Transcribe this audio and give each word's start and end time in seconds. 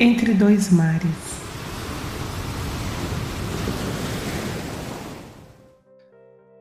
Entre 0.00 0.32
dois 0.32 0.70
mares. 0.70 1.42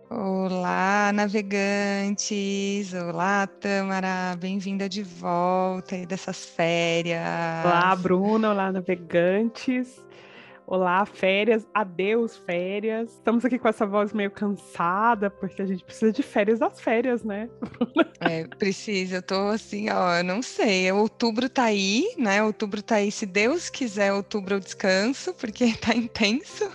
Olá, 0.09 1.11
navegantes! 1.13 2.95
Olá, 2.95 3.45
Tamara! 3.45 4.35
Bem-vinda 4.39 4.89
de 4.89 5.03
volta 5.03 5.93
aí 5.93 6.07
dessas 6.07 6.45
férias. 6.45 7.21
Olá, 7.63 7.95
Bruna! 7.95 8.49
Olá, 8.53 8.71
navegantes! 8.71 10.04
Olá, 10.70 11.05
férias, 11.05 11.65
adeus, 11.73 12.36
férias. 12.36 13.13
Estamos 13.13 13.45
aqui 13.45 13.57
com 13.57 13.70
essa 13.70 13.86
voz 13.86 14.11
meio 14.11 14.29
cansada, 14.29 15.29
porque 15.29 15.61
a 15.61 15.66
gente 15.66 15.81
precisa 15.81 16.11
de 16.11 16.21
férias 16.21 16.59
das 16.59 16.81
férias, 16.81 17.23
né? 17.23 17.49
É, 18.20 18.45
precisa. 18.45 19.17
Eu 19.17 19.21
tô 19.21 19.48
assim, 19.48 19.90
ó, 19.90 20.21
não 20.23 20.41
sei. 20.41 20.91
Outubro 20.91 21.48
tá 21.48 21.66
aí, 21.66 22.13
né? 22.17 22.43
Outubro 22.43 22.81
tá 22.81 22.95
aí. 22.95 23.12
Se 23.12 23.26
Deus 23.26 23.70
quiser, 23.70 24.12
outubro 24.12 24.55
eu 24.55 24.59
descanso, 24.59 25.34
porque 25.35 25.71
tá 25.80 25.95
intenso. 25.95 26.70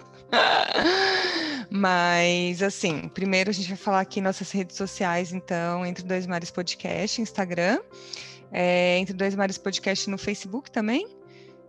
Mas, 1.68 2.62
assim, 2.62 3.08
primeiro 3.08 3.50
a 3.50 3.52
gente 3.52 3.68
vai 3.68 3.76
falar 3.76 4.00
aqui 4.00 4.22
nossas 4.22 4.50
redes 4.52 4.76
sociais, 4.76 5.32
então, 5.34 5.84
Entre 5.84 6.02
Dois 6.04 6.26
Mares 6.26 6.50
Podcast, 6.50 7.20
Instagram, 7.20 7.80
é, 8.50 8.98
Entre 8.98 9.14
Dois 9.14 9.34
Mares 9.34 9.58
Podcast 9.58 10.08
no 10.08 10.16
Facebook 10.16 10.70
também. 10.70 11.06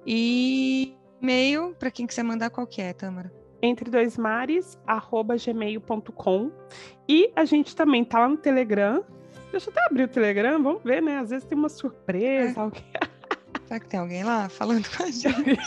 E 0.06 0.96
e-mail 1.24 1.74
para 1.80 1.90
quem 1.90 2.06
quiser 2.06 2.24
mandar 2.24 2.50
qual 2.50 2.68
que 2.68 2.82
é, 2.82 2.92
Tamara? 2.94 3.32
Entre 3.62 3.90
dois 3.90 4.18
mares, 4.18 4.78
arroba 4.86 5.38
gmail.com. 5.38 6.52
E 7.08 7.32
a 7.34 7.46
gente 7.46 7.74
também 7.74 8.04
tá 8.04 8.20
lá 8.20 8.28
no 8.28 8.36
Telegram. 8.36 9.04
Deixa 9.50 9.70
eu 9.70 9.72
até 9.72 9.86
abrir 9.86 10.04
o 10.04 10.08
Telegram, 10.10 10.62
vamos 10.62 10.84
ver, 10.84 11.02
né? 11.02 11.20
Às 11.20 11.30
vezes 11.30 11.46
tem 11.46 11.58
uma 11.58 11.70
surpresa, 11.70 12.60
é. 12.60 12.62
alguém. 12.62 12.84
Será 13.66 13.80
que 13.80 13.88
tem 13.88 14.00
alguém 14.00 14.24
lá 14.24 14.50
falando 14.50 14.86
com 14.90 15.04
a 15.04 15.06
gente? 15.08 15.58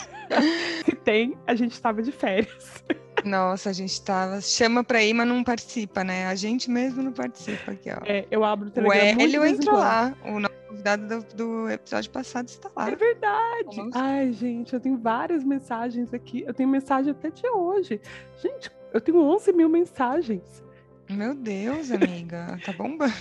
Se 0.85 0.95
tem, 0.97 1.35
a 1.47 1.55
gente 1.55 1.71
estava 1.71 2.03
de 2.03 2.11
férias. 2.11 2.83
Nossa, 3.25 3.71
a 3.71 3.73
gente 3.73 3.99
tava. 4.01 4.39
Chama 4.41 4.83
pra 4.83 5.03
ir, 5.03 5.13
mas 5.13 5.27
não 5.27 5.43
participa, 5.43 6.03
né? 6.03 6.27
A 6.27 6.35
gente 6.35 6.69
mesmo 6.69 7.01
não 7.01 7.11
participa 7.11 7.71
aqui, 7.71 7.89
ó. 7.89 7.99
É, 8.05 8.25
eu 8.29 8.43
abro 8.43 8.67
o 8.67 8.71
Telegram. 8.71 9.17
O 9.17 9.21
Hélio 9.21 9.45
entrou 9.45 9.77
lá. 9.77 10.13
O 10.23 10.39
convidado 10.77 11.07
do, 11.07 11.35
do, 11.35 11.69
episódio 11.69 12.11
passado 12.11 12.47
está 12.47 12.69
lá. 12.75 12.89
É 12.89 12.95
verdade. 12.95 13.89
Ai, 13.93 14.31
gente, 14.31 14.73
eu 14.73 14.79
tenho 14.79 14.97
várias 14.97 15.43
mensagens 15.43 16.13
aqui. 16.13 16.43
Eu 16.45 16.53
tenho 16.53 16.69
mensagem 16.69 17.11
até 17.11 17.29
de 17.29 17.47
hoje. 17.47 17.99
Gente, 18.41 18.71
eu 18.93 19.01
tenho 19.01 19.19
11 19.19 19.51
mil 19.53 19.69
mensagens. 19.69 20.63
Meu 21.09 21.33
Deus, 21.33 21.91
amiga, 21.91 22.59
tá 22.65 22.73
bombando. 22.73 23.13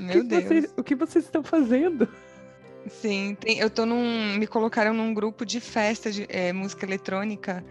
Meu 0.00 0.22
que 0.22 0.28
Deus. 0.28 0.44
Você, 0.44 0.70
o 0.76 0.84
que 0.84 0.94
vocês 0.94 1.24
estão 1.24 1.42
fazendo? 1.42 2.08
Sim, 2.86 3.36
tem, 3.40 3.58
eu 3.58 3.70
tô 3.70 3.86
num. 3.86 4.36
Me 4.38 4.46
colocaram 4.46 4.92
num 4.92 5.12
grupo 5.14 5.44
de 5.44 5.58
festa 5.58 6.12
de 6.12 6.26
é, 6.28 6.52
música 6.52 6.84
eletrônica 6.84 7.64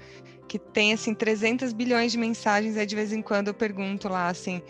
que 0.47 0.57
tem 0.57 0.93
assim 0.93 1.13
300 1.13 1.71
bilhões 1.71 2.11
de 2.11 2.17
mensagens. 2.17 2.77
Aí 2.77 2.85
de 2.85 2.95
vez 2.95 3.13
em 3.13 3.21
quando 3.21 3.49
eu 3.49 3.53
pergunto 3.53 4.09
lá 4.09 4.27
assim: 4.27 4.61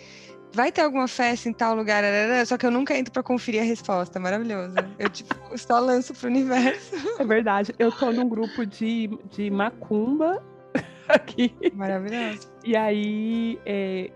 vai 0.53 0.71
ter 0.71 0.81
alguma 0.81 1.07
festa 1.07 1.49
em 1.49 1.53
tal 1.53 1.75
lugar, 1.75 2.03
só 2.45 2.57
que 2.57 2.65
eu 2.65 2.71
nunca 2.71 2.97
entro 2.97 3.11
para 3.11 3.23
conferir 3.23 3.61
a 3.61 3.65
resposta. 3.65 4.19
Maravilhoso. 4.19 4.75
Eu, 4.97 5.09
tipo, 5.09 5.35
só 5.57 5.79
lanço 5.79 6.13
pro 6.13 6.27
universo. 6.27 6.95
É 7.19 7.25
verdade. 7.25 7.73
Eu 7.77 7.91
tô 7.91 8.11
num 8.11 8.29
grupo 8.29 8.65
de, 8.65 9.09
de 9.29 9.49
macumba 9.49 10.43
aqui. 11.09 11.53
Maravilhoso. 11.73 12.51
E 12.63 12.75
aí, 12.75 13.59
é, 13.65 14.11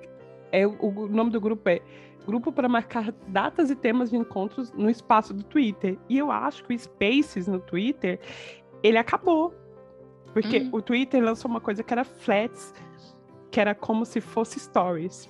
é, 0.51 0.67
o 0.67 1.07
nome 1.07 1.31
do 1.31 1.41
grupo 1.41 1.67
é 1.69 1.81
Grupo 2.27 2.51
para 2.51 2.67
marcar 2.67 3.13
datas 3.29 3.69
e 3.71 3.75
temas 3.75 4.09
de 4.09 4.17
encontros 4.17 4.69
no 4.73 4.89
espaço 4.89 5.33
do 5.33 5.43
Twitter. 5.43 5.97
E 6.09 6.17
eu 6.17 6.29
acho 6.29 6.61
que 6.65 6.75
o 6.75 6.77
Spaces 6.77 7.47
no 7.47 7.57
Twitter, 7.57 8.19
ele 8.83 8.97
acabou. 8.97 9.53
Porque 10.33 10.57
uhum. 10.57 10.69
o 10.73 10.81
Twitter 10.81 11.23
lançou 11.23 11.49
uma 11.49 11.61
coisa 11.61 11.81
que 11.81 11.93
era 11.93 12.03
flats, 12.03 12.73
que 13.49 13.61
era 13.61 13.73
como 13.73 14.03
se 14.03 14.19
fosse 14.19 14.59
stories. 14.59 15.29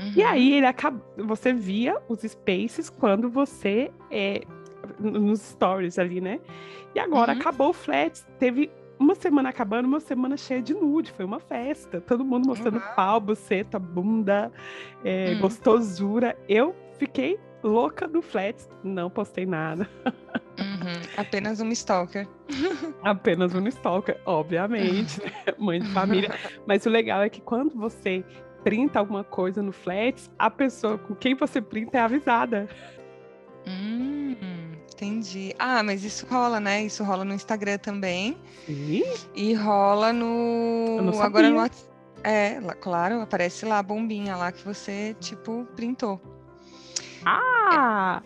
Uhum. 0.00 0.12
E 0.16 0.22
aí 0.22 0.54
ele 0.54 0.66
acaba, 0.66 1.00
você 1.16 1.52
via 1.52 1.96
os 2.08 2.20
spaces 2.20 2.90
quando 2.90 3.30
você 3.30 3.90
é 4.10 4.42
nos 4.98 5.40
stories 5.40 5.98
ali, 5.98 6.20
né? 6.20 6.40
E 6.94 7.00
agora 7.00 7.32
uhum. 7.32 7.38
acabou 7.38 7.70
o 7.70 7.72
Flats, 7.72 8.26
teve 8.38 8.70
uma 8.98 9.14
semana 9.14 9.50
acabando, 9.50 9.86
uma 9.86 10.00
semana 10.00 10.36
cheia 10.36 10.62
de 10.62 10.74
nude, 10.74 11.12
foi 11.12 11.24
uma 11.24 11.38
festa, 11.38 12.00
todo 12.00 12.24
mundo 12.24 12.46
mostrando 12.46 12.76
uhum. 12.76 12.94
pau, 12.94 13.20
buceta, 13.20 13.78
bunda, 13.78 14.50
é, 15.04 15.32
uhum. 15.32 15.40
gostosura. 15.40 16.36
Eu 16.48 16.74
fiquei 16.98 17.38
louca 17.62 18.06
do 18.06 18.22
Flats, 18.22 18.68
não 18.82 19.10
postei 19.10 19.44
nada. 19.44 19.88
Uhum. 20.58 21.02
Apenas 21.16 21.60
um 21.60 21.70
stalker. 21.70 22.26
Apenas 23.02 23.54
um 23.54 23.66
stalker, 23.68 24.18
obviamente, 24.24 25.22
né? 25.22 25.32
mãe 25.58 25.80
de 25.80 25.88
família. 25.88 26.30
Mas 26.66 26.86
o 26.86 26.90
legal 26.90 27.22
é 27.22 27.28
que 27.28 27.40
quando 27.40 27.74
você 27.74 28.24
printa 28.66 28.98
alguma 28.98 29.22
coisa 29.22 29.62
no 29.62 29.70
Flats, 29.70 30.28
a 30.36 30.50
pessoa 30.50 30.98
com 30.98 31.14
quem 31.14 31.36
você 31.36 31.60
printa 31.60 31.98
é 31.98 32.00
avisada. 32.00 32.68
Hum, 33.64 34.34
entendi. 34.92 35.54
Ah, 35.56 35.84
mas 35.84 36.02
isso 36.02 36.26
rola, 36.26 36.58
né? 36.58 36.82
Isso 36.82 37.04
rola 37.04 37.24
no 37.24 37.32
Instagram 37.32 37.78
também. 37.78 38.36
Sim. 38.66 39.04
E 39.36 39.54
rola 39.54 40.12
no. 40.12 41.12
Agora 41.22 41.48
no 41.48 41.58
WhatsApp. 41.58 41.88
É, 42.24 42.60
claro, 42.80 43.20
aparece 43.20 43.64
lá 43.64 43.78
a 43.78 43.82
bombinha 43.84 44.34
lá 44.34 44.50
que 44.50 44.64
você, 44.64 45.14
tipo, 45.20 45.64
printou. 45.76 46.20
Ah! 47.24 48.20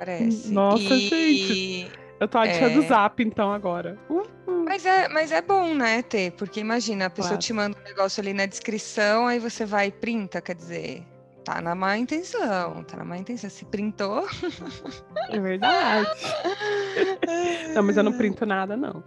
É. 0.00 0.20
Nossa, 0.46 0.94
e... 0.94 1.08
gente. 1.08 2.03
Eu 2.24 2.28
tô 2.28 2.38
adiando 2.38 2.82
é... 2.82 2.86
Zap, 2.86 3.22
então, 3.22 3.52
agora. 3.52 3.98
Uhum. 4.08 4.24
Mas, 4.64 4.86
é, 4.86 5.08
mas 5.08 5.30
é 5.30 5.42
bom, 5.42 5.74
né, 5.74 6.00
ter? 6.00 6.32
Porque 6.32 6.58
imagina, 6.58 7.06
a 7.06 7.10
pessoa 7.10 7.32
claro. 7.32 7.42
te 7.42 7.52
manda 7.52 7.78
um 7.78 7.82
negócio 7.84 8.20
ali 8.22 8.32
na 8.32 8.46
descrição, 8.46 9.26
aí 9.26 9.38
você 9.38 9.66
vai 9.66 9.88
e 9.88 9.92
printa, 9.92 10.40
quer 10.40 10.54
dizer, 10.54 11.04
tá 11.44 11.60
na 11.60 11.74
má 11.74 11.96
intenção, 11.98 12.82
tá 12.84 12.96
na 12.96 13.04
má 13.04 13.18
intenção. 13.18 13.50
Se 13.50 13.64
printou. 13.66 14.26
É 15.28 15.38
verdade. 15.38 16.08
não, 17.74 17.82
mas 17.82 17.96
eu 17.96 18.02
não 18.02 18.12
printo 18.16 18.46
nada, 18.46 18.76
não. 18.76 19.02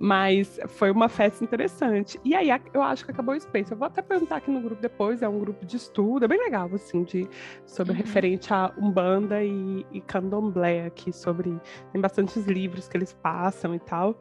Mas 0.00 0.58
foi 0.68 0.90
uma 0.90 1.08
festa 1.08 1.44
interessante. 1.44 2.18
E 2.24 2.34
aí 2.34 2.48
eu 2.72 2.82
acho 2.82 3.04
que 3.04 3.10
acabou 3.10 3.34
o 3.34 3.40
Space. 3.40 3.70
Eu 3.70 3.76
vou 3.76 3.86
até 3.86 4.00
perguntar 4.00 4.36
aqui 4.36 4.50
no 4.50 4.60
grupo 4.60 4.80
depois, 4.80 5.22
é 5.22 5.28
um 5.28 5.38
grupo 5.38 5.64
de 5.66 5.76
estudo, 5.76 6.24
é 6.24 6.28
bem 6.28 6.38
legal, 6.38 6.70
assim, 6.74 7.04
de, 7.04 7.28
sobre 7.66 7.92
uhum. 7.92 7.98
referente 7.98 8.52
a 8.52 8.72
Umbanda 8.78 9.42
e, 9.42 9.86
e 9.92 10.00
Candomblé 10.00 10.86
aqui, 10.86 11.12
sobre. 11.12 11.58
Tem 11.92 12.00
bastantes 12.00 12.46
livros 12.46 12.88
que 12.88 12.96
eles 12.96 13.12
passam 13.12 13.74
e 13.74 13.78
tal. 13.78 14.18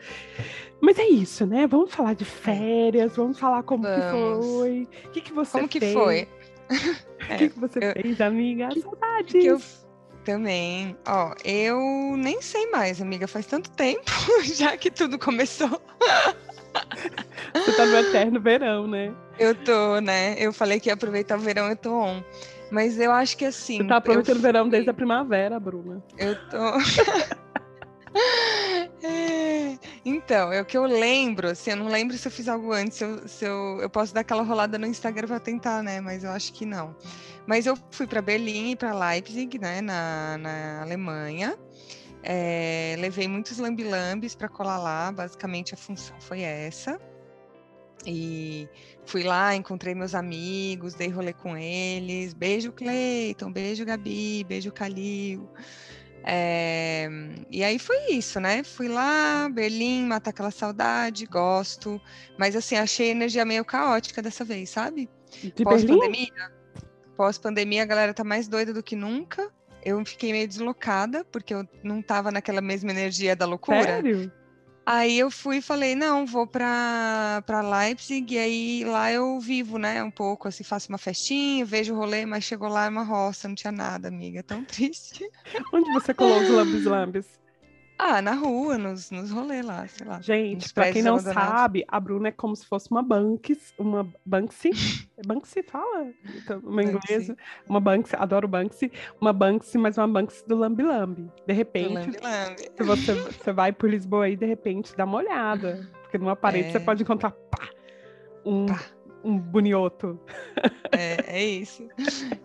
Mas 0.81 0.99
é 0.99 1.07
isso, 1.07 1.45
né? 1.45 1.67
Vamos 1.67 1.93
falar 1.93 2.15
de 2.15 2.25
férias, 2.25 3.15
vamos 3.15 3.39
falar 3.39 3.63
como 3.63 3.83
vamos. 3.83 4.45
que 4.45 4.51
foi. 4.51 4.87
O 5.05 5.11
que, 5.11 5.21
que 5.21 5.33
você 5.33 5.59
como 5.59 5.67
fez? 5.67 5.83
que 5.83 5.93
foi? 5.93 6.27
O 7.21 7.37
que, 7.37 7.49
que 7.49 7.59
você 7.59 7.79
eu, 7.79 7.93
fez, 7.93 8.19
amiga? 8.19 8.69
Que, 8.69 8.81
Saudades! 8.81 9.31
Que 9.31 9.45
eu, 9.45 9.61
também. 10.25 10.97
Ó, 11.07 11.33
eu 11.45 11.79
nem 12.17 12.41
sei 12.41 12.69
mais, 12.71 13.01
amiga. 13.01 13.27
Faz 13.27 13.45
tanto 13.45 13.69
tempo 13.71 14.11
já 14.43 14.75
que 14.75 14.89
tudo 14.91 15.17
começou. 15.19 15.81
Você 17.53 17.71
tá 17.73 17.85
no 17.85 17.95
eterno 17.97 18.39
verão, 18.39 18.87
né? 18.87 19.13
Eu 19.37 19.55
tô, 19.55 19.99
né? 19.99 20.35
Eu 20.37 20.51
falei 20.51 20.79
que 20.79 20.89
ia 20.89 20.93
aproveitar 20.93 21.37
o 21.37 21.41
verão, 21.41 21.69
eu 21.69 21.75
tô 21.75 21.93
on. 21.93 22.23
Mas 22.71 22.99
eu 22.99 23.11
acho 23.11 23.37
que 23.37 23.45
assim. 23.45 23.77
Você 23.77 23.83
tá 23.85 23.97
aproveitando 23.97 24.37
o 24.37 24.41
verão 24.41 24.69
desde 24.69 24.89
a 24.89 24.93
primavera, 24.93 25.59
Bruna. 25.59 26.03
Eu 26.17 26.35
tô. 26.49 26.57
É, 28.13 28.87
então, 30.05 30.51
é 30.51 30.61
o 30.61 30.65
que 30.65 30.77
eu 30.77 30.83
lembro, 30.83 31.49
assim, 31.49 31.71
eu 31.71 31.77
não 31.77 31.87
lembro 31.87 32.17
se 32.17 32.27
eu 32.27 32.31
fiz 32.31 32.47
algo 32.47 32.71
antes, 32.71 32.97
se 32.97 33.03
eu, 33.03 33.27
se 33.27 33.45
eu, 33.45 33.79
eu 33.81 33.89
posso 33.89 34.13
dar 34.13 34.21
aquela 34.21 34.43
rolada 34.43 34.77
no 34.77 34.85
Instagram 34.85 35.27
para 35.27 35.39
tentar, 35.39 35.83
né? 35.83 35.99
Mas 36.01 36.23
eu 36.23 36.31
acho 36.31 36.53
que 36.53 36.65
não. 36.65 36.95
Mas 37.45 37.65
eu 37.65 37.77
fui 37.91 38.07
para 38.07 38.21
Berlim 38.21 38.71
e 38.71 38.75
para 38.75 38.93
Leipzig, 38.93 39.59
né, 39.59 39.81
na, 39.81 40.37
na 40.37 40.81
Alemanha. 40.81 41.57
É, 42.23 42.95
levei 42.99 43.27
muitos 43.27 43.57
lambilambes 43.57 44.35
para 44.35 44.47
colar 44.47 44.77
lá, 44.77 45.11
basicamente 45.11 45.73
a 45.73 45.77
função 45.77 46.15
foi 46.21 46.41
essa. 46.41 46.99
E 48.05 48.67
fui 49.05 49.23
lá, 49.23 49.55
encontrei 49.55 49.93
meus 49.93 50.15
amigos, 50.15 50.93
dei 50.95 51.09
rolê 51.09 51.33
com 51.33 51.55
eles. 51.55 52.33
Beijo, 52.33 52.71
Cleiton, 52.71 53.51
beijo, 53.51 53.85
Gabi, 53.85 54.43
beijo, 54.43 54.71
Calil. 54.71 55.47
É, 56.23 57.09
e 57.49 57.63
aí 57.63 57.79
foi 57.79 58.11
isso, 58.11 58.39
né? 58.39 58.63
Fui 58.63 58.87
lá, 58.87 59.49
Berlim, 59.49 60.05
matar 60.05 60.29
aquela 60.29 60.51
saudade, 60.51 61.25
gosto. 61.25 62.01
Mas 62.37 62.55
assim, 62.55 62.75
achei 62.75 63.09
a 63.09 63.11
energia 63.11 63.45
meio 63.45 63.65
caótica 63.65 64.21
dessa 64.21 64.43
vez, 64.43 64.69
sabe? 64.69 65.09
De 65.41 65.63
Pós-pandemia. 65.63 66.51
Pós-pandemia, 67.15 67.83
a 67.83 67.85
galera 67.85 68.13
tá 68.13 68.23
mais 68.23 68.47
doida 68.47 68.73
do 68.73 68.83
que 68.83 68.95
nunca. 68.95 69.49
Eu 69.83 70.03
fiquei 70.05 70.31
meio 70.31 70.47
deslocada, 70.47 71.25
porque 71.25 71.53
eu 71.53 71.67
não 71.83 72.01
tava 72.01 72.31
naquela 72.31 72.61
mesma 72.61 72.91
energia 72.91 73.35
da 73.35 73.45
loucura. 73.45 73.83
Sério? 73.83 74.31
Aí 74.93 75.19
eu 75.19 75.31
fui 75.31 75.59
e 75.59 75.61
falei, 75.61 75.95
não, 75.95 76.25
vou 76.25 76.45
para 76.45 77.41
Leipzig, 77.47 78.35
e 78.35 78.37
aí 78.37 78.83
lá 78.83 79.09
eu 79.09 79.39
vivo, 79.39 79.77
né, 79.77 80.03
um 80.03 80.11
pouco, 80.11 80.49
assim, 80.49 80.65
faço 80.65 80.89
uma 80.89 80.97
festinha, 80.97 81.63
vejo 81.63 81.93
o 81.93 81.97
rolê, 81.97 82.25
mas 82.25 82.43
chegou 82.43 82.67
lá 82.67 82.89
uma 82.89 83.01
roça, 83.01 83.47
não 83.47 83.55
tinha 83.55 83.71
nada, 83.71 84.09
amiga, 84.09 84.43
tão 84.43 84.65
triste. 84.67 85.25
Onde 85.73 85.89
você 85.93 86.13
colou 86.13 86.41
os 86.41 86.83
lambes? 86.83 87.39
Ah, 88.03 88.19
na 88.19 88.33
rua, 88.33 88.79
nos, 88.79 89.11
nos 89.11 89.29
rolês 89.29 89.63
lá, 89.63 89.85
sei 89.87 90.07
lá. 90.07 90.19
Gente, 90.19 90.73
pra 90.73 90.91
quem 90.91 91.03
não 91.03 91.19
sabe, 91.19 91.85
a 91.87 91.99
Bruna 91.99 92.29
é 92.29 92.31
como 92.31 92.55
se 92.55 92.65
fosse 92.65 92.89
uma 92.89 93.03
Banks, 93.03 93.75
uma 93.77 94.11
Banksy. 94.25 94.71
Banksy 95.23 95.61
fala? 95.61 96.07
Então, 96.35 96.59
uma 96.63 96.81
inglesa. 96.81 97.37
Uma 97.69 97.79
Banksy, 97.79 98.15
adoro 98.15 98.47
Banksy. 98.47 98.91
Uma 99.21 99.31
Banksy, 99.31 99.77
mas 99.77 99.99
uma 99.99 100.07
Banksy 100.07 100.47
do 100.47 100.57
Lambi 100.57 100.81
Lambi. 100.81 101.29
De 101.45 101.53
repente, 101.53 101.93
Lambi 101.93 102.17
-lambi. 102.17 102.71
se 102.75 102.83
você, 102.83 103.13
você 103.13 103.53
vai 103.53 103.71
por 103.71 103.87
Lisboa 103.87 104.25
aí, 104.25 104.35
de 104.35 104.47
repente, 104.47 104.97
dá 104.97 105.05
uma 105.05 105.19
olhada. 105.19 105.87
Porque 106.01 106.17
numa 106.17 106.35
parede 106.35 106.69
é... 106.69 106.71
você 106.71 106.79
pode 106.79 107.03
encontrar 107.03 107.29
pá, 107.29 107.69
um... 108.43 108.65
Pá 108.65 108.79
um 109.23 109.37
bonioto. 109.37 110.19
É, 110.91 111.37
é 111.37 111.45
isso. 111.45 111.87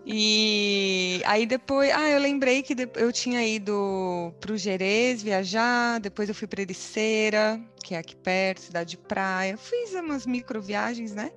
E 0.05 1.21
aí 1.25 1.47
depois, 1.47 1.91
ah, 1.93 2.09
eu 2.09 2.21
lembrei 2.21 2.63
que 2.63 2.75
eu 2.95 3.13
tinha 3.13 3.47
ido 3.47 4.33
para 4.41 4.53
o 4.53 4.57
Jerez 4.57 5.23
viajar, 5.23 5.99
depois 6.01 6.29
eu 6.29 6.35
fui 6.35 6.47
para 6.47 6.63
Ericeira, 6.63 7.61
que 7.83 7.95
é 7.95 7.99
aqui 7.99 8.15
perto, 8.17 8.61
cidade 8.61 8.91
de 8.91 8.99
praia. 8.99 9.57
Fiz 9.57 9.93
umas 9.95 10.27
micro 10.27 10.61
viagens, 10.61 11.15
né? 11.15 11.33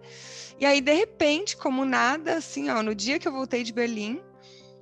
E 0.60 0.66
aí, 0.66 0.82
de 0.82 0.94
repente, 0.94 1.56
como 1.56 1.86
nada, 1.86 2.38
assim, 2.38 2.70
ó, 2.70 2.84
no 2.84 2.94
dia 2.94 3.18
que 3.18 3.28
eu 3.28 3.32
voltei 3.32 3.64
de 3.64 3.72
Berlim, 3.72 4.22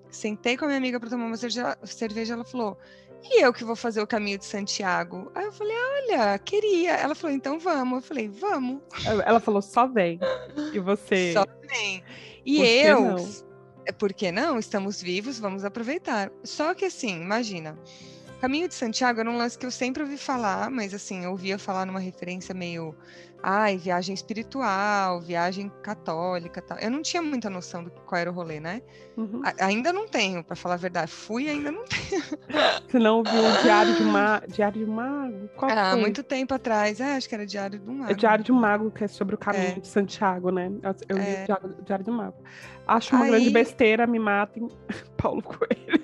sentei 0.09 0.57
com 0.57 0.65
a 0.65 0.67
minha 0.67 0.77
amiga 0.77 0.99
para 0.99 1.09
tomar 1.09 1.25
uma 1.25 1.37
cerveja, 1.37 2.33
ela 2.33 2.43
falou: 2.43 2.77
e 3.23 3.43
eu 3.43 3.51
que 3.51 3.63
vou 3.63 3.75
fazer 3.75 4.01
o 4.01 4.07
caminho 4.07 4.37
de 4.37 4.45
Santiago. 4.45 5.31
Aí 5.35 5.45
eu 5.45 5.51
falei, 5.51 5.75
olha, 5.75 6.37
queria. 6.39 6.93
Ela 6.93 7.15
falou, 7.15 7.35
então 7.35 7.59
vamos. 7.59 7.97
Eu 7.97 8.01
falei, 8.01 8.27
vamos. 8.27 8.81
Ela 9.25 9.39
falou, 9.39 9.61
só 9.61 9.87
vem. 9.87 10.19
E 10.73 10.79
você? 10.79 11.33
Só 11.37 11.45
vem. 11.67 12.03
E 12.45 12.61
eu, 12.61 13.01
não? 13.01 13.29
É, 13.85 13.91
por 13.91 14.13
que 14.13 14.31
não? 14.31 14.59
Estamos 14.59 15.01
vivos, 15.01 15.39
vamos 15.39 15.65
aproveitar. 15.65 16.31
Só 16.43 16.73
que 16.73 16.85
assim, 16.85 17.21
imagina. 17.21 17.77
Caminho 18.39 18.67
de 18.67 18.75
Santiago 18.75 19.19
era 19.19 19.29
um 19.29 19.37
lance 19.37 19.57
que 19.57 19.65
eu 19.65 19.71
sempre 19.71 20.03
ouvi 20.03 20.17
falar, 20.17 20.69
mas 20.69 20.93
assim, 20.93 21.23
eu 21.23 21.31
ouvia 21.31 21.57
falar 21.57 21.85
numa 21.85 21.99
referência 21.99 22.53
meio 22.53 22.95
ai, 23.41 23.77
viagem 23.77 24.13
espiritual, 24.13 25.21
viagem 25.21 25.71
católica, 25.81 26.61
tal. 26.61 26.77
Eu 26.79 26.91
não 26.91 27.01
tinha 27.01 27.21
muita 27.21 27.49
noção 27.49 27.83
do 27.83 27.91
qual 27.91 28.19
era 28.19 28.29
o 28.29 28.33
rolê, 28.33 28.59
né? 28.59 28.81
Uhum. 29.15 29.41
ainda 29.59 29.91
não 29.91 30.07
tenho, 30.07 30.43
para 30.43 30.55
falar 30.55 30.75
a 30.75 30.77
verdade. 30.77 31.11
Fui 31.11 31.45
e 31.45 31.49
ainda 31.49 31.71
não 31.71 31.83
tenho. 31.87 32.23
Você 32.87 32.99
não 32.99 33.23
viu 33.23 33.43
o 33.43 33.61
Diário 33.63 33.95
de 33.95 34.03
Mago? 34.03 34.47
Diário 34.47 34.85
de 34.85 34.91
Mago? 34.91 35.49
Qual 35.55 35.71
ah, 35.71 35.91
foi? 35.91 36.01
muito 36.01 36.23
tempo 36.23 36.53
atrás. 36.53 36.99
É, 36.99 37.15
acho 37.15 37.27
que 37.27 37.35
era 37.35 37.45
Diário 37.45 37.79
do 37.79 37.91
Mago. 37.91 38.11
É 38.11 38.15
Diário 38.15 38.43
de 38.43 38.51
Mago, 38.51 38.91
que 38.91 39.03
é 39.03 39.07
sobre 39.07 39.35
o 39.35 39.37
caminho 39.37 39.77
é. 39.77 39.79
de 39.79 39.87
Santiago, 39.87 40.51
né? 40.51 40.71
Eu, 41.07 41.17
li 41.17 41.23
é. 41.23 41.45
Diário, 41.45 41.75
Diário 41.83 42.05
do 42.05 42.11
Mago. 42.11 42.37
Acho 42.87 43.15
uma 43.15 43.25
Aí... 43.25 43.31
grande 43.31 43.49
besteira, 43.49 44.07
me 44.07 44.19
matem, 44.19 44.67
Paulo 45.17 45.41
Coelho. 45.41 45.96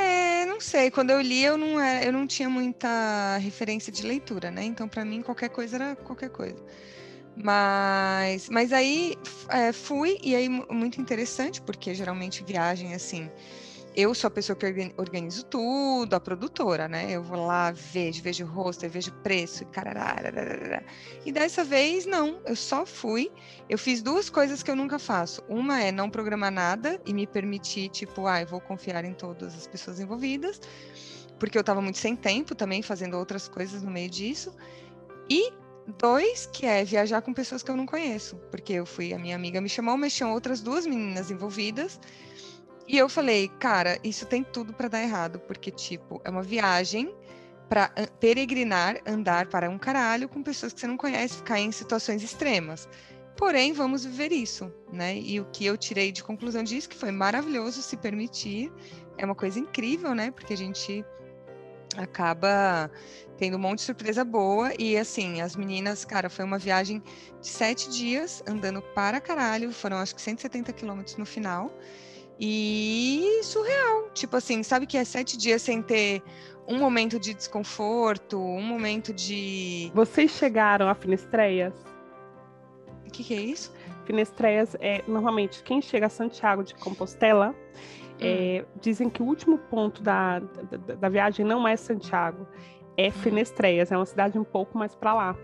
É, 0.00 0.46
não 0.46 0.60
sei. 0.60 0.90
Quando 0.90 1.10
eu 1.10 1.20
li, 1.20 1.42
eu 1.44 1.56
não, 1.56 1.80
era, 1.80 2.04
eu 2.04 2.12
não 2.12 2.26
tinha 2.26 2.48
muita 2.48 3.36
referência 3.38 3.92
de 3.92 4.02
leitura, 4.06 4.50
né? 4.50 4.64
Então, 4.64 4.88
para 4.88 5.04
mim, 5.04 5.22
qualquer 5.22 5.50
coisa 5.50 5.76
era 5.76 5.96
qualquer 5.96 6.30
coisa. 6.30 6.62
Mas, 7.36 8.48
mas 8.48 8.72
aí 8.72 9.16
é, 9.48 9.72
fui, 9.72 10.18
e 10.22 10.34
aí 10.34 10.48
muito 10.48 11.00
interessante, 11.00 11.60
porque 11.62 11.94
geralmente 11.94 12.44
viagem 12.44 12.94
assim 12.94 13.30
eu 13.96 14.14
sou 14.14 14.28
a 14.28 14.30
pessoa 14.30 14.56
que 14.56 14.66
organizo 14.96 15.44
tudo, 15.46 16.14
a 16.14 16.20
produtora, 16.20 16.86
né? 16.86 17.10
Eu 17.10 17.22
vou 17.22 17.44
lá, 17.44 17.72
vejo, 17.72 18.22
vejo 18.22 18.44
o 18.44 18.48
rosto, 18.48 18.88
vejo 18.88 19.12
preço, 19.22 19.66
carará, 19.66 20.16
e 21.24 21.32
dessa 21.32 21.64
vez 21.64 22.06
não, 22.06 22.40
eu 22.46 22.54
só 22.54 22.86
fui. 22.86 23.30
Eu 23.68 23.76
fiz 23.76 24.00
duas 24.00 24.30
coisas 24.30 24.62
que 24.62 24.70
eu 24.70 24.76
nunca 24.76 24.98
faço. 24.98 25.42
Uma 25.48 25.82
é 25.82 25.90
não 25.90 26.08
programar 26.08 26.52
nada 26.52 27.00
e 27.04 27.12
me 27.12 27.26
permitir, 27.26 27.88
tipo, 27.88 28.26
ah, 28.26 28.40
eu 28.40 28.46
vou 28.46 28.60
confiar 28.60 29.04
em 29.04 29.12
todas 29.12 29.54
as 29.54 29.66
pessoas 29.66 29.98
envolvidas, 29.98 30.60
porque 31.38 31.58
eu 31.58 31.62
estava 31.62 31.80
muito 31.80 31.98
sem 31.98 32.14
tempo 32.14 32.54
também, 32.54 32.82
fazendo 32.82 33.16
outras 33.16 33.48
coisas 33.48 33.82
no 33.82 33.90
meio 33.90 34.08
disso. 34.08 34.54
E 35.28 35.52
dois, 35.98 36.46
que 36.46 36.66
é 36.66 36.84
viajar 36.84 37.22
com 37.22 37.32
pessoas 37.32 37.62
que 37.62 37.70
eu 37.70 37.76
não 37.76 37.86
conheço, 37.86 38.36
porque 38.50 38.72
eu 38.72 38.86
fui, 38.86 39.12
a 39.12 39.18
minha 39.18 39.34
amiga 39.34 39.60
me 39.60 39.68
chamou, 39.68 39.96
mas 39.96 40.14
tinham 40.14 40.32
outras 40.32 40.60
duas 40.60 40.86
meninas 40.86 41.30
envolvidas. 41.30 41.98
E 42.92 42.98
eu 42.98 43.08
falei, 43.08 43.46
cara, 43.60 44.00
isso 44.02 44.26
tem 44.26 44.42
tudo 44.42 44.72
para 44.72 44.88
dar 44.88 45.00
errado, 45.00 45.38
porque, 45.38 45.70
tipo, 45.70 46.20
é 46.24 46.28
uma 46.28 46.42
viagem 46.42 47.14
para 47.68 47.88
peregrinar, 48.18 48.96
andar 49.06 49.46
para 49.46 49.70
um 49.70 49.78
caralho 49.78 50.28
com 50.28 50.42
pessoas 50.42 50.72
que 50.72 50.80
você 50.80 50.88
não 50.88 50.96
conhece, 50.96 51.36
ficar 51.36 51.60
em 51.60 51.70
situações 51.70 52.20
extremas. 52.20 52.88
Porém, 53.36 53.72
vamos 53.72 54.04
viver 54.04 54.32
isso, 54.32 54.72
né? 54.92 55.16
E 55.16 55.38
o 55.38 55.44
que 55.52 55.64
eu 55.64 55.78
tirei 55.78 56.10
de 56.10 56.24
conclusão 56.24 56.64
disso, 56.64 56.88
que 56.88 56.96
foi 56.96 57.12
maravilhoso 57.12 57.80
se 57.80 57.96
permitir, 57.96 58.72
é 59.16 59.24
uma 59.24 59.36
coisa 59.36 59.60
incrível, 59.60 60.12
né? 60.12 60.32
Porque 60.32 60.52
a 60.52 60.56
gente 60.56 61.04
acaba 61.96 62.90
tendo 63.36 63.56
um 63.56 63.60
monte 63.60 63.78
de 63.78 63.84
surpresa 63.84 64.24
boa. 64.24 64.72
E 64.76 64.98
assim, 64.98 65.40
as 65.40 65.54
meninas, 65.54 66.04
cara, 66.04 66.28
foi 66.28 66.44
uma 66.44 66.58
viagem 66.58 67.00
de 67.40 67.46
sete 67.46 67.88
dias 67.88 68.42
andando 68.48 68.82
para 68.82 69.20
caralho, 69.20 69.70
foram 69.70 69.98
acho 69.98 70.12
que 70.12 70.20
170 70.20 70.72
quilômetros 70.72 71.16
no 71.16 71.24
final. 71.24 71.72
E 72.40 73.40
surreal. 73.42 74.08
Tipo 74.14 74.36
assim, 74.36 74.62
sabe 74.62 74.86
que 74.86 74.96
é 74.96 75.04
sete 75.04 75.36
dias 75.36 75.60
sem 75.60 75.82
ter 75.82 76.22
um 76.66 76.78
momento 76.78 77.20
de 77.20 77.34
desconforto, 77.34 78.38
um 78.38 78.62
momento 78.62 79.12
de. 79.12 79.90
Vocês 79.94 80.30
chegaram 80.30 80.88
a 80.88 80.94
Finestreias? 80.94 81.74
O 83.06 83.10
que, 83.10 83.24
que, 83.24 83.34
é 83.34 83.40
isso? 83.40 83.74
Finestreias 84.06 84.74
é 84.80 85.04
normalmente 85.06 85.62
quem 85.62 85.82
chega 85.82 86.06
a 86.06 86.08
Santiago 86.08 86.64
de 86.64 86.74
Compostela. 86.76 87.54
É, 88.22 88.62
hum. 88.62 88.78
dizem 88.80 89.08
que 89.08 89.22
o 89.22 89.26
último 89.26 89.56
ponto 89.58 90.02
da, 90.02 90.40
da, 90.40 90.94
da, 90.94 91.08
viagem 91.08 91.44
não 91.44 91.66
é 91.66 91.74
Santiago, 91.74 92.46
é 92.96 93.08
hum. 93.08 93.12
Finestreias, 93.12 93.90
é 93.90 93.96
uma 93.96 94.04
cidade 94.04 94.38
um 94.38 94.44
pouco 94.44 94.76
mais 94.76 94.94
para 94.94 95.14
lá, 95.14 95.36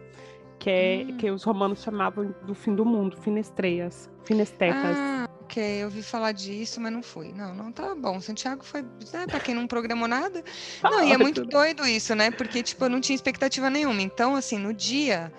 que 0.59 0.69
é 0.71 1.07
hum. 1.09 1.17
que 1.17 1.31
os 1.31 1.43
romanos 1.43 1.83
chamavam 1.83 2.35
do 2.43 2.55
fim 2.55 2.75
do 2.75 2.85
mundo, 2.85 3.17
Finestreias, 3.17 4.11
Finestecas. 4.25 4.97
Ah 4.99 5.27
Ok, 5.47 5.63
eu 5.63 5.85
ouvi 5.85 6.03
falar 6.03 6.33
disso, 6.33 6.81
mas 6.81 6.93
não 6.93 7.05
fui. 7.05 7.33
Não, 7.33 7.55
não 7.55 7.71
tá 7.71 7.95
bom. 7.95 8.21
Santiago 8.21 8.65
foi, 8.65 8.83
né, 8.83 9.27
para 9.29 9.39
quem 9.39 9.55
não 9.55 9.65
programou 9.69 10.09
nada. 10.09 10.43
Não, 10.83 11.05
e 11.05 11.13
é 11.13 11.17
muito 11.17 11.45
doido 11.45 11.87
isso, 11.87 12.17
né? 12.17 12.33
Porque, 12.33 12.65
tipo, 12.65 12.85
eu 12.85 12.89
não 12.89 13.01
tinha 13.01 13.15
expectativa 13.15 13.71
nenhuma. 13.71 14.03
Então, 14.03 14.35
assim, 14.35 14.59
no 14.59 14.75
dia 14.75 15.33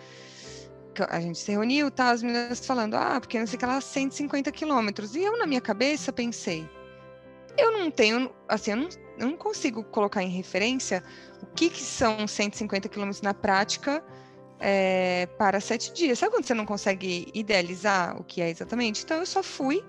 a 1.09 1.19
gente 1.19 1.37
se 1.37 1.51
reuniu, 1.51 1.91
tá, 1.91 2.09
as 2.09 2.23
meninas 2.23 2.65
falando, 2.65 2.95
ah, 2.95 3.19
porque 3.19 3.37
não 3.37 3.45
sei 3.45 3.57
o 3.57 3.59
que 3.59 3.65
lá, 3.65 3.81
150 3.81 4.49
quilômetros. 4.51 5.13
E 5.13 5.23
eu, 5.23 5.37
na 5.37 5.45
minha 5.45 5.61
cabeça, 5.61 6.11
pensei, 6.13 6.67
eu 7.57 7.71
não 7.73 7.91
tenho, 7.91 8.31
assim, 8.47 8.71
eu 8.71 8.77
não, 8.77 8.89
eu 9.19 9.27
não 9.27 9.37
consigo 9.37 9.83
colocar 9.83 10.23
em 10.23 10.29
referência 10.29 11.03
o 11.43 11.45
que, 11.47 11.69
que 11.69 11.83
são 11.83 12.25
150 12.25 12.87
quilômetros 12.87 13.21
na 13.21 13.33
prática 13.33 14.01
é, 14.59 15.27
para 15.37 15.59
sete 15.59 15.93
dias. 15.93 16.19
Sabe 16.19 16.31
quando 16.31 16.45
você 16.45 16.53
não 16.53 16.65
consegue 16.65 17.29
idealizar 17.33 18.19
o 18.19 18.23
que 18.23 18.41
é 18.41 18.49
exatamente? 18.49 19.03
Então 19.03 19.17
eu 19.17 19.25
só 19.25 19.43
fui, 19.43 19.83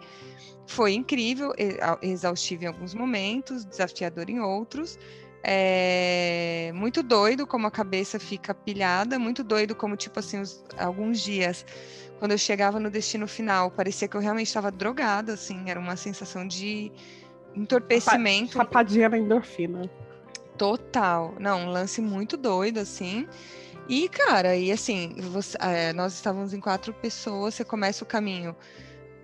foi 0.67 0.95
incrível, 0.95 1.53
exaustivo 2.03 2.65
em 2.65 2.67
alguns 2.67 2.95
momentos, 2.95 3.65
desafiador 3.65 4.29
em 4.29 4.41
outros. 4.41 4.99
É, 5.43 6.73
muito 6.75 7.03
doido 7.03 7.47
como 7.47 7.67
a 7.67 7.71
cabeça 7.71 8.19
fica 8.19 8.53
pilhada, 8.53 9.19
muito 9.19 9.45
doido 9.45 9.75
como, 9.75 9.97
tipo 9.97 10.19
assim, 10.19 10.41
os, 10.41 10.65
alguns 10.77 11.21
dias, 11.21 11.65
quando 12.19 12.33
eu 12.33 12.39
chegava 12.39 12.81
no 12.81 12.91
destino 12.91 13.27
final, 13.29 13.71
parecia 13.71 14.09
que 14.09 14.17
eu 14.17 14.21
realmente 14.21 14.49
estava 14.49 14.71
drogada, 14.71 15.35
assim, 15.35 15.71
era 15.71 15.79
uma 15.79 15.97
sensação 15.97 16.47
de 16.47 16.91
entorpecimento. 17.55 18.55
Chapadinha 18.55 19.09
na 19.09 19.19
endorfina. 19.19 19.89
Total. 20.57 21.35
Não, 21.39 21.67
um 21.67 21.71
lance 21.71 22.01
muito 22.01 22.37
doido, 22.37 22.79
assim. 22.79 23.29
E, 23.89 24.09
cara, 24.09 24.55
e 24.55 24.71
assim, 24.71 25.15
você, 25.17 25.57
é, 25.61 25.93
nós 25.95 26.13
estávamos 26.13 26.53
em 26.53 26.61
quatro 26.61 26.93
pessoas, 26.93 27.55
você 27.55 27.65
começa 27.65 28.05
o 28.05 28.07
caminho 28.07 28.55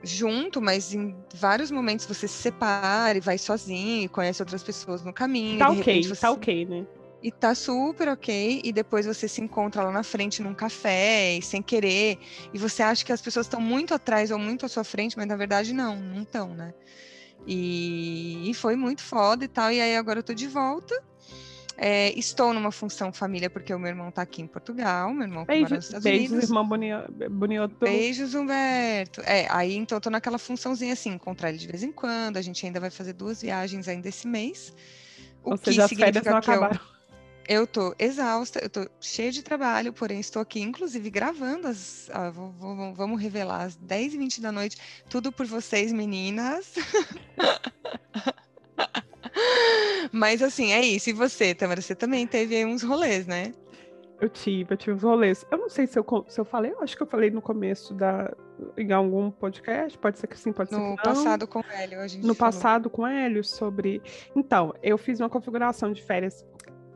junto, 0.02 0.60
mas 0.60 0.94
em 0.94 1.14
vários 1.34 1.70
momentos 1.70 2.06
você 2.06 2.26
se 2.26 2.34
separa 2.34 3.16
e 3.16 3.20
vai 3.20 3.36
sozinho, 3.36 4.04
e 4.04 4.08
conhece 4.08 4.40
outras 4.40 4.62
pessoas 4.62 5.02
no 5.02 5.12
caminho. 5.12 5.58
Tá 5.58 5.70
ok, 5.70 6.02
você... 6.02 6.20
tá 6.20 6.30
ok, 6.30 6.66
né? 6.66 6.86
E 7.22 7.30
tá 7.30 7.54
super 7.54 8.08
ok, 8.08 8.60
e 8.62 8.70
depois 8.70 9.06
você 9.06 9.26
se 9.26 9.40
encontra 9.40 9.82
lá 9.82 9.90
na 9.90 10.02
frente 10.02 10.42
num 10.42 10.52
café, 10.54 11.38
sem 11.42 11.62
querer, 11.62 12.18
e 12.52 12.58
você 12.58 12.82
acha 12.82 13.04
que 13.04 13.12
as 13.12 13.22
pessoas 13.22 13.46
estão 13.46 13.60
muito 13.60 13.94
atrás 13.94 14.30
ou 14.30 14.38
muito 14.38 14.66
à 14.66 14.68
sua 14.68 14.84
frente, 14.84 15.16
mas 15.16 15.26
na 15.26 15.36
verdade 15.36 15.72
não, 15.72 15.96
não 15.96 16.22
estão, 16.22 16.54
né? 16.54 16.74
E, 17.46 18.50
e 18.50 18.54
foi 18.54 18.76
muito 18.76 19.02
foda 19.02 19.44
e 19.44 19.48
tal, 19.48 19.72
e 19.72 19.80
aí 19.80 19.96
agora 19.96 20.18
eu 20.18 20.22
tô 20.22 20.34
de 20.34 20.46
volta, 20.46 21.02
é, 21.76 22.16
estou 22.18 22.52
numa 22.54 22.70
função 22.70 23.12
família 23.12 23.50
porque 23.50 23.74
o 23.74 23.78
meu 23.78 23.88
irmão 23.88 24.08
está 24.08 24.22
aqui 24.22 24.42
em 24.42 24.46
Portugal, 24.46 25.12
meu 25.12 25.26
irmão 25.26 25.44
Beijo, 25.44 25.62
mora 25.62 25.76
nos 25.76 25.84
Estados 25.86 26.04
beijos, 26.04 26.30
Unidos. 26.30 26.48
irmão 26.48 26.68
Bonioto. 27.30 27.76
Beijos, 27.80 28.34
Humberto. 28.34 29.20
É, 29.22 29.46
aí 29.50 29.74
então 29.74 29.96
eu 29.96 30.00
tô 30.00 30.10
naquela 30.10 30.38
funçãozinha 30.38 30.92
assim, 30.92 31.10
encontrar 31.10 31.48
ele 31.48 31.58
de 31.58 31.66
vez 31.66 31.82
em 31.82 31.90
quando. 31.90 32.36
A 32.36 32.42
gente 32.42 32.64
ainda 32.64 32.78
vai 32.78 32.90
fazer 32.90 33.12
duas 33.12 33.42
viagens 33.42 33.88
ainda 33.88 34.08
esse 34.08 34.26
mês. 34.26 34.72
O 35.42 35.50
Ou 35.50 35.58
que 35.58 35.66
seja, 35.66 35.88
significa 35.88 36.40
que. 36.40 36.50
Eu, 36.50 36.94
eu 37.46 37.66
tô 37.66 37.94
exausta, 37.98 38.58
eu 38.62 38.70
tô 38.70 38.88
cheia 39.00 39.30
de 39.30 39.42
trabalho, 39.42 39.92
porém 39.92 40.20
estou 40.20 40.40
aqui, 40.40 40.60
inclusive, 40.60 41.10
gravando 41.10 41.66
as. 41.66 42.08
Ah, 42.12 42.30
vou, 42.30 42.52
vou, 42.52 42.94
vamos 42.94 43.20
revelar 43.20 43.62
às 43.62 43.76
10h20 43.76 44.40
da 44.40 44.52
noite, 44.52 44.76
tudo 45.08 45.32
por 45.32 45.44
vocês, 45.44 45.92
meninas. 45.92 46.74
Mas 50.14 50.40
assim, 50.42 50.72
é 50.72 50.80
isso. 50.80 51.10
E 51.10 51.12
você, 51.12 51.54
Tamara, 51.54 51.80
você 51.80 51.94
também 51.94 52.26
teve 52.26 52.54
aí 52.56 52.64
uns 52.64 52.82
rolês, 52.82 53.26
né? 53.26 53.52
Eu 54.20 54.28
tive, 54.28 54.72
eu 54.72 54.76
tive 54.76 54.92
uns 54.96 55.02
rolês. 55.02 55.44
Eu 55.50 55.58
não 55.58 55.68
sei 55.68 55.86
se 55.88 55.98
eu, 55.98 56.06
se 56.28 56.40
eu 56.40 56.44
falei, 56.44 56.70
eu 56.72 56.80
acho 56.82 56.96
que 56.96 57.02
eu 57.02 57.06
falei 57.06 57.30
no 57.30 57.42
começo 57.42 57.92
da. 57.92 58.32
em 58.78 58.92
algum 58.92 59.30
podcast, 59.30 59.98
pode 59.98 60.18
ser 60.18 60.28
que 60.28 60.38
sim, 60.38 60.52
pode 60.52 60.70
no 60.70 60.78
ser 60.78 60.82
que 60.82 60.88
não. 60.88 60.96
No 60.96 61.02
passado 61.02 61.46
com 61.48 61.58
o 61.58 61.64
Hélio, 61.68 62.00
a 62.00 62.06
gente 62.06 62.24
No 62.24 62.34
falou. 62.34 62.52
passado 62.52 62.88
com 62.88 63.02
o 63.02 63.06
Hélio, 63.06 63.42
sobre. 63.42 64.00
Então, 64.36 64.72
eu 64.82 64.96
fiz 64.96 65.18
uma 65.20 65.28
configuração 65.28 65.92
de 65.92 66.00
férias. 66.02 66.46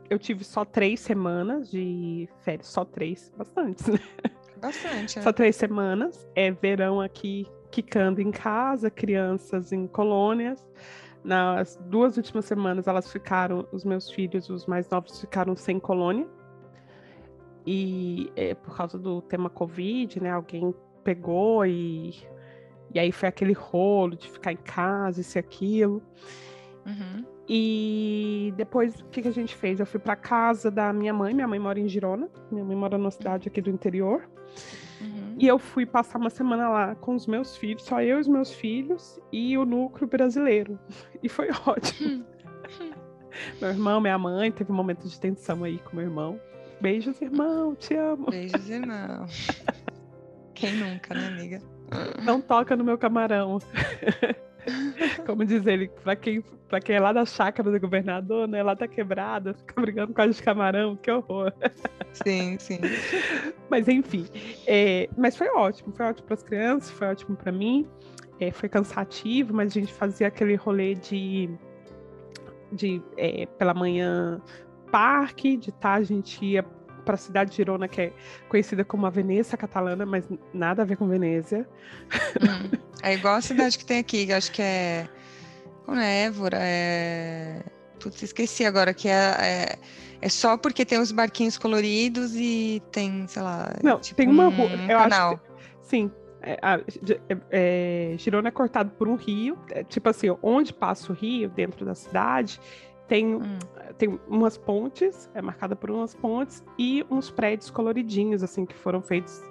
Eu 0.09 0.17
tive 0.17 0.43
só 0.45 0.63
três 0.65 1.01
semanas 1.01 1.69
de 1.69 2.27
férias, 2.43 2.67
só 2.67 2.83
três, 2.85 3.31
bastantes, 3.37 3.85
né? 3.87 3.99
Bastante, 4.59 5.17
né? 5.17 5.21
Só 5.21 5.31
três 5.33 5.55
semanas. 5.55 6.27
É 6.35 6.49
verão 6.51 6.99
aqui, 6.99 7.45
quicando 7.69 8.21
em 8.21 8.31
casa, 8.31 8.89
crianças 8.89 9.71
em 9.71 9.85
colônias. 9.87 10.65
Nas 11.23 11.77
duas 11.87 12.17
últimas 12.17 12.45
semanas, 12.45 12.87
elas 12.87 13.11
ficaram, 13.11 13.67
os 13.71 13.83
meus 13.83 14.09
filhos, 14.09 14.49
os 14.49 14.65
mais 14.65 14.89
novos, 14.89 15.19
ficaram 15.19 15.55
sem 15.55 15.79
colônia. 15.79 16.27
E 17.65 18.31
é, 18.35 18.55
por 18.55 18.75
causa 18.75 18.97
do 18.97 19.21
tema 19.21 19.49
Covid, 19.49 20.21
né? 20.21 20.31
Alguém 20.31 20.73
pegou 21.03 21.65
e, 21.65 22.15
e 22.93 22.99
aí 22.99 23.11
foi 23.11 23.29
aquele 23.29 23.53
rolo 23.53 24.15
de 24.15 24.29
ficar 24.29 24.53
em 24.53 24.57
casa, 24.57 25.21
isso 25.21 25.37
e 25.37 25.39
aquilo. 25.39 26.01
Uhum. 26.85 27.25
E 27.47 28.53
depois, 28.55 28.99
o 29.01 29.05
que, 29.05 29.23
que 29.23 29.27
a 29.27 29.33
gente 29.33 29.55
fez? 29.55 29.79
Eu 29.79 29.85
fui 29.85 29.99
para 29.99 30.15
casa 30.15 30.69
da 30.69 30.93
minha 30.93 31.13
mãe, 31.13 31.33
minha 31.33 31.47
mãe 31.47 31.59
mora 31.59 31.79
em 31.79 31.87
Girona, 31.87 32.29
minha 32.51 32.63
mãe 32.63 32.75
mora 32.75 32.97
numa 32.97 33.11
cidade 33.11 33.47
aqui 33.49 33.59
do 33.59 33.69
interior. 33.69 34.29
Uhum. 35.01 35.35
E 35.37 35.47
eu 35.47 35.57
fui 35.57 35.85
passar 35.85 36.19
uma 36.19 36.29
semana 36.29 36.67
lá 36.69 36.95
com 36.95 37.15
os 37.15 37.25
meus 37.25 37.55
filhos, 37.55 37.83
só 37.83 38.01
eu 38.01 38.17
e 38.17 38.21
os 38.21 38.27
meus 38.27 38.51
filhos 38.51 39.19
e 39.31 39.57
o 39.57 39.65
núcleo 39.65 40.07
brasileiro. 40.07 40.79
E 41.21 41.27
foi 41.27 41.49
ótimo. 41.67 42.25
meu 43.59 43.69
irmão, 43.69 43.99
minha 43.99 44.17
mãe, 44.17 44.51
teve 44.53 44.71
um 44.71 44.75
momento 44.75 45.05
de 45.05 45.19
tensão 45.19 45.65
aí 45.65 45.77
com 45.79 45.97
meu 45.97 46.05
irmão. 46.05 46.39
Beijos, 46.79 47.21
irmão, 47.21 47.75
te 47.75 47.93
amo. 47.93 48.27
Beijos, 48.29 48.69
irmão. 48.69 49.25
Quem 50.55 50.73
nunca, 50.75 51.13
né, 51.13 51.27
amiga? 51.27 51.61
Não 52.23 52.39
toca 52.39 52.75
no 52.77 52.85
meu 52.85 52.97
camarão. 52.97 53.59
Como 55.25 55.45
diz 55.45 55.65
ele, 55.65 55.89
pra 56.03 56.15
quem, 56.15 56.41
pra 56.67 56.79
quem 56.79 56.95
é 56.95 56.99
lá 56.99 57.11
da 57.11 57.25
chácara 57.25 57.71
do 57.71 57.79
governador, 57.79 58.47
né? 58.47 58.61
Lá 58.63 58.75
tá 58.75 58.87
quebrada, 58.87 59.53
fica 59.53 59.81
brigando 59.81 60.13
com 60.13 60.21
a 60.21 60.27
de 60.27 60.41
camarão, 60.41 60.95
que 60.95 61.11
horror. 61.11 61.53
Sim, 62.13 62.57
sim. 62.59 62.79
Mas 63.69 63.87
enfim, 63.87 64.25
é, 64.65 65.07
mas 65.15 65.37
foi 65.37 65.47
ótimo, 65.49 65.93
foi 65.95 66.07
ótimo 66.07 66.25
para 66.25 66.33
as 66.33 66.41
crianças, 66.41 66.89
foi 66.89 67.07
ótimo 67.07 67.37
para 67.37 67.51
mim. 67.51 67.87
É, 68.39 68.51
foi 68.51 68.67
cansativo, 68.67 69.53
mas 69.53 69.75
a 69.75 69.79
gente 69.79 69.93
fazia 69.93 70.27
aquele 70.27 70.55
rolê 70.55 70.95
de, 70.95 71.49
de 72.71 73.01
é, 73.17 73.45
pela 73.45 73.73
manhã 73.73 74.41
parque, 74.91 75.55
de 75.55 75.71
tarde 75.71 76.13
a 76.13 76.15
gente 76.15 76.45
ia 76.45 76.63
para 77.09 77.15
a 77.15 77.17
cidade 77.17 77.49
de 77.49 77.57
Girona, 77.57 77.87
que 77.87 78.01
é 78.01 78.13
conhecida 78.47 78.85
como 78.85 79.07
a 79.07 79.09
Veneza 79.09 79.57
catalana, 79.57 80.05
mas 80.05 80.29
nada 80.53 80.83
a 80.83 80.85
ver 80.85 80.95
com 80.95 81.07
Venezia. 81.07 81.67
Hum. 82.39 82.77
É 83.01 83.15
igual 83.15 83.35
a 83.35 83.41
cidade 83.41 83.79
que 83.79 83.85
tem 83.85 83.97
aqui, 83.97 84.27
que 84.27 84.31
acho 84.33 84.51
que 84.51 84.61
é. 84.61 85.09
Como 85.85 85.97
é 85.97 86.25
Évora? 86.25 86.59
É. 86.61 87.63
Putz, 87.99 88.21
esqueci 88.21 88.63
agora, 88.63 88.93
que 88.93 89.07
é, 89.07 89.13
é, 89.39 89.79
é, 90.21 90.29
só 90.29 90.55
porque 90.55 90.85
tem 90.85 90.99
os 90.99 91.11
barquinhos 91.11 91.57
coloridos 91.57 92.35
e 92.35 92.79
tem, 92.91 93.25
sei 93.27 93.41
lá. 93.41 93.73
Não, 93.81 93.99
tipo 93.99 94.17
tem 94.17 94.27
uma 94.29 94.49
um 94.49 94.55
rua. 94.55 94.69
Eu 94.69 94.99
canal. 94.99 95.33
acho 95.33 95.41
que, 95.41 95.87
sim. 95.87 96.11
É, 96.41 96.59
a, 96.61 96.79
é, 97.49 98.13
Girona 98.17 98.49
é 98.49 98.51
cortado 98.51 98.91
por 98.91 99.07
um 99.07 99.15
rio. 99.15 99.57
tipo 99.87 100.07
assim, 100.09 100.27
onde 100.43 100.71
passa 100.71 101.11
o 101.11 101.15
rio, 101.15 101.49
dentro 101.49 101.85
da 101.85 101.95
cidade, 101.95 102.61
tem, 103.07 103.35
Hum. 103.35 103.57
Tem 103.97 104.19
umas 104.27 104.57
pontes, 104.57 105.29
é 105.33 105.41
marcada 105.41 105.75
por 105.75 105.89
umas 105.91 106.13
pontes, 106.15 106.63
e 106.77 107.05
uns 107.09 107.29
prédios 107.29 107.69
coloridinhos, 107.69 108.43
assim, 108.43 108.65
que 108.65 108.75
foram 108.75 109.01
feitos 109.01 109.41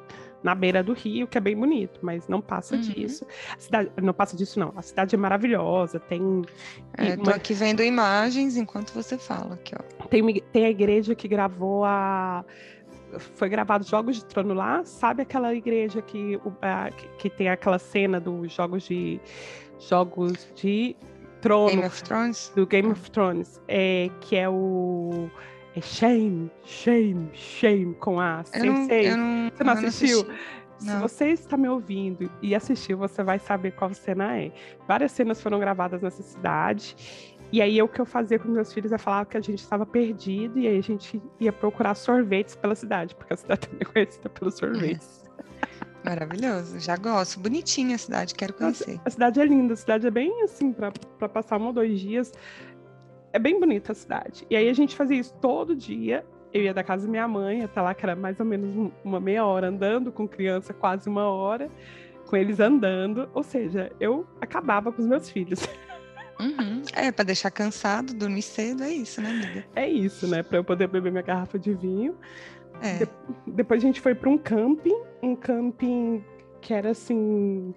na 0.42 0.54
beira 0.54 0.84
do 0.84 0.92
rio, 0.92 1.26
que 1.26 1.36
é 1.36 1.40
bem 1.40 1.56
bonito, 1.56 1.98
mas 2.00 2.28
não 2.28 2.40
passa 2.40 2.76
Uhum. 2.76 2.80
disso. 2.80 3.26
A 3.56 3.58
cidade, 3.58 3.90
não 4.00 4.14
passa 4.14 4.36
disso, 4.36 4.60
não. 4.60 4.72
A 4.76 4.82
cidade 4.82 5.14
é 5.14 5.18
maravilhosa, 5.18 5.98
tem. 5.98 6.42
É, 6.96 7.08
e 7.08 7.16
tô 7.16 7.22
uma- 7.24 7.34
aqui 7.34 7.52
vendo 7.54 7.82
imagens 7.82 8.56
enquanto 8.56 8.92
você 8.92 9.18
fala 9.18 9.54
aqui, 9.54 9.74
ó. 9.76 10.06
Tem, 10.06 10.22
uma 10.22 10.32
tem 10.52 10.64
a 10.66 10.70
igreja 10.70 11.14
que 11.14 11.26
gravou 11.26 11.84
a. 11.84 12.44
Foi 13.34 13.48
gravado 13.48 13.84
Jogos 13.84 14.16
de 14.16 14.24
Trono 14.26 14.54
lá. 14.54 14.84
Sabe 14.84 15.22
aquela 15.22 15.52
igreja 15.54 16.00
que, 16.02 16.36
o- 16.44 16.52
a- 16.62 16.90
que, 16.90 17.08
que 17.18 17.30
tem 17.30 17.48
aquela 17.48 17.78
cena 17.80 18.20
dos 18.20 18.52
jogos 18.52 18.84
de. 18.84 19.20
Jogos 19.80 20.48
de 20.54 20.96
Trono 21.48 21.70
Game 21.70 21.86
of 21.86 22.02
Thrones? 22.02 22.52
do 22.54 22.66
Game 22.66 22.88
of 22.90 23.10
Thrones. 23.10 23.60
É, 23.68 24.10
que 24.20 24.36
é 24.36 24.48
o. 24.48 25.28
É 25.76 25.80
Shame, 25.80 26.50
Shame, 26.64 27.30
Shame 27.32 27.94
com 27.94 28.20
a 28.20 28.42
Eu 28.54 28.64
não, 28.64 28.90
eu 28.90 29.16
não, 29.16 29.50
Você 29.50 29.64
não 29.64 29.72
assistiu? 29.72 30.20
assisti. 30.20 30.58
Se 30.78 30.86
Não. 30.86 31.00
você 31.00 31.26
está 31.30 31.56
me 31.56 31.68
ouvindo 31.68 32.30
e 32.40 32.54
assistiu, 32.54 32.96
você 32.98 33.22
vai 33.24 33.38
saber 33.38 33.72
qual 33.72 33.92
cena 33.92 34.36
é. 34.38 34.52
Várias 34.86 35.10
cenas 35.10 35.42
foram 35.42 35.58
gravadas 35.58 36.00
nessa 36.02 36.22
cidade. 36.22 36.94
E 37.50 37.60
aí, 37.60 37.80
o 37.82 37.88
que 37.88 38.00
eu 38.00 38.06
fazia 38.06 38.38
com 38.38 38.48
meus 38.48 38.72
filhos 38.72 38.92
é 38.92 38.98
falar 38.98 39.24
que 39.26 39.36
a 39.36 39.40
gente 39.40 39.58
estava 39.58 39.84
perdido 39.86 40.58
e 40.58 40.68
aí 40.68 40.78
a 40.78 40.82
gente 40.82 41.20
ia 41.40 41.52
procurar 41.52 41.94
sorvetes 41.94 42.54
pela 42.54 42.74
cidade, 42.74 43.14
porque 43.14 43.32
a 43.32 43.36
cidade 43.36 43.62
também 43.68 43.80
é 43.88 43.92
conhecida 43.92 44.28
pelos 44.28 44.54
sorvetes. 44.54 45.27
Maravilhoso, 46.08 46.78
já 46.80 46.96
gosto. 46.96 47.38
Bonitinha 47.40 47.94
a 47.94 47.98
cidade, 47.98 48.34
quero 48.34 48.54
conhecer. 48.54 48.98
A 49.04 49.10
cidade 49.10 49.40
é 49.40 49.44
linda, 49.44 49.74
a 49.74 49.76
cidade 49.76 50.06
é 50.06 50.10
bem 50.10 50.42
assim, 50.42 50.72
para 50.72 51.28
passar 51.28 51.60
um 51.60 51.66
ou 51.66 51.72
dois 51.72 52.00
dias. 52.00 52.32
É 53.32 53.38
bem 53.38 53.60
bonita 53.60 53.92
a 53.92 53.94
cidade. 53.94 54.46
E 54.48 54.56
aí 54.56 54.68
a 54.68 54.72
gente 54.72 54.96
fazia 54.96 55.18
isso 55.18 55.34
todo 55.40 55.76
dia. 55.76 56.24
Eu 56.52 56.62
ia 56.62 56.72
da 56.72 56.82
casa 56.82 57.04
da 57.04 57.10
minha 57.10 57.28
mãe 57.28 57.62
até 57.62 57.80
lá, 57.82 57.92
que 57.94 58.04
era 58.04 58.16
mais 58.16 58.40
ou 58.40 58.46
menos 58.46 58.74
um- 58.74 58.90
uma 59.04 59.20
meia 59.20 59.44
hora 59.44 59.68
andando, 59.68 60.10
com 60.10 60.26
criança 60.26 60.72
quase 60.72 61.08
uma 61.10 61.24
hora, 61.28 61.70
com 62.26 62.36
eles 62.36 62.58
andando. 62.58 63.28
Ou 63.34 63.42
seja, 63.42 63.92
eu 64.00 64.26
acabava 64.40 64.90
com 64.90 65.02
os 65.02 65.06
meus 65.08 65.28
filhos. 65.28 65.60
Uhum. 66.40 66.82
É, 66.94 67.10
pra 67.10 67.24
deixar 67.24 67.50
cansado, 67.50 68.14
dormir 68.14 68.42
cedo, 68.42 68.84
é 68.84 68.92
isso, 68.92 69.20
né, 69.20 69.28
amiga? 69.28 69.64
É 69.74 69.88
isso, 69.88 70.24
né? 70.28 70.40
Para 70.40 70.58
eu 70.58 70.62
poder 70.62 70.86
beber 70.86 71.10
minha 71.10 71.24
garrafa 71.24 71.58
de 71.58 71.74
vinho. 71.74 72.16
É. 72.82 72.98
De- 73.04 73.08
Depois 73.46 73.82
a 73.82 73.86
gente 73.86 74.00
foi 74.00 74.14
para 74.14 74.28
um 74.28 74.38
camping, 74.38 74.96
um 75.22 75.34
camping 75.34 76.24
que 76.60 76.72
era 76.74 76.90
assim 76.90 77.74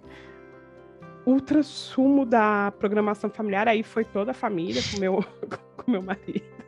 ultra 1.25 1.61
sumo 1.63 2.25
da 2.25 2.71
programação 2.79 3.29
familiar. 3.29 3.67
Aí 3.67 3.83
foi 3.83 4.03
toda 4.03 4.31
a 4.31 4.33
família 4.33 4.81
com 4.91 4.99
meu 4.99 5.23
com 5.77 5.91
meu 5.91 6.01
marido. 6.01 6.60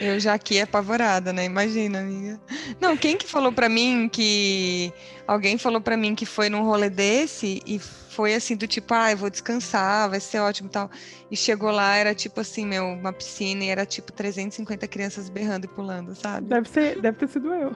Eu 0.00 0.18
já 0.18 0.34
aqui 0.34 0.60
apavorada, 0.60 1.32
né? 1.32 1.44
Imagina, 1.44 2.00
amiga. 2.00 2.40
Não, 2.80 2.96
quem 2.96 3.16
que 3.16 3.26
falou 3.26 3.52
pra 3.52 3.68
mim 3.68 4.08
que. 4.08 4.92
Alguém 5.26 5.56
falou 5.56 5.80
pra 5.80 5.96
mim 5.96 6.14
que 6.14 6.26
foi 6.26 6.48
num 6.48 6.64
rolê 6.64 6.90
desse 6.90 7.62
e 7.64 7.78
foi 7.78 8.34
assim, 8.34 8.56
do 8.56 8.66
tipo, 8.66 8.92
ah, 8.92 9.12
eu 9.12 9.16
vou 9.16 9.30
descansar, 9.30 10.10
vai 10.10 10.20
ser 10.20 10.40
ótimo 10.40 10.68
e 10.68 10.72
tal. 10.72 10.90
E 11.30 11.36
chegou 11.36 11.70
lá, 11.70 11.96
era 11.96 12.14
tipo 12.14 12.40
assim, 12.40 12.66
meu, 12.66 12.84
uma 12.84 13.12
piscina 13.12 13.64
e 13.64 13.68
era 13.68 13.86
tipo 13.86 14.12
350 14.12 14.86
crianças 14.88 15.30
berrando 15.30 15.64
e 15.64 15.68
pulando, 15.68 16.14
sabe? 16.14 16.46
Deve 16.48 16.68
ser, 16.68 17.00
deve 17.00 17.18
ter 17.18 17.28
sido 17.28 17.54
eu. 17.54 17.74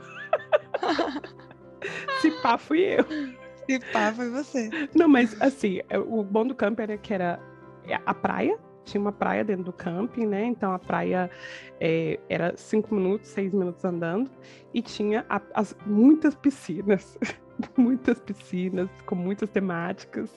Se 2.20 2.30
pá, 2.42 2.58
fui 2.58 2.80
eu. 2.80 3.06
E 3.68 3.78
pá, 3.92 4.12
foi 4.12 4.28
você. 4.28 4.68
Não, 4.94 5.08
mas 5.08 5.40
assim, 5.40 5.80
é, 5.88 5.98
o 5.98 6.22
bom 6.22 6.46
do 6.46 6.54
camping 6.54 6.82
era 6.82 6.98
que 6.98 7.14
era 7.14 7.40
a 8.04 8.14
praia, 8.14 8.58
tinha 8.86 9.00
uma 9.00 9.12
praia 9.12 9.44
dentro 9.44 9.64
do 9.64 9.72
camping, 9.72 10.26
né? 10.26 10.44
Então 10.46 10.72
a 10.72 10.78
praia 10.78 11.28
é, 11.80 12.18
era 12.28 12.56
cinco 12.56 12.94
minutos, 12.94 13.28
seis 13.28 13.52
minutos 13.52 13.84
andando, 13.84 14.30
e 14.72 14.80
tinha 14.80 15.26
a- 15.28 15.42
as, 15.54 15.76
muitas 15.84 16.34
piscinas, 16.34 17.18
muitas 17.76 18.20
piscinas, 18.20 18.88
com 19.04 19.14
muitas 19.16 19.50
temáticas, 19.50 20.30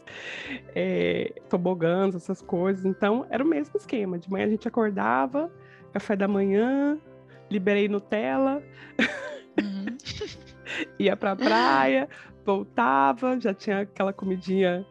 é, 0.76 1.34
tobogãs, 1.48 2.16
essas 2.16 2.42
coisas. 2.42 2.86
Então 2.86 3.26
era 3.30 3.44
o 3.44 3.48
mesmo 3.48 3.78
esquema. 3.78 4.18
De 4.18 4.30
manhã 4.30 4.46
a 4.46 4.50
gente 4.50 4.68
acordava, 4.68 5.50
café 5.94 6.16
da 6.16 6.28
manhã, 6.28 6.98
liberei 7.50 7.88
Nutella, 7.88 8.62
Uhum. 9.62 9.98
ia 10.98 11.16
pra 11.18 11.36
praia, 11.36 12.08
voltava, 12.46 13.40
já 13.40 13.54
tinha 13.54 13.82
aquela 13.82 14.14
comidinha 14.14 14.86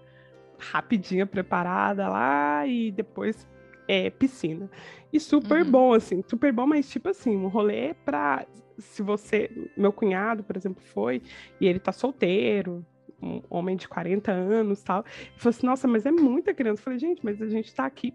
rapidinha 0.58 1.26
preparada 1.26 2.08
lá 2.08 2.66
e 2.66 2.90
depois 2.92 3.46
é, 3.86 4.10
piscina. 4.10 4.70
E 5.12 5.18
super 5.18 5.64
Uhum. 5.64 5.70
bom, 5.70 5.92
assim, 5.94 6.22
super 6.28 6.52
bom, 6.52 6.66
mas 6.66 6.88
tipo 6.90 7.08
assim, 7.08 7.36
um 7.36 7.48
rolê 7.48 7.94
pra. 8.04 8.46
Se 8.78 9.02
você. 9.02 9.50
Meu 9.76 9.92
cunhado, 9.92 10.44
por 10.44 10.56
exemplo, 10.56 10.82
foi, 10.82 11.22
e 11.60 11.66
ele 11.66 11.78
tá 11.80 11.90
solteiro, 11.90 12.84
um 13.22 13.42
homem 13.50 13.76
de 13.76 13.88
40 13.88 14.30
anos 14.30 14.82
tal. 14.82 15.04
Ele 15.08 15.38
falou 15.38 15.50
assim: 15.50 15.66
nossa, 15.66 15.88
mas 15.88 16.04
é 16.06 16.10
muita 16.10 16.52
criança. 16.54 16.80
Eu 16.80 16.84
falei, 16.84 16.98
gente, 16.98 17.24
mas 17.24 17.40
a 17.42 17.48
gente 17.48 17.74
tá 17.74 17.86
aqui. 17.86 18.14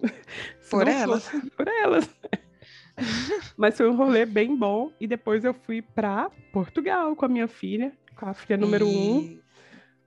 Por 0.70 0.86
elas. 0.88 1.28
fosse- 1.28 1.50
Por 1.50 1.68
elas. 1.68 2.08
Mas 3.56 3.76
foi 3.76 3.88
um 3.90 3.94
rolê 3.96 4.24
bem 4.24 4.56
bom. 4.56 4.90
E 5.00 5.06
depois 5.06 5.44
eu 5.44 5.52
fui 5.52 5.82
para 5.82 6.30
Portugal 6.52 7.14
com 7.14 7.24
a 7.26 7.28
minha 7.28 7.46
filha, 7.46 7.92
com 8.18 8.26
a 8.26 8.32
filha 8.34 8.56
número 8.56 8.86
um, 8.88 9.20
E 9.20 9.40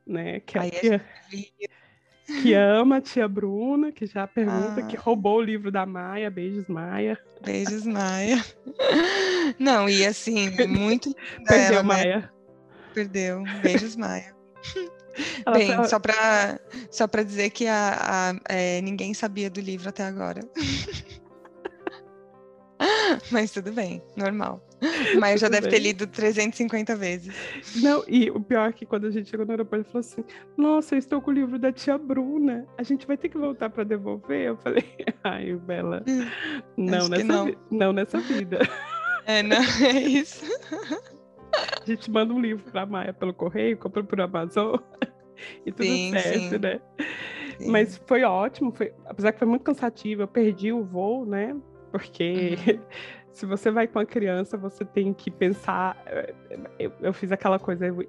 né? 0.10 0.40
Que 0.42 0.58
Aí 0.58 0.70
a 0.74 0.76
a 0.76 0.80
filha- 0.80 1.06
vi 1.30 1.52
que 2.42 2.54
ama 2.54 2.98
a 2.98 3.02
tia 3.02 3.28
Bruna, 3.28 3.92
que 3.92 4.06
já 4.06 4.28
pergunta, 4.28 4.82
Ah. 4.82 4.86
que 4.86 4.96
roubou 4.96 5.38
o 5.38 5.42
livro 5.42 5.72
da 5.72 5.86
Maia. 5.86 6.30
Beijos, 6.30 6.68
Maia. 6.68 7.18
Beijos, 7.44 7.86
Maia. 7.86 8.44
Não, 9.58 9.90
e 9.90 10.06
assim, 10.06 10.50
muito 10.68 11.14
Perdeu, 11.48 11.66
ela, 11.80 11.84
né? 11.84 11.84
Maia. 11.84 12.34
Perdeu. 12.94 13.44
Beijos, 13.64 13.96
Maia. 13.96 14.36
Ela 15.46 15.58
Bem, 15.58 15.76
foi- 15.76 15.88
só 15.88 16.00
para 16.00 16.60
só 16.92 17.06
pra 17.08 17.24
dizer 17.24 17.50
que 17.50 17.68
a, 17.68 17.98
a- 18.32 18.40
é, 18.48 18.80
ninguém 18.82 19.14
sabia 19.14 19.50
do 19.50 19.60
livro 19.60 19.90
até 19.90 20.04
agora. 20.04 20.40
Mas 23.32 23.52
tudo 23.52 23.72
bem, 23.74 24.02
normal. 24.16 24.62
Maia 25.20 25.38
já 25.38 25.50
deve 25.50 25.68
ter 25.68 25.76
bem. 25.78 25.88
lido 25.88 26.08
350 26.08 26.96
vezes. 26.96 27.34
Não, 27.82 28.04
e 28.08 28.30
o 28.32 28.40
pior 28.40 28.70
é 28.70 28.72
que 28.74 28.86
quando 28.86 29.08
a 29.08 29.12
gente 29.12 29.30
chegou 29.30 29.46
no 29.46 29.52
aeroporto, 29.52 29.84
ele 29.84 29.92
falou 29.92 30.00
assim: 30.00 30.24
Nossa, 30.58 30.96
eu 30.96 31.00
estou 31.00 31.22
com 31.22 31.32
o 31.32 31.34
livro 31.34 31.60
da 31.60 31.72
tia 31.72 31.98
Bruna. 31.98 32.66
A 32.78 32.84
gente 32.84 33.06
vai 33.06 33.18
ter 33.18 33.30
que 33.30 33.38
voltar 33.38 33.70
para 33.70 33.84
devolver? 33.84 34.48
Eu 34.48 34.58
falei: 34.58 34.84
Ai, 35.24 35.54
Bela, 35.56 36.04
não 36.78 36.98
Acho 36.98 37.06
que 37.06 37.12
nessa, 37.18 37.24
não. 37.26 37.46
vi- 37.46 37.58
não 37.72 37.94
nessa 37.94 38.20
vida. 38.20 38.60
É, 39.26 39.44
não, 39.44 39.58
é 39.58 40.00
isso. 40.02 40.44
A 41.54 41.86
gente 41.86 42.10
manda 42.10 42.34
um 42.34 42.40
livro 42.42 42.64
pra 42.72 42.86
Maia 42.86 43.14
pelo 43.14 43.32
correio, 43.32 43.78
compra 43.78 44.04
por 44.04 44.20
Amazon 44.20 44.76
e 45.66 45.72
tudo 45.72 45.84
Sim, 45.86 46.12
certo, 46.14 46.50
sim. 46.50 46.58
né? 46.58 46.82
Sim. 47.60 47.70
Mas 47.72 48.02
foi 48.08 48.24
ótimo, 48.24 48.72
foi, 48.72 48.92
apesar 49.06 49.32
que 49.34 49.38
foi 49.40 49.48
muito 49.48 49.62
cansativo, 49.64 50.24
eu 50.24 50.28
perdi 50.28 50.72
o 50.72 50.84
voo, 50.84 51.26
né? 51.28 51.56
Porque 51.92 52.56
Uhum. 52.68 52.80
Se 53.40 53.46
você 53.46 53.72
vai 53.72 53.88
com 53.88 54.00
a 54.00 54.06
criança, 54.06 54.58
você 54.58 54.84
tem 54.84 55.14
que 55.14 55.32
pensar. 55.32 56.02
eh, 56.06 56.34
Eu, 56.78 56.92
eu 57.02 57.14
fiz 57.14 57.32
aquela 57.32 57.58
coisa, 57.58 57.86
eu, 57.88 58.06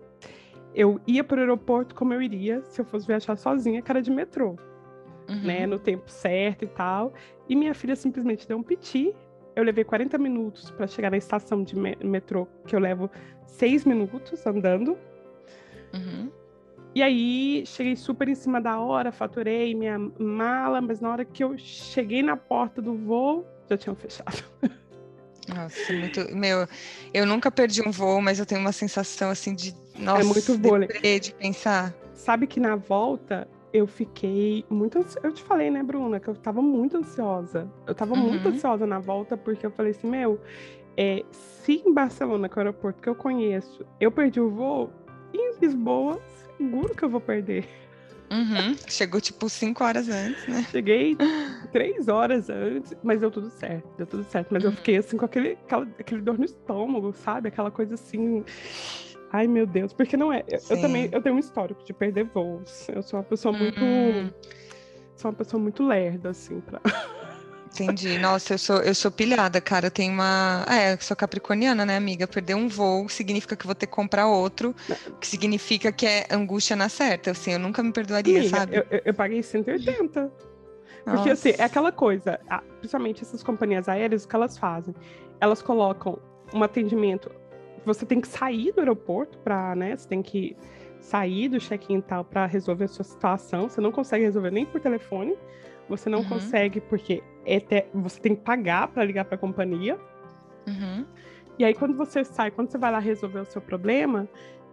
eu 0.75 1.01
ia 1.07 1.23
para 1.23 1.37
o 1.37 1.41
aeroporto 1.41 1.95
como 1.95 2.13
eu 2.13 2.21
iria 2.21 2.63
se 2.65 2.81
eu 2.81 2.85
fosse 2.85 3.07
viajar 3.07 3.37
sozinha, 3.37 3.81
cara 3.81 4.03
de 4.03 4.11
metrô, 4.11 4.57
Uhum. 5.29 5.43
né? 5.45 5.67
No 5.67 5.79
tempo 5.79 6.11
certo 6.11 6.65
e 6.65 6.69
tal. 6.69 7.13
E 7.49 7.55
minha 7.55 7.73
filha 7.75 7.95
simplesmente 7.95 8.49
deu 8.49 8.59
um 8.59 8.63
piti. 8.63 9.15
Eu 9.55 9.63
levei 9.63 9.85
40 9.85 10.19
minutos 10.19 10.71
para 10.73 10.87
chegar 10.89 11.11
na 11.11 11.17
estação 11.17 11.63
de 11.63 11.77
me- 11.79 11.97
metrô, 12.03 12.49
que 12.67 12.75
eu 12.75 12.81
levo 12.81 13.09
6 13.47 13.85
minutos 13.85 14.45
andando. 14.47 14.99
Uhum. 15.95 16.31
E 16.95 17.03
aí, 17.03 17.63
cheguei 17.67 17.95
super 17.95 18.29
em 18.29 18.35
cima 18.35 18.61
da 18.61 18.81
hora, 18.81 19.13
faturei 19.13 19.73
minha 19.77 19.97
mala, 20.19 20.81
mas 20.81 21.01
na 21.01 21.11
hora 21.13 21.25
que 21.25 21.45
eu 21.45 21.57
cheguei 21.57 22.21
na 22.23 22.37
porta 22.37 22.83
do 22.83 22.95
voo, 22.95 23.47
já 23.69 23.77
tinham 23.77 23.95
fechado. 23.95 24.43
Nossa, 25.55 25.93
muito. 25.93 26.35
Meu, 26.35 26.67
eu 27.13 27.27
nunca 27.27 27.51
perdi 27.51 27.83
um 27.87 27.91
voo, 27.91 28.21
mas 28.21 28.39
eu 28.39 28.47
tenho 28.47 28.61
uma 28.61 28.73
sensação 28.73 29.31
assim 29.31 29.55
de. 29.55 29.75
Nossa, 29.99 30.25
muito 30.25 30.57
vôlei. 30.59 30.89
deprê 30.89 31.21
de 31.21 31.35
pensar. 31.35 31.95
Sabe 32.15 32.47
que 32.47 32.61
na 32.61 32.77
volta 32.77 33.49
eu 33.73 33.87
fiquei 33.87 34.65
muito 34.69 34.99
ansiosa. 34.99 35.21
Eu 35.23 35.33
te 35.33 35.43
falei, 35.43 35.71
né, 35.71 35.83
Bruna, 35.83 36.19
que 36.21 36.29
eu 36.29 36.35
tava 36.35 36.61
muito 36.61 36.97
ansiosa. 36.97 37.71
Eu 37.87 37.95
tava 37.95 38.15
muito 38.17 38.49
Uhum. 38.49 38.55
ansiosa 38.55 38.87
na 38.87 38.99
volta, 38.99 39.37
porque 39.37 39.65
eu 39.65 39.71
falei 39.71 39.93
assim, 39.93 40.09
meu, 40.09 40.41
é, 40.97 41.25
se 41.31 41.83
em 41.87 41.93
Barcelona, 41.93 42.49
que 42.49 42.59
é 42.59 42.63
o 42.63 42.67
aeroporto 42.67 43.01
que 43.01 43.09
eu 43.09 43.15
conheço, 43.15 43.85
eu 44.01 44.11
perdi 44.11 44.41
o 44.41 44.51
voo, 44.51 44.91
em 45.33 45.55
Lisboa, 45.61 46.21
seguro 46.59 46.95
que 46.95 47.03
eu 47.05 47.09
vou 47.09 47.21
perder. 47.21 47.67
Uhum. 48.31 48.77
Chegou 48.89 49.21
tipo 49.21 49.49
cinco 49.49 49.83
horas 49.83 50.09
antes, 50.09 50.47
né? 50.47 50.65
Cheguei 50.71 51.17
três 51.73 52.07
horas 52.09 52.49
antes, 52.49 52.95
mas 53.03 53.21
deu 53.21 53.31
tudo 53.31 53.51
certo, 53.51 53.89
deu 53.97 54.07
tudo 54.07 54.23
certo. 54.25 54.49
Mas 54.53 54.63
eu 54.63 54.71
Uhum. 54.71 54.77
fiquei 54.77 54.97
assim 54.99 55.17
com 55.17 55.25
aquele, 55.25 55.53
aquela, 55.65 55.83
aquele 55.99 56.21
dor 56.23 56.39
no 56.39 56.45
estômago, 56.45 57.13
sabe? 57.13 57.49
Aquela 57.49 57.71
coisa 57.71 57.95
assim. 57.95 58.45
Ai, 59.33 59.47
meu 59.47 59.67
Deus, 59.67 59.93
porque 59.93 60.17
não 60.17 60.33
é. 60.33 60.45
Eu, 60.49 60.61
eu 60.71 60.81
também 60.81 61.09
eu 61.13 61.21
tenho 61.23 61.35
um 61.35 61.39
histórico 61.39 61.83
de 61.85 61.93
perder 61.93 62.25
voos. 62.25 62.89
Eu 62.89 63.03
sou 63.03 63.19
uma 63.19 63.25
pessoa 63.25 63.57
muito. 63.57 63.81
Hum. 63.85 64.31
Sou 65.17 65.31
uma 65.31 65.37
pessoa 65.37 65.63
muito 65.63 65.85
lerda, 65.87 66.31
assim, 66.31 66.61
pra. 66.61 66.81
Entendi. 67.73 68.19
Nossa, 68.19 68.55
eu 68.55 68.59
sou, 68.59 68.77
eu 68.79 68.95
sou 68.95 69.11
pilhada, 69.11 69.61
cara. 69.61 69.87
Eu 69.87 69.91
tenho 69.91 70.13
uma. 70.13 70.65
Ah, 70.67 70.77
é, 70.77 70.95
eu 70.95 71.01
sou 71.01 71.17
capricorniana, 71.17 71.87
né, 71.87 71.97
amiga? 71.97 72.27
Perder 72.27 72.55
um 72.55 72.69
voo 72.69 73.09
significa 73.09 73.55
que 73.55 73.65
vou 73.65 73.75
ter 73.75 73.87
que 73.87 73.93
comprar 73.93 74.27
outro, 74.27 74.75
que 75.21 75.27
significa 75.27 75.93
que 75.93 76.05
é 76.05 76.27
angústia 76.31 76.75
na 76.75 76.89
certa. 76.89 77.31
Assim, 77.31 77.53
eu 77.53 77.59
nunca 77.59 77.83
me 77.83 77.93
perdoaria, 77.93 78.41
Amiga, 78.41 78.57
sabe? 78.57 78.77
eu, 78.77 78.87
eu, 78.91 79.03
eu 79.05 79.15
paguei 79.15 79.43
180. 79.43 80.31
Porque, 81.05 81.31
assim, 81.31 81.55
é 81.57 81.65
aquela 81.65 81.91
coisa, 81.91 82.39
principalmente 82.79 83.23
essas 83.23 83.43
companhias 83.43 83.89
aéreas, 83.89 84.25
o 84.25 84.29
que 84.29 84.37
elas 84.37 84.59
fazem? 84.59 84.95
Elas 85.41 85.63
colocam 85.63 86.19
um 86.53 86.63
atendimento. 86.63 87.31
Você 87.87 88.05
tem 88.05 88.21
que 88.21 88.29
sair 88.29 88.73
do 88.73 88.81
aeroporto 88.81 89.39
para, 89.39 89.75
né? 89.75 89.97
Você 89.97 90.07
tem 90.07 90.23
que 90.23 90.57
sair 91.01 91.49
do 91.49 91.59
check-in 91.59 91.99
e 91.99 92.03
tal 92.03 92.25
para 92.25 92.47
resolver 92.47 92.85
a 92.85 92.89
sua 92.89 93.05
situação. 93.05 93.69
Você 93.69 93.81
não 93.81 93.91
consegue 93.91 94.25
resolver 94.25 94.51
nem 94.51 94.65
por 94.67 94.81
telefone. 94.81 95.37
Você 95.89 96.09
não 96.09 96.21
Uhum. 96.21 96.29
consegue 96.29 96.81
porque 96.81 97.23
é 97.45 97.59
te- 97.59 97.87
você 97.93 98.21
tem 98.21 98.35
que 98.37 98.43
pagar 98.43 98.89
para 98.89 99.03
ligar 99.05 99.25
para 99.25 99.35
a 99.35 99.39
companhia. 99.39 99.99
Uhum. 100.69 101.05
E 101.59 101.65
aí, 101.65 101.75
quando 101.75 101.97
você 101.97 102.23
sai, 102.25 102.51
quando 102.51 102.71
você 102.71 102.79
vai 102.79 102.93
lá 102.93 102.99
resolver 102.99 103.41
o 103.41 103.45
seu 103.45 103.61
problema, 103.61 104.29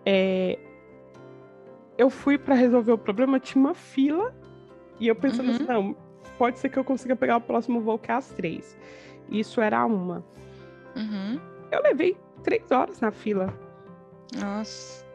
é, 0.05 0.59
eu 1.97 2.09
fui 2.09 2.37
para 2.37 2.53
resolver 2.55 2.91
o 2.91 2.97
problema, 2.97 3.39
tinha 3.39 3.59
uma 3.63 3.73
fila, 3.73 4.33
e 4.99 5.07
eu 5.07 5.15
pensando 5.15 5.49
Uhum. 5.49 5.55
assim, 5.55 5.63
não, 5.65 5.95
pode 6.37 6.59
ser 6.59 6.69
que 6.69 6.77
eu 6.77 6.83
consiga 6.83 7.15
pegar 7.15 7.37
o 7.37 7.41
próximo 7.41 7.81
voo 7.81 7.97
que 7.97 8.11
é 8.11 8.13
às 8.15 8.29
três. 8.29 8.77
Isso 9.29 9.59
era 9.59 9.83
uma. 9.85 10.23
Uhum. 10.95 11.39
Eu 11.71 11.81
levei 11.81 12.15
três 12.43 12.69
horas 12.71 13.01
na 13.01 13.11
fila. 13.11 13.53
Nossa. 14.39 15.05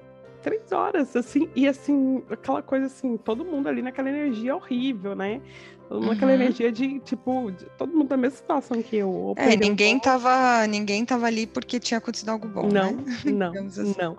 Três 0.42 0.72
horas, 0.72 1.14
assim, 1.14 1.48
e 1.54 1.68
assim, 1.68 2.22
aquela 2.28 2.62
coisa 2.62 2.86
assim, 2.86 3.16
todo 3.16 3.44
mundo 3.44 3.68
ali 3.68 3.80
naquela 3.82 4.08
energia 4.08 4.54
horrível, 4.56 5.14
né? 5.14 5.40
Todo 5.88 6.00
mundo 6.00 6.10
naquela 6.10 6.32
Uhum. 6.32 6.40
energia 6.40 6.72
de, 6.72 6.98
tipo, 7.00 7.50
de- 7.52 7.64
todo 7.78 7.92
mundo 7.96 8.10
na 8.10 8.16
mesma 8.16 8.36
situação 8.38 8.82
que 8.82 8.96
eu. 8.96 9.34
É, 9.36 9.56
ninguém 9.56 10.00
tava, 10.00 10.66
ninguém 10.66 11.04
tava 11.04 11.26
ali 11.26 11.46
porque 11.46 11.78
tinha 11.78 11.98
acontecido 11.98 12.30
algo 12.30 12.48
bom, 12.48 12.66
Não, 12.68 12.92
né? 12.96 13.04
não, 13.24 13.52
assim. 13.66 13.94
não. 13.98 14.16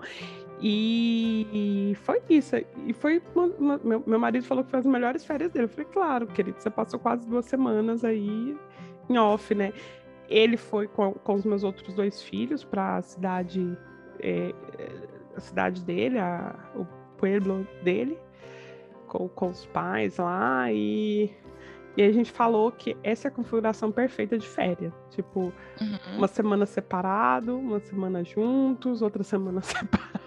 E 0.66 1.94
foi 2.04 2.22
isso. 2.30 2.56
E 2.86 2.92
foi. 2.94 3.20
meu, 3.84 4.02
meu 4.06 4.18
marido 4.18 4.44
falou 4.44 4.64
que 4.64 4.70
foi 4.70 4.80
as 4.80 4.86
melhores 4.86 5.24
férias 5.24 5.50
dele. 5.52 5.66
Eu 5.66 5.68
falei, 5.68 5.86
claro, 5.92 6.26
querido, 6.26 6.58
você 6.58 6.70
passou 6.70 6.98
quase 6.98 7.26
duas 7.28 7.44
semanas 7.44 8.02
aí 8.04 8.56
em 9.08 9.18
off, 9.18 9.54
né? 9.54 9.72
Ele 10.28 10.56
foi 10.56 10.86
com, 10.88 11.12
com 11.12 11.34
os 11.34 11.44
meus 11.44 11.64
outros 11.64 11.92
dois 11.94 12.22
filhos 12.22 12.64
para 12.64 12.96
a 12.96 13.02
cidade, 13.02 13.76
é, 14.20 14.54
é, 14.78 14.90
a 15.36 15.40
cidade 15.40 15.82
dele, 15.82 16.18
a- 16.18 16.54
o 16.74 16.84
pueblo 17.16 17.66
dele, 17.82 18.18
com, 19.08 19.28
com 19.28 19.48
os 19.48 19.66
pais 19.66 20.16
lá. 20.18 20.70
E, 20.72 21.30
e 21.96 22.02
a 22.02 22.12
gente 22.12 22.30
falou 22.32 22.70
que 22.72 22.96
essa 23.02 23.28
é 23.28 23.30
a 23.30 23.32
configuração 23.32 23.90
perfeita 23.92 24.36
de 24.38 24.46
férias. 24.46 24.92
Tipo, 25.10 25.52
Uhum. 25.80 26.18
uma 26.18 26.28
semana 26.28 26.66
separado, 26.66 27.58
uma 27.58 27.80
semana 27.80 28.24
juntos, 28.24 29.02
outra 29.02 29.22
semana 29.22 29.60
separado. 29.62 30.24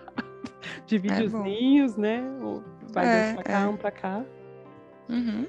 De 0.85 0.95
É 0.95 0.99
videozinhos, 0.99 1.95
né? 1.97 2.23
Ou 2.41 2.63
Vai 2.93 3.05
É, 3.07 3.11
dois 3.21 3.33
pra 3.33 3.43
cá, 3.43 3.59
é. 3.59 3.67
um 3.67 3.75
pra 3.77 3.91
cá. 3.91 4.23
Uhum. 5.09 5.45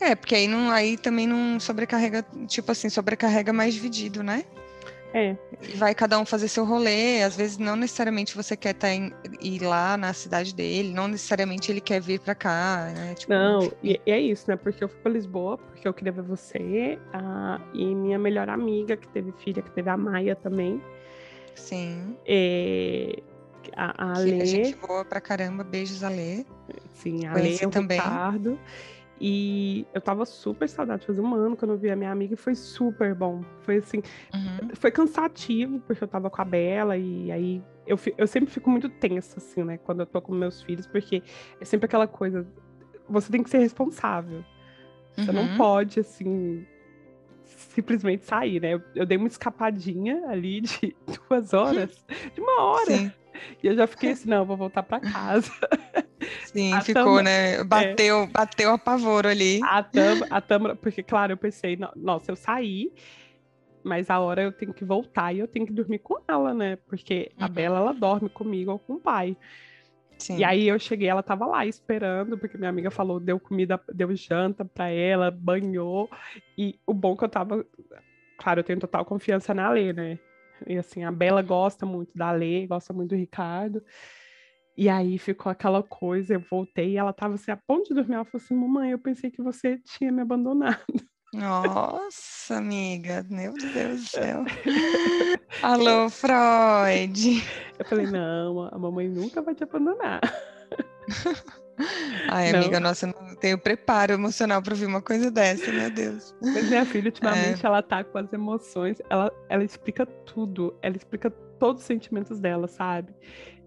É, 0.00 0.14
porque 0.14 0.34
aí, 0.34 0.46
não, 0.46 0.70
aí 0.70 0.96
também 0.96 1.26
não 1.26 1.58
sobrecarrega, 1.58 2.22
tipo 2.46 2.70
assim, 2.70 2.88
sobrecarrega 2.88 3.52
mais 3.52 3.74
dividido, 3.74 4.22
né? 4.22 4.44
É, 5.14 5.36
E 5.62 5.72
vai 5.76 5.94
cada 5.94 6.18
um 6.18 6.24
fazer 6.26 6.48
seu 6.48 6.64
rolê, 6.64 7.22
às 7.22 7.34
vezes 7.34 7.56
não 7.56 7.74
necessariamente 7.76 8.36
você 8.36 8.56
quer 8.56 8.74
tá 8.74 8.90
em, 8.92 9.12
ir 9.40 9.62
lá 9.62 9.96
na 9.96 10.12
cidade 10.12 10.54
dele, 10.54 10.92
não 10.92 11.08
necessariamente 11.08 11.72
ele 11.72 11.80
quer 11.80 12.00
vir 12.00 12.20
pra 12.20 12.34
cá, 12.34 12.92
né? 12.94 13.14
Tipo, 13.14 13.32
não, 13.32 13.62
enfim. 13.62 13.76
e, 13.82 14.00
e 14.06 14.10
é 14.10 14.20
isso, 14.20 14.44
né? 14.50 14.56
Porque 14.56 14.84
eu 14.84 14.88
fui 14.88 14.98
pra 15.00 15.10
Lisboa, 15.12 15.56
porque 15.56 15.88
eu 15.88 15.94
queria 15.94 16.12
ver 16.12 16.22
você, 16.22 16.98
a, 17.12 17.58
e 17.72 17.94
minha 17.94 18.18
melhor 18.18 18.48
amiga, 18.50 18.96
que 18.96 19.08
teve 19.08 19.32
filha, 19.32 19.62
que 19.62 19.70
teve 19.70 19.88
a 19.88 19.96
Maia 19.96 20.36
também. 20.36 20.80
Sim. 21.54 22.16
é, 22.26 23.22
a, 23.74 24.12
a 24.12 24.14
Que 24.14 24.30
Lê, 24.30 24.42
a 24.42 24.44
gente 24.44 24.74
voa 24.76 25.04
pra 25.04 25.20
caramba, 25.20 25.64
beijos 25.64 26.02
a 26.04 26.08
Lê. 26.08 26.44
sim, 26.94 27.26
a 27.26 27.32
o 27.66 27.70
também. 27.70 27.98
Ricardo. 27.98 28.58
E 29.20 29.86
eu 29.92 30.00
tava 30.00 30.24
super 30.24 30.68
saudade, 30.68 31.06
fazia 31.06 31.22
um 31.22 31.34
ano 31.34 31.56
que 31.56 31.64
eu 31.64 31.68
não 31.68 31.76
via 31.76 31.96
minha 31.96 32.10
amiga 32.12 32.34
e 32.34 32.36
foi 32.36 32.54
super 32.54 33.14
bom. 33.14 33.42
Foi 33.60 33.76
assim, 33.78 34.02
Uhum. 34.34 34.68
foi 34.74 34.90
cansativo, 34.90 35.80
porque 35.80 36.02
eu 36.02 36.08
tava 36.08 36.30
com 36.30 36.40
a 36.40 36.44
Bela, 36.44 36.96
e 36.96 37.30
aí 37.32 37.62
eu, 37.86 37.98
eu 38.16 38.26
sempre 38.26 38.50
fico 38.50 38.70
muito 38.70 38.88
tensa, 38.88 39.38
assim, 39.38 39.62
né, 39.64 39.78
quando 39.78 40.00
eu 40.00 40.06
tô 40.06 40.20
com 40.20 40.32
meus 40.34 40.62
filhos, 40.62 40.86
porque 40.86 41.22
é 41.60 41.64
sempre 41.64 41.86
aquela 41.86 42.06
coisa, 42.06 42.46
você 43.08 43.30
tem 43.32 43.42
que 43.42 43.50
ser 43.50 43.58
responsável. 43.58 44.44
Você 45.16 45.32
não 45.32 45.48
Uhum. 45.48 45.56
pode, 45.56 45.98
assim, 46.00 46.64
simplesmente 47.44 48.24
sair, 48.24 48.60
né? 48.60 48.74
Eu, 48.74 48.82
eu 48.94 49.06
dei 49.06 49.16
uma 49.18 49.26
escapadinha 49.26 50.28
ali 50.28 50.60
de 50.60 50.94
duas 51.28 51.52
horas, 51.52 52.04
de 52.34 52.40
uma 52.40 52.62
hora, 52.62 52.84
Sim, 52.86 53.12
e 53.62 53.66
eu 53.66 53.76
já 53.76 53.86
fiquei 53.86 54.10
assim, 54.10 54.28
não, 54.28 54.44
vou 54.44 54.56
voltar 54.56 54.82
pra 54.82 55.00
casa. 55.00 55.50
sim, 56.46 56.72
A 56.76 56.80
ficou, 56.80 57.22
né? 57.22 57.62
Bateu, 57.64 58.26
bateu 58.26 58.70
apavoro 58.72 59.28
ali. 59.28 59.60
A 59.64 59.82
Tâmara, 59.82 60.26
a 60.30 60.40
Tâmara, 60.40 60.76
porque, 60.76 61.02
claro, 61.02 61.32
eu 61.32 61.36
pensei, 61.36 61.76
"No- 61.76 61.90
nossa, 61.96 62.30
eu 62.30 62.36
saí, 62.36 62.92
mas 63.84 64.10
a 64.10 64.18
hora 64.20 64.42
eu 64.42 64.52
tenho 64.52 64.72
que 64.74 64.84
voltar 64.84 65.32
e 65.34 65.38
eu 65.38 65.48
tenho 65.48 65.66
que 65.66 65.72
dormir 65.72 65.98
com 66.00 66.20
ela, 66.28 66.52
né? 66.52 66.76
Porque 66.88 67.30
a 67.38 67.46
Uhum. 67.46 67.52
Bela, 67.54 67.78
ela 67.78 67.92
dorme 67.92 68.28
comigo 68.28 68.72
ou 68.72 68.78
com 68.78 68.94
o 68.94 69.00
pai. 69.00 69.36
Sim. 70.18 70.38
E 70.38 70.44
aí 70.44 70.66
eu 70.66 70.78
cheguei, 70.80 71.08
ela 71.08 71.22
tava 71.22 71.46
lá 71.46 71.64
esperando, 71.64 72.36
porque 72.36 72.58
minha 72.58 72.68
amiga 72.70 72.90
falou, 72.90 73.20
deu 73.20 73.38
comida, 73.38 73.80
deu 73.94 74.14
janta 74.16 74.64
para 74.64 74.88
ela, 74.90 75.30
banhou. 75.30 76.10
E 76.56 76.78
o 76.86 76.92
bom 76.92 77.16
que 77.16 77.24
eu 77.24 77.28
tava. 77.28 77.64
Claro, 78.36 78.60
eu 78.60 78.64
tenho 78.64 78.80
total 78.80 79.04
confiança 79.04 79.54
na 79.54 79.70
Lê, 79.70 79.92
né? 79.92 80.18
E 80.66 80.78
assim, 80.78 81.04
a 81.04 81.12
Bela 81.12 81.42
gosta 81.42 81.86
muito 81.86 82.16
da 82.16 82.32
Lê, 82.32 82.66
gosta 82.66 82.92
muito 82.92 83.10
do 83.10 83.16
Ricardo. 83.16 83.82
E 84.76 84.88
aí 84.88 85.18
ficou 85.18 85.50
aquela 85.50 85.82
coisa, 85.82 86.34
eu 86.34 86.40
voltei 86.40 86.92
e 86.92 86.96
ela 86.96 87.12
tava 87.12 87.34
assim, 87.34 87.50
a 87.50 87.56
ponto 87.56 87.88
de 87.88 87.94
dormir. 87.94 88.14
Ela 88.14 88.24
falou 88.24 88.42
assim: 88.44 88.54
Mamãe, 88.54 88.90
eu 88.92 88.98
pensei 88.98 89.30
que 89.30 89.42
você 89.42 89.78
tinha 89.78 90.12
me 90.12 90.22
abandonado. 90.22 90.78
Nossa, 91.34 92.56
amiga, 92.56 93.24
meu 93.28 93.52
Deus 93.52 94.02
do 94.02 94.08
céu. 94.08 94.44
Alô, 95.62 96.08
Freud. 96.08 97.44
Eu 97.78 97.84
falei, 97.84 98.06
não, 98.06 98.62
a 98.62 98.78
mamãe 98.78 99.08
nunca 99.08 99.42
vai 99.42 99.54
te 99.54 99.62
abandonar. 99.62 100.20
Ai, 102.28 102.52
não. 102.52 102.60
amiga, 102.60 102.80
nossa, 102.80 103.06
eu 103.06 103.14
não 103.20 103.34
tenho 103.36 103.58
preparo 103.58 104.12
emocional 104.12 104.60
para 104.62 104.74
ouvir 104.74 104.86
uma 104.86 105.00
coisa 105.00 105.30
dessa, 105.30 105.70
meu 105.70 105.90
Deus. 105.90 106.34
Mas 106.42 106.68
minha 106.68 106.84
filha, 106.84 107.06
ultimamente, 107.06 107.64
é. 107.64 107.66
ela 107.66 107.82
tá 107.82 108.02
com 108.04 108.18
as 108.18 108.32
emoções, 108.32 109.00
ela, 109.08 109.32
ela 109.48 109.64
explica 109.64 110.04
tudo, 110.04 110.76
ela 110.82 110.96
explica 110.96 111.30
todos 111.30 111.82
os 111.82 111.86
sentimentos 111.86 112.40
dela, 112.40 112.66
sabe? 112.66 113.14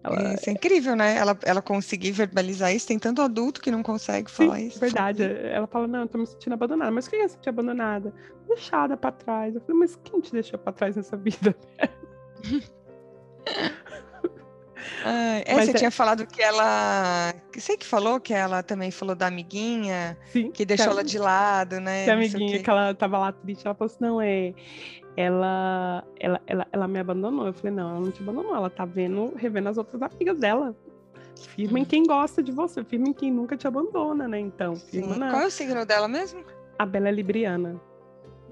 Ela... 0.04 0.34
Isso 0.34 0.50
é 0.50 0.54
incrível, 0.54 0.96
né? 0.96 1.16
Ela, 1.16 1.38
ela 1.44 1.62
conseguir 1.62 2.12
verbalizar 2.12 2.74
isso. 2.74 2.88
Tem 2.88 2.98
tanto 2.98 3.22
adulto 3.22 3.62
que 3.62 3.70
não 3.70 3.84
consegue 3.84 4.32
falar 4.32 4.58
Sim, 4.58 4.68
isso. 4.68 4.80
Verdade. 4.80 5.24
Ela 5.24 5.68
fala, 5.68 5.88
não, 5.88 6.02
eu 6.02 6.08
tô 6.08 6.18
me 6.18 6.26
sentindo 6.26 6.54
abandonada. 6.54 6.92
Mas 6.92 7.08
quem 7.08 7.22
é 7.22 7.28
sentir 7.28 7.50
abandonada? 7.50 8.14
Deixada 8.48 8.98
pra 8.98 9.12
trás. 9.12 9.54
Eu 9.54 9.62
falei, 9.62 9.78
mas 9.80 9.96
quem 10.04 10.20
te 10.20 10.32
deixou 10.32 10.58
pra 10.58 10.74
trás 10.74 10.96
nessa 10.96 11.16
vida? 11.18 11.56
Ah, 15.04 15.42
é, 15.46 15.56
você 15.56 15.72
é... 15.72 15.74
tinha 15.74 15.92
falado 15.92 16.26
que 16.26 16.42
ela. 16.42 17.34
Você 17.54 17.78
que 17.78 17.86
falou 17.86 18.20
que 18.20 18.34
ela 18.34 18.64
também 18.64 18.92
falou 18.92 19.16
da 19.16 19.28
amiguinha, 19.28 20.18
Sim, 20.28 20.52
que 20.52 20.66
deixou 20.66 20.88
que 20.88 20.92
ela 20.94 21.04
de 21.04 21.18
lado, 21.18 21.80
né? 21.80 22.06
Que 22.06 22.10
a 22.10 22.14
amiguinha 22.14 22.62
que 22.62 22.70
ela 22.70 22.94
tava 22.94 23.18
lá 23.18 23.32
triste, 23.32 23.66
ela 23.66 23.76
falou 23.76 23.92
assim: 23.92 24.04
não, 24.04 24.22
é. 24.22 24.54
Ela, 25.18 26.06
ela, 26.20 26.42
ela, 26.48 26.68
ela 26.72 26.88
me 26.88 27.00
abandonou. 27.00 27.48
Eu 27.48 27.54
falei: 27.54 27.72
não, 27.72 27.90
ela 27.90 28.00
não 28.00 28.12
te 28.12 28.22
abandonou, 28.22 28.56
ela 28.56 28.70
tá 28.70 28.86
vendo, 28.86 29.34
revendo 29.36 29.70
as 29.70 29.78
outras 29.78 30.02
amigas 30.02 30.40
dela. 30.40 30.76
Firma 31.56 31.80
em 31.80 31.82
hum. 31.82 31.86
quem 31.86 32.04
gosta 32.04 32.44
de 32.44 32.52
você, 32.52 32.84
firma 32.84 33.10
em 33.10 33.14
quem 33.14 33.32
nunca 33.32 33.58
te 33.58 33.68
abandona, 33.68 34.28
né? 34.28 34.40
Então, 34.40 34.76
firma 34.76 35.16
na... 35.16 35.32
Qual 35.32 35.42
é 35.42 35.48
o 35.48 35.52
signo 35.52 35.86
dela 35.86 36.08
mesmo? 36.08 36.44
A 36.78 36.86
Bela 36.86 37.10
é 37.10 37.12
Libriana. 37.12 37.82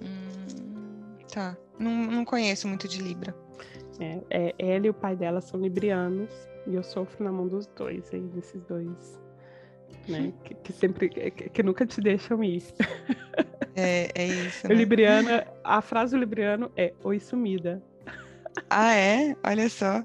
Hum, 0.01 1.17
tá. 1.31 1.55
Não, 1.77 1.91
não 1.91 2.25
conheço 2.25 2.67
muito 2.67 2.87
de 2.87 3.01
Libra. 3.01 3.35
É, 3.99 4.21
é, 4.29 4.55
ela 4.57 4.87
e 4.87 4.89
o 4.89 4.93
pai 4.93 5.15
dela 5.15 5.41
são 5.41 5.59
librianos 5.59 6.29
e 6.65 6.75
eu 6.75 6.83
sofro 6.83 7.23
na 7.23 7.31
mão 7.31 7.47
dos 7.47 7.67
dois, 7.67 8.13
aí, 8.13 8.21
desses 8.21 8.63
dois. 8.63 9.19
Né? 10.07 10.33
Que, 10.43 10.53
que 10.55 10.73
sempre 10.73 11.09
que, 11.09 11.31
que, 11.31 11.63
nunca 11.63 11.85
te 11.85 11.99
deixam 12.01 12.43
ir. 12.43 12.63
É, 13.75 14.09
é 14.13 14.25
isso. 14.25 14.67
Né? 14.67 14.73
O 14.73 14.77
a 15.63 15.81
frase 15.81 16.15
do 16.15 16.19
libriano 16.19 16.71
é 16.75 16.93
oi 17.03 17.19
sumida. 17.19 17.81
Ah, 18.69 18.93
é? 18.93 19.35
Olha 19.43 19.69
só. 19.69 20.03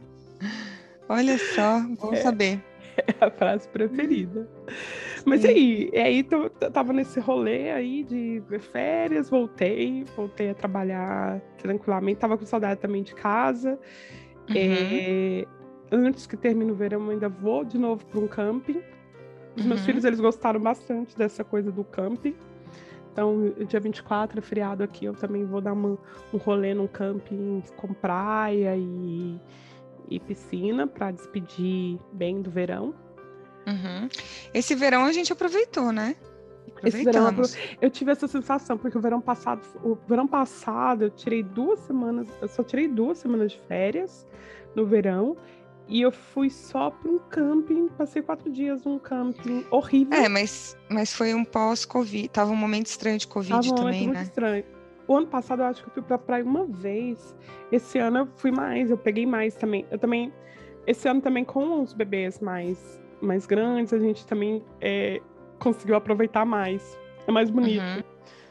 Olha 1.08 1.38
só, 1.38 1.80
bom 2.00 2.12
é, 2.12 2.16
saber. 2.16 2.62
É 2.96 3.24
a 3.24 3.30
frase 3.30 3.68
preferida. 3.70 4.48
Mas 5.24 5.42
e 5.42 5.48
aí, 5.48 5.90
e 5.92 5.98
aí 5.98 6.26
eu 6.30 6.50
tava 6.70 6.92
nesse 6.92 7.18
rolê 7.18 7.70
aí 7.70 8.04
de 8.04 8.42
férias, 8.58 9.30
voltei, 9.30 10.04
voltei 10.16 10.50
a 10.50 10.54
trabalhar 10.54 11.40
tranquilamente, 11.58 12.20
tava 12.20 12.36
com 12.36 12.44
saudade 12.44 12.80
também 12.80 13.02
de 13.02 13.14
casa. 13.14 13.78
Uhum. 14.50 14.54
É, 14.56 15.46
antes 15.90 16.26
que 16.26 16.36
termine 16.36 16.70
o 16.70 16.74
verão, 16.74 17.04
eu 17.06 17.10
ainda 17.12 17.28
vou 17.28 17.64
de 17.64 17.78
novo 17.78 18.04
para 18.06 18.20
um 18.20 18.28
camping. 18.28 18.82
Os 19.56 19.62
uhum. 19.62 19.68
meus 19.68 19.84
filhos, 19.84 20.04
eles 20.04 20.20
gostaram 20.20 20.60
bastante 20.60 21.16
dessa 21.16 21.42
coisa 21.42 21.72
do 21.72 21.84
camping. 21.84 22.34
Então, 23.12 23.54
dia 23.68 23.78
24 23.78 24.40
é 24.40 24.42
feriado 24.42 24.82
aqui, 24.82 25.04
eu 25.04 25.14
também 25.14 25.44
vou 25.44 25.60
dar 25.60 25.72
uma, 25.72 25.96
um 26.32 26.36
rolê 26.36 26.74
num 26.74 26.88
camping 26.88 27.62
com 27.76 27.94
praia 27.94 28.76
e, 28.76 29.40
e 30.10 30.18
piscina 30.18 30.84
para 30.84 31.12
despedir 31.12 31.96
bem 32.12 32.42
do 32.42 32.50
verão. 32.50 32.92
Uhum. 33.66 34.08
Esse 34.52 34.74
verão 34.74 35.04
a 35.04 35.12
gente 35.12 35.32
aproveitou, 35.32 35.92
né? 35.92 36.16
Esse 36.82 37.04
verão 37.04 37.30
eu 37.80 37.90
tive 37.90 38.12
essa 38.12 38.28
sensação, 38.28 38.76
porque 38.76 38.96
o 38.96 39.00
verão 39.00 39.20
passado, 39.20 39.62
o 39.82 39.96
verão 40.06 40.26
passado 40.26 41.04
eu 41.04 41.10
tirei 41.10 41.42
duas 41.42 41.80
semanas, 41.80 42.28
eu 42.40 42.48
só 42.48 42.62
tirei 42.62 42.88
duas 42.88 43.18
semanas 43.18 43.52
de 43.52 43.60
férias 43.66 44.26
no 44.74 44.86
verão. 44.86 45.36
E 45.86 46.00
eu 46.00 46.10
fui 46.10 46.48
só 46.48 46.90
para 46.90 47.10
um 47.10 47.18
camping, 47.18 47.88
passei 47.88 48.22
quatro 48.22 48.50
dias 48.50 48.84
num 48.84 48.98
camping 48.98 49.66
horrível. 49.70 50.18
É, 50.18 50.30
mas, 50.30 50.74
mas 50.88 51.12
foi 51.12 51.34
um 51.34 51.44
pós-Covid, 51.44 52.28
tava 52.28 52.50
um 52.50 52.56
momento 52.56 52.86
estranho 52.86 53.18
de 53.18 53.26
Covid 53.26 53.52
tava 53.52 53.68
um 53.68 53.74
também, 53.74 54.06
né? 54.06 54.14
Muito 54.14 54.22
estranho. 54.22 54.64
O 55.06 55.14
ano 55.14 55.26
passado 55.26 55.60
eu 55.60 55.66
acho 55.66 55.82
que 55.82 55.90
eu 55.90 55.92
fui 55.92 56.02
pra 56.02 56.16
praia 56.16 56.42
uma 56.42 56.64
vez. 56.64 57.36
Esse 57.70 57.98
ano 57.98 58.20
eu 58.20 58.28
fui 58.36 58.50
mais, 58.50 58.90
eu 58.90 58.96
peguei 58.96 59.26
mais 59.26 59.54
também. 59.54 59.86
Eu 59.90 59.98
também. 59.98 60.32
Esse 60.86 61.06
ano 61.06 61.20
também 61.20 61.44
com 61.44 61.82
os 61.82 61.92
bebês 61.92 62.40
mais 62.40 62.98
mais 63.24 63.46
grandes, 63.46 63.92
a 63.92 63.98
gente 63.98 64.26
também 64.26 64.62
é, 64.80 65.20
conseguiu 65.58 65.96
aproveitar 65.96 66.44
mais. 66.44 66.98
É 67.26 67.32
mais 67.32 67.50
bonito. 67.50 67.82
Uhum. 67.82 68.02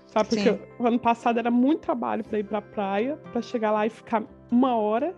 Sabe? 0.07 0.29
Porque 0.29 0.53
Sim. 0.53 0.59
o 0.79 0.87
ano 0.87 0.99
passado 0.99 1.39
era 1.39 1.49
muito 1.49 1.81
trabalho 1.81 2.23
para 2.23 2.39
ir 2.39 2.43
pra 2.43 2.61
praia, 2.61 3.17
para 3.31 3.41
chegar 3.41 3.71
lá 3.71 3.85
e 3.85 3.89
ficar 3.89 4.23
uma 4.51 4.75
hora. 4.75 5.15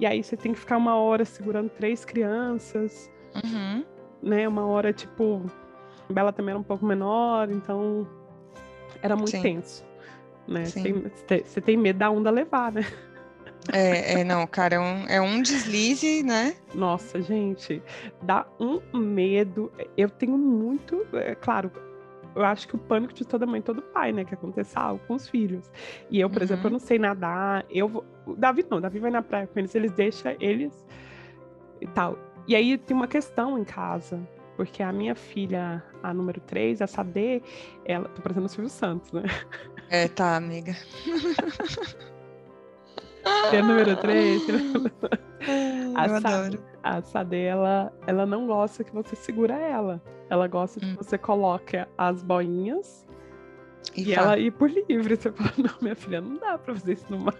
E 0.00 0.06
aí 0.06 0.22
você 0.22 0.36
tem 0.36 0.52
que 0.52 0.58
ficar 0.58 0.76
uma 0.76 0.96
hora 0.96 1.24
segurando 1.24 1.68
três 1.70 2.04
crianças. 2.04 3.10
Uhum. 3.34 3.84
Né? 4.22 4.48
Uma 4.48 4.66
hora, 4.66 4.92
tipo. 4.92 5.44
A 6.08 6.12
Bela 6.12 6.32
também 6.32 6.50
era 6.50 6.58
um 6.58 6.64
pouco 6.64 6.86
menor, 6.86 7.50
então 7.50 8.08
era 9.02 9.14
muito 9.14 9.30
Sim. 9.30 9.42
tenso. 9.42 9.84
Né? 10.46 10.64
Você 10.64 10.82
tem, 10.82 11.62
tem 11.62 11.76
medo 11.76 11.98
da 11.98 12.10
onda 12.10 12.30
levar, 12.30 12.72
né? 12.72 12.82
É, 13.72 14.20
é, 14.20 14.24
não, 14.24 14.46
cara, 14.46 14.76
é 14.76 14.80
um, 14.80 15.06
é 15.06 15.20
um 15.20 15.42
deslize, 15.42 16.22
né? 16.22 16.56
Nossa, 16.74 17.20
gente, 17.20 17.82
dá 18.22 18.46
um 18.58 18.80
medo. 18.96 19.70
Eu 19.96 20.08
tenho 20.08 20.38
muito, 20.38 21.06
é, 21.12 21.34
claro, 21.34 21.70
eu 22.34 22.44
acho 22.44 22.68
que 22.68 22.76
o 22.76 22.78
pânico 22.78 23.12
de 23.12 23.26
toda 23.26 23.46
mãe, 23.46 23.60
todo 23.60 23.82
pai, 23.82 24.12
né? 24.12 24.24
Que 24.24 24.34
aconteça 24.34 24.78
algo 24.78 25.02
com 25.06 25.14
os 25.14 25.28
filhos. 25.28 25.70
E 26.10 26.20
eu, 26.20 26.30
por 26.30 26.38
uhum. 26.38 26.44
exemplo, 26.44 26.66
eu 26.66 26.70
não 26.70 26.78
sei 26.78 26.98
nadar. 26.98 27.64
Eu 27.68 27.88
vou. 27.88 28.04
O 28.26 28.34
Davi 28.34 28.64
não, 28.70 28.78
o 28.78 28.80
Davi 28.80 28.98
vai 28.98 29.10
na 29.10 29.22
praia 29.22 29.46
com 29.46 29.58
eles, 29.58 29.74
eles 29.74 29.92
deixam 29.92 30.34
eles 30.38 30.86
e 31.80 31.86
tal. 31.88 32.18
E 32.46 32.54
aí 32.54 32.78
tem 32.78 32.96
uma 32.96 33.08
questão 33.08 33.58
em 33.58 33.64
casa. 33.64 34.20
Porque 34.56 34.82
a 34.82 34.92
minha 34.92 35.14
filha, 35.14 35.84
a 36.02 36.12
número 36.12 36.40
3, 36.40 36.80
essa 36.80 37.04
D, 37.04 37.40
ela. 37.84 38.08
Tô 38.08 38.22
parecendo 38.22 38.46
o 38.46 38.48
Silvio 38.48 38.68
Santos, 38.68 39.12
né? 39.12 39.22
É, 39.88 40.08
tá, 40.08 40.36
amiga. 40.36 40.76
Tem 43.50 43.62
número 43.62 43.96
3. 43.96 44.42
a, 45.94 46.20
Sade, 46.20 46.60
a 46.82 47.02
Sade, 47.02 47.36
ela, 47.36 47.92
ela 48.06 48.26
não 48.26 48.46
gosta 48.46 48.84
que 48.84 48.92
você 48.92 49.16
segura 49.16 49.54
ela. 49.54 50.02
Ela 50.30 50.46
gosta 50.46 50.84
hum. 50.84 50.90
que 50.90 50.96
você 50.96 51.16
coloque 51.16 51.78
as 51.96 52.22
boinhas 52.22 53.06
e, 53.96 54.10
e 54.10 54.14
ela 54.14 54.38
ir 54.38 54.52
por 54.52 54.70
livre. 54.70 55.16
Você 55.16 55.32
fala, 55.32 55.52
não, 55.56 55.74
minha 55.80 55.96
filha, 55.96 56.20
não 56.20 56.36
dá 56.36 56.58
pra 56.58 56.74
fazer 56.74 56.94
isso 56.94 57.06
no 57.08 57.18
mar. 57.18 57.34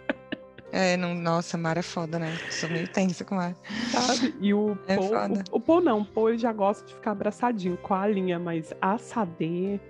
É, 0.71 0.97
não, 0.97 1.15
nossa, 1.15 1.57
mar 1.57 1.77
é 1.77 1.83
foda, 1.83 2.19
né? 2.19 2.37
Sou 2.51 2.69
meio 2.69 2.87
tensa 2.89 3.25
com 3.25 3.35
mar. 3.35 3.55
Sabe? 3.91 4.35
E 4.41 4.53
o 4.53 4.77
é 4.87 4.97
Paul, 4.97 5.11
o, 5.11 5.57
o 5.57 5.61
Paul 5.61 5.81
não, 5.81 6.01
o 6.01 6.05
Paul 6.05 6.37
já 6.37 6.53
gosta 6.53 6.87
de 6.87 6.95
ficar 6.95 7.13
abraçadinho 7.13 7.77
com 7.79 7.95
a 7.95 8.07
linha, 8.07 8.39
mas 8.39 8.75
a 8.81 8.99
Sade 8.99 9.81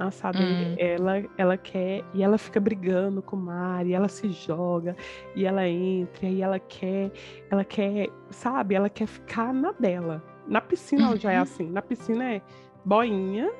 a 0.00 0.10
sabe? 0.10 0.38
Hum. 0.38 0.74
Ela, 0.78 1.24
ela 1.36 1.56
quer 1.56 2.04
e 2.14 2.22
ela 2.22 2.38
fica 2.38 2.58
brigando 2.58 3.20
com 3.20 3.36
o 3.36 3.38
mar 3.38 3.86
e 3.86 3.92
ela 3.92 4.08
se 4.08 4.30
joga 4.30 4.96
e 5.34 5.44
ela 5.44 5.68
entra 5.68 6.26
e 6.26 6.42
ela 6.42 6.58
quer, 6.58 7.12
ela 7.50 7.64
quer, 7.64 8.08
sabe? 8.30 8.74
Ela 8.74 8.88
quer 8.88 9.06
ficar 9.06 9.52
na 9.52 9.72
dela. 9.72 10.22
Na 10.46 10.60
piscina 10.60 11.10
uhum. 11.10 11.16
já 11.16 11.32
é 11.32 11.36
uhum. 11.36 11.42
assim. 11.42 11.70
Na 11.70 11.82
piscina 11.82 12.24
é 12.24 12.42
boinha 12.84 13.50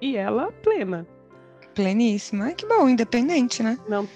e 0.00 0.16
ela 0.16 0.50
plena. 0.62 1.06
Pleníssima. 1.74 2.52
Que 2.52 2.66
bom, 2.66 2.88
independente, 2.88 3.62
né? 3.62 3.78
Não, 3.88 4.08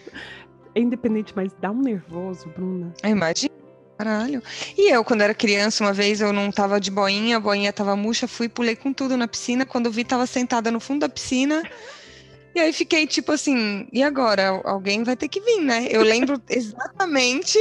é 0.74 0.81
independente, 0.81 1.33
mas 1.37 1.55
dá 1.61 1.70
um 1.70 1.81
nervoso, 1.81 2.48
Bruna. 2.48 2.92
Imagina. 3.05 3.53
Caralho. 3.96 4.42
E 4.76 4.92
eu, 4.92 5.04
quando 5.04 5.20
era 5.22 5.35
criança, 5.35 5.85
uma 5.85 5.92
vez 5.92 6.20
eu 6.20 6.33
não 6.33 6.50
tava 6.50 6.80
de 6.80 6.90
boinha, 6.90 7.37
a 7.37 7.40
boinha 7.40 7.72
tava 7.72 7.94
murcha, 7.94 8.26
fui, 8.26 8.48
pulei 8.48 8.74
com 8.74 8.92
tudo 8.92 9.16
na 9.16 9.28
piscina. 9.28 9.64
Quando 9.64 9.87
eu 9.87 9.92
vi, 9.92 10.04
tava 10.04 10.26
sentada 10.26 10.70
no 10.70 10.80
fundo 10.80 11.00
da 11.00 11.09
piscina. 11.09 11.62
E 12.54 12.61
aí 12.61 12.72
fiquei 12.72 13.07
tipo 13.07 13.33
assim, 13.33 13.88
e 13.92 14.02
agora? 14.02 14.48
Alguém 14.64 15.02
vai 15.02 15.16
ter 15.16 15.28
que 15.28 15.40
vir, 15.40 15.61
né? 15.61 15.88
Eu 15.90 16.02
lembro 16.02 16.40
exatamente 16.50 17.59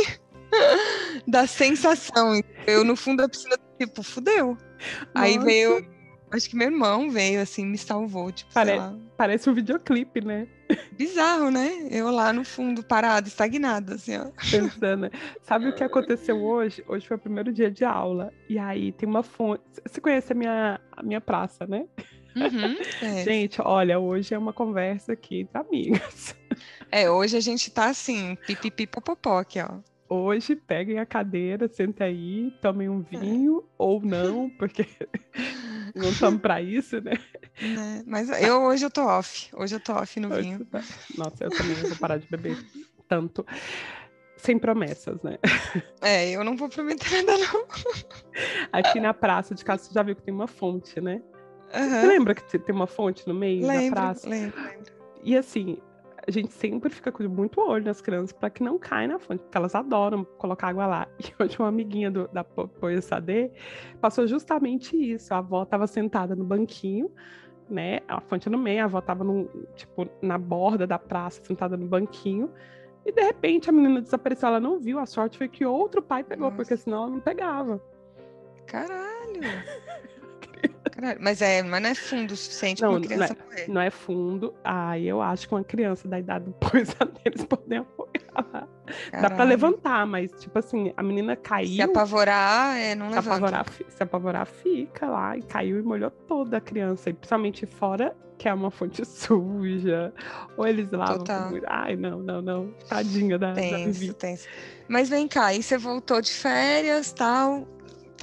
da 1.28 1.48
sensação. 1.48 2.42
Eu 2.68 2.84
no 2.84 2.96
fundo 2.96 3.22
da 3.22 3.30
piscina, 3.30 3.58
tipo, 3.80 4.04
fudeu. 4.04 4.58
Nossa. 5.14 5.28
Aí 5.28 5.38
veio, 5.40 5.86
acho 6.32 6.50
que 6.50 6.56
meu 6.56 6.68
irmão 6.68 7.10
veio 7.10 7.42
assim, 7.42 7.66
me 7.66 7.78
salvou, 7.78 8.32
tipo, 8.32 8.54
Pare... 8.54 8.74
Parece 9.18 9.50
um 9.50 9.54
videoclipe, 9.54 10.24
né? 10.24 10.48
Bizarro, 10.98 11.50
né? 11.50 11.88
Eu 11.90 12.10
lá 12.10 12.32
no 12.32 12.44
fundo, 12.44 12.84
parado, 12.84 13.28
estagnada, 13.28 13.96
assim, 13.96 14.18
ó. 14.18 14.28
Pensando. 14.50 15.10
Sabe 15.42 15.70
o 15.70 15.76
que 15.76 15.84
aconteceu 15.84 16.44
hoje? 16.44 16.84
Hoje 16.88 17.08
foi 17.08 17.18
o 17.18 17.20
primeiro 17.20 17.52
dia 17.52 17.70
de 17.70 17.84
aula. 17.84 18.32
E 18.50 18.58
aí 18.58 18.92
tem 18.92 19.08
uma 19.08 19.24
fonte. 19.24 19.64
Você 19.86 20.00
conhece 20.00 20.32
a 20.34 20.36
minha, 20.36 20.80
a 20.92 21.04
minha 21.04 21.22
praça, 21.22 21.66
né? 21.68 21.86
Uhum, 22.36 22.78
é. 23.02 23.24
Gente, 23.24 23.62
olha, 23.62 24.00
hoje 24.00 24.34
é 24.34 24.38
uma 24.38 24.54
conversa 24.54 25.14
aqui 25.14 25.42
entre 25.42 25.58
amigas. 25.58 26.36
É, 26.92 27.10
hoje 27.10 27.38
a 27.38 27.40
gente 27.42 27.72
tá 27.72 27.86
assim, 27.86 28.38
pipipi 28.48 28.86
popopó 28.86 29.40
aqui, 29.40 29.60
ó. 29.60 29.80
Hoje 30.16 30.56
peguem 30.56 31.00
a 31.00 31.08
cadeira, 31.08 31.68
sentem 31.68 32.06
aí, 32.06 32.52
tomem 32.62 32.88
um 32.88 33.02
vinho, 33.02 33.64
ou 33.80 34.00
não, 34.00 34.48
porque 34.60 34.86
não 35.96 36.12
estamos 36.12 36.40
para 36.40 36.62
isso, 36.62 37.02
né? 37.02 37.14
né? 37.60 38.04
Mas 38.06 38.30
eu 38.30 38.62
hoje 38.62 38.86
eu 38.86 38.92
tô 38.92 39.04
off, 39.08 39.50
hoje 39.56 39.76
eu 39.76 39.80
tô 39.80 39.92
off 39.94 40.20
no 40.20 40.30
Hoje 40.32 40.44
vinho. 40.44 40.66
tá- 40.66 40.84
Nossa, 41.18 41.44
eu 41.46 41.50
também 41.50 41.76
vou 41.82 41.98
parar 41.98 42.18
de 42.20 42.28
beber 42.28 42.56
tanto. 43.08 43.44
Sem 44.38 44.60
promessas, 44.60 45.20
né? 45.24 45.40
É, 46.00 46.30
eu 46.30 46.44
não 46.44 46.56
vou 46.56 46.70
prometer 46.70 47.24
nada, 47.24 47.36
não. 47.40 47.66
Aqui 48.72 49.00
na 49.00 49.16
praça 49.16 49.56
de 49.56 49.66
casa, 49.66 49.86
você 49.86 49.94
já 49.96 50.04
viu 50.04 50.16
que 50.16 50.22
tem 50.22 50.34
uma 50.34 50.48
fonte, 50.48 51.02
né? 51.02 51.24
Você 51.72 51.80
Aham. 51.80 52.08
lembra 52.08 52.36
que 52.36 52.60
tem 52.60 52.76
uma 52.76 52.86
fonte 52.86 53.28
no 53.28 53.34
meio 53.34 53.66
da 53.66 53.74
Lembro, 53.74 53.90
praça? 54.00 54.30
lembro, 54.30 54.62
lembro. 54.62 54.94
E 55.24 55.36
assim, 55.36 55.80
a 56.26 56.32
gente 56.32 56.54
sempre 56.54 56.90
fica 56.90 57.12
com 57.12 57.24
muito 57.28 57.60
olho 57.60 57.84
nas 57.86 58.00
crianças 58.02 58.32
para 58.32 58.50
que 58.50 58.64
não 58.64 58.80
caia 58.80 59.08
na 59.08 59.20
fonte, 59.20 59.42
porque 59.42 59.58
elas 59.58 59.76
adoram 59.76 60.24
colocar 60.38 60.70
água 60.70 60.86
lá. 60.88 61.08
E 61.20 61.44
hoje 61.44 61.58
uma 61.60 61.68
amiguinha 61.68 62.10
do, 62.10 62.28
da 62.30 62.44
Po- 62.44 62.68
Poia 62.68 63.02
Sade 63.02 63.52
passou 64.00 64.26
justamente 64.26 64.96
isso. 64.96 65.34
A 65.34 65.40
avó 65.40 65.64
estava 65.64 65.86
sentada 65.88 66.36
no 66.36 66.46
banquinho, 66.46 67.12
né? 67.70 68.00
A 68.08 68.22
fonte 68.22 68.50
no 68.50 68.58
meio, 68.58 68.82
a 68.82 68.86
avó 68.86 69.00
estava 69.00 69.26
tipo, 69.76 70.08
na 70.22 70.38
borda 70.38 70.88
da 70.88 70.98
praça, 70.98 71.44
sentada 71.44 71.76
no 71.76 71.88
banquinho. 71.88 72.50
E 73.06 73.12
de 73.12 73.22
repente 73.22 73.70
a 73.70 73.74
menina 73.74 74.02
desapareceu, 74.02 74.48
ela 74.48 74.60
não 74.62 74.80
viu. 74.80 75.00
A 75.00 75.06
sorte 75.06 75.38
foi 75.38 75.50
que 75.50 75.66
outro 75.66 76.02
pai 76.02 76.24
pegou, 76.24 76.46
Nossa. 76.46 76.56
porque 76.56 76.78
senão 76.78 77.00
ela 77.04 77.10
não 77.12 77.20
pegava. 77.20 77.82
Caralho. 78.66 79.42
Caralho. 80.96 81.20
Mas 81.22 81.42
é, 81.42 81.64
mas 81.64 81.82
não 81.82 81.90
é 81.90 81.96
fundo 81.96 82.32
o 82.32 82.38
suficiente 82.38 82.80
para 82.80 82.88
Não, 82.88 82.94
uma 82.96 83.00
não 83.00 83.08
criança 83.08 83.38
morrer. 83.50 83.68
Não 83.70 83.82
é 83.82 83.90
fundo. 83.90 84.54
Aí 84.64 85.08
eu 85.08 85.22
acho 85.22 85.48
que 85.48 85.56
uma 85.56 85.64
criança 85.64 86.08
da 86.08 86.20
idade 86.20 86.46
do 86.46 86.52
Poisa 86.54 86.96
deles 87.24 87.44
podem 87.46 87.80
apoiar 87.80 88.46
lá. 88.54 88.68
Dá 89.22 89.30
pra 89.30 89.44
levantar, 89.44 90.06
mas, 90.06 90.32
tipo 90.40 90.60
assim, 90.60 90.94
a 90.96 91.02
menina 91.02 91.36
caiu. 91.36 91.76
Se 91.76 91.82
apavorar, 91.82 92.78
é, 92.78 92.94
não 92.96 93.10
se 93.10 93.16
levanta. 93.16 93.36
apavorar, 93.38 93.66
se 93.90 94.04
apavorar, 94.04 94.46
fica 94.46 95.08
lá. 95.10 95.38
E 95.38 95.42
caiu 95.42 95.80
e 95.80 95.82
molhou 95.82 96.12
toda 96.12 96.58
a 96.58 96.62
criança. 96.62 97.10
E 97.10 97.14
principalmente 97.14 97.66
fora, 97.66 98.16
que 98.38 98.48
é 98.48 98.54
uma 98.54 98.70
fonte 98.70 99.04
suja. 99.08 100.14
Ou 100.58 100.68
eles 100.68 100.92
lavam. 100.92 101.20
Total. 101.20 101.50
Ai, 101.68 101.96
não, 101.96 102.20
não, 102.20 102.42
não. 102.42 102.72
Tadinha 102.88 103.40
da, 103.40 103.54
da 103.54 103.62
Tenso, 103.62 104.00
Vivi. 104.00 104.14
tenso. 104.14 104.48
Mas 104.88 105.10
vem 105.10 105.28
cá, 105.28 105.54
e 105.54 105.64
você 105.64 105.78
voltou 105.78 106.22
de 106.22 106.32
férias, 106.32 107.14
tal, 107.14 107.66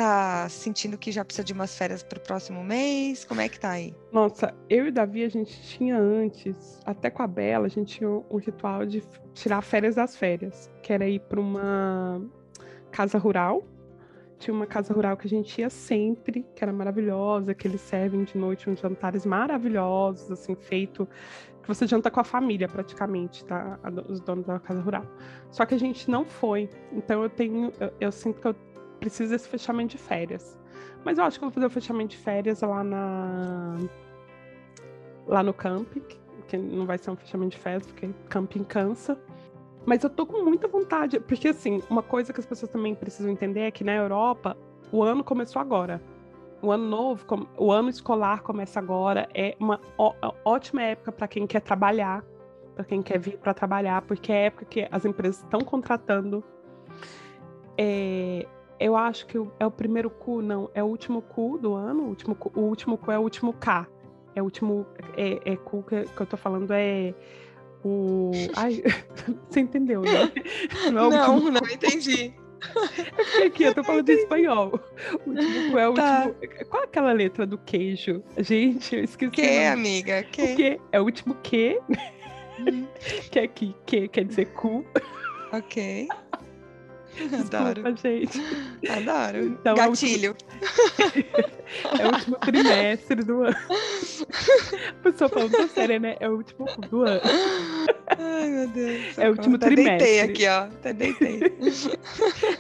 tá 0.01 0.49
sentindo 0.49 0.97
que 0.97 1.13
já 1.13 1.23
precisa 1.23 1.45
de 1.45 1.53
umas 1.53 1.77
férias 1.77 2.03
pro 2.03 2.19
próximo 2.19 2.65
mês? 2.65 3.23
Como 3.23 3.39
é 3.39 3.51
que 3.51 3.61
tá 3.61 3.73
aí? 3.73 3.95
Nossa, 4.11 4.55
eu 4.67 4.87
e 4.87 4.89
o 4.89 4.93
Davi, 4.93 5.25
a 5.25 5.29
gente 5.29 5.61
tinha 5.61 5.99
antes, 5.99 6.81
até 6.87 7.11
com 7.11 7.23
a 7.23 7.27
Bela, 7.27 7.67
a 7.67 7.69
gente 7.69 7.99
tinha 7.99 8.09
um 8.09 8.39
ritual 8.39 8.87
de 8.87 9.03
tirar 9.35 9.61
férias 9.61 9.97
das 9.97 10.17
férias, 10.17 10.71
que 10.83 10.91
era 10.91 11.07
ir 11.07 11.21
para 11.21 11.39
uma 11.39 12.19
casa 12.91 13.19
rural. 13.19 13.63
Tinha 14.39 14.55
uma 14.55 14.65
casa 14.65 14.95
rural 14.95 15.19
que 15.19 15.27
a 15.27 15.29
gente 15.29 15.61
ia 15.61 15.69
sempre, 15.69 16.47
que 16.57 16.65
era 16.65 16.73
maravilhosa, 16.73 17.53
que 17.53 17.69
eles 17.69 17.83
servem 17.83 18.25
de 18.25 18.39
noite 18.39 18.71
uns 18.71 18.81
jantares 18.81 19.27
maravilhosos, 19.27 20.31
assim, 20.31 20.55
feito 20.55 21.07
que 21.63 21.69
você 21.69 21.87
janta 21.87 22.11
com 22.11 22.21
a 22.21 22.25
família 22.25 22.67
praticamente, 22.67 23.45
tá? 23.45 23.79
Os 24.09 24.19
donos 24.23 24.47
da 24.47 24.59
casa 24.59 24.81
rural. 24.81 25.05
Só 25.51 25.67
que 25.67 25.75
a 25.75 25.79
gente 25.79 26.11
não 26.11 26.25
foi. 26.25 26.71
Então 26.91 27.23
eu 27.23 27.29
tenho, 27.29 27.71
eu, 27.79 27.93
eu 28.01 28.11
sinto 28.11 28.41
que 28.41 28.49
eu 28.49 28.55
preciso 29.01 29.33
desse 29.33 29.49
fechamento 29.49 29.97
de 29.97 29.99
férias. 29.99 30.57
Mas 31.05 31.19
eu 31.19 31.25
acho 31.25 31.39
que 31.39 31.45
eu 31.45 31.49
vou 31.49 31.55
fazer 31.55 31.67
o 31.67 31.71
fechamento 31.71 32.11
de 32.11 32.19
férias 32.19 32.61
lá 32.61 32.85
na 32.85 33.77
lá 35.27 35.43
no 35.43 35.55
camping, 35.55 36.03
que- 36.49 36.57
não 36.57 36.87
vai 36.87 36.99
ser 36.99 37.11
um 37.11 37.17
fechamento 37.17 37.53
de 37.53 37.59
férias, 37.59 37.87
porque 37.87 38.11
camping 38.29 38.65
cansa. 38.65 39.19
Mas 39.87 40.03
eu 40.03 40.11
tô 40.11 40.27
com 40.27 40.45
muita 40.45 40.69
vontade, 40.69 41.19
porque 41.21 41.49
assim, 41.49 41.83
uma 41.89 42.03
coisa 42.03 42.33
que 42.33 42.41
as 42.41 42.47
pessoas 42.47 42.71
também 42.71 42.95
precisam 42.95 43.31
entender 43.31 43.61
é 43.61 43.71
que 43.71 43.83
na 43.85 43.95
Europa 43.95 44.57
o 44.93 45.03
ano 45.03 45.25
começou 45.25 45.61
agora. 45.61 46.03
O 46.61 46.71
ano 46.71 46.85
novo, 46.85 47.25
o 47.57 47.73
ano 47.73 47.89
escolar 47.89 48.43
começa 48.43 48.79
agora, 48.79 49.29
é 49.33 49.57
uma 49.59 49.81
ótima 50.45 50.83
época 50.83 51.11
para 51.11 51.27
quem 51.27 51.47
quer 51.47 51.61
trabalhar, 51.61 52.23
para 52.75 52.85
quem 52.85 53.03
quer 53.03 53.19
vir 53.19 53.39
para 53.39 53.55
trabalhar, 53.55 54.03
porque 54.03 54.31
é 54.31 54.37
a 54.37 54.39
época 54.47 54.65
que 54.67 54.87
as 54.91 55.05
empresas 55.07 55.43
estão 55.43 55.61
contratando. 55.61 56.45
É, 57.79 58.47
eu 58.81 58.97
acho 58.97 59.27
que 59.27 59.37
é 59.59 59.67
o 59.67 59.71
primeiro 59.71 60.09
cu, 60.11 60.41
não, 60.43 60.71
é 60.75 60.83
o 60.83 60.87
último 60.87 61.21
cu 61.23 61.59
do 61.59 61.75
ano, 61.75 62.05
o 62.05 62.09
último 62.09 62.35
cu, 62.35 62.51
o 62.59 62.63
último 62.63 62.99
é 63.09 63.19
o 63.19 63.23
último 63.23 63.53
K. 63.53 63.87
É 64.35 64.41
o 64.41 64.45
último 64.45 64.87
é, 65.17 65.41
é 65.53 65.57
cu 65.57 65.83
que, 65.83 66.05
que 66.05 66.21
eu 66.21 66.27
tô 66.27 66.37
falando 66.37 66.71
é 66.73 67.13
o. 67.85 68.31
Ai, 68.57 68.83
você 69.51 69.61
entendeu, 69.61 70.01
né? 70.03 70.31
Não 70.93 71.07
é 71.13 71.17
Não, 71.17 71.41
não 71.51 71.61
entendi. 71.71 72.33
Porque 73.17 73.43
aqui 73.45 73.63
eu 73.65 73.75
tô 73.75 73.83
falando 73.83 74.09
em 74.09 74.13
espanhol. 74.13 74.79
O 75.27 75.31
último 75.31 75.71
cu 75.73 75.79
é 75.79 75.89
o 75.89 75.95
Tá. 75.95 76.27
último. 76.27 76.67
Qual 76.69 76.83
é 76.83 76.87
aquela 76.87 77.13
letra 77.13 77.47
do 77.47 77.57
queijo? 77.59 78.23
Gente, 78.39 78.97
eu 78.97 79.05
esqueci. 79.05 79.31
Que, 79.33 79.65
amiga? 79.65 80.23
Que? 80.25 80.55
quê? 80.55 80.81
É 80.93 81.01
o 81.01 81.05
último 81.05 81.35
que, 81.43 81.81
Hum, 82.61 82.87
que 83.31 83.39
é 83.39 83.49
que, 83.49 83.75
que 83.87 84.09
quer 84.09 84.25
dizer 84.27 84.47
cu. 84.53 84.85
ok. 85.53 86.07
Adoro, 87.41 87.83
Desculpa, 87.93 87.97
gente. 87.97 88.41
adoro. 88.91 89.45
Então, 89.47 89.75
é 89.77 89.87
o 89.87 89.91
último- 89.91 90.11
Gatilho. 90.11 90.37
É 92.01 92.05
o 92.05 92.13
último 92.13 92.37
trimestre 92.39 93.23
do 93.23 93.45
ano. 93.45 93.57
A 94.99 95.03
pessoa 95.05 95.29
falando 95.31 95.53
tão 95.53 95.69
séria, 95.69 96.01
né? 96.01 96.17
É 96.19 96.29
o 96.29 96.33
último 96.37 96.67
cu 96.67 96.81
do 96.81 97.03
ano. 97.03 97.21
Ai, 98.19 98.49
meu 98.51 98.69
Deus. 98.69 99.17
É 99.19 99.29
o 99.29 99.33
último 99.33 99.55
Até 99.55 99.69
deitei 99.69 99.97
trimestre. 99.97 100.21
aqui, 100.21 100.49
ó. 100.49 100.63
Até 100.65 100.93
deitei. 100.93 101.41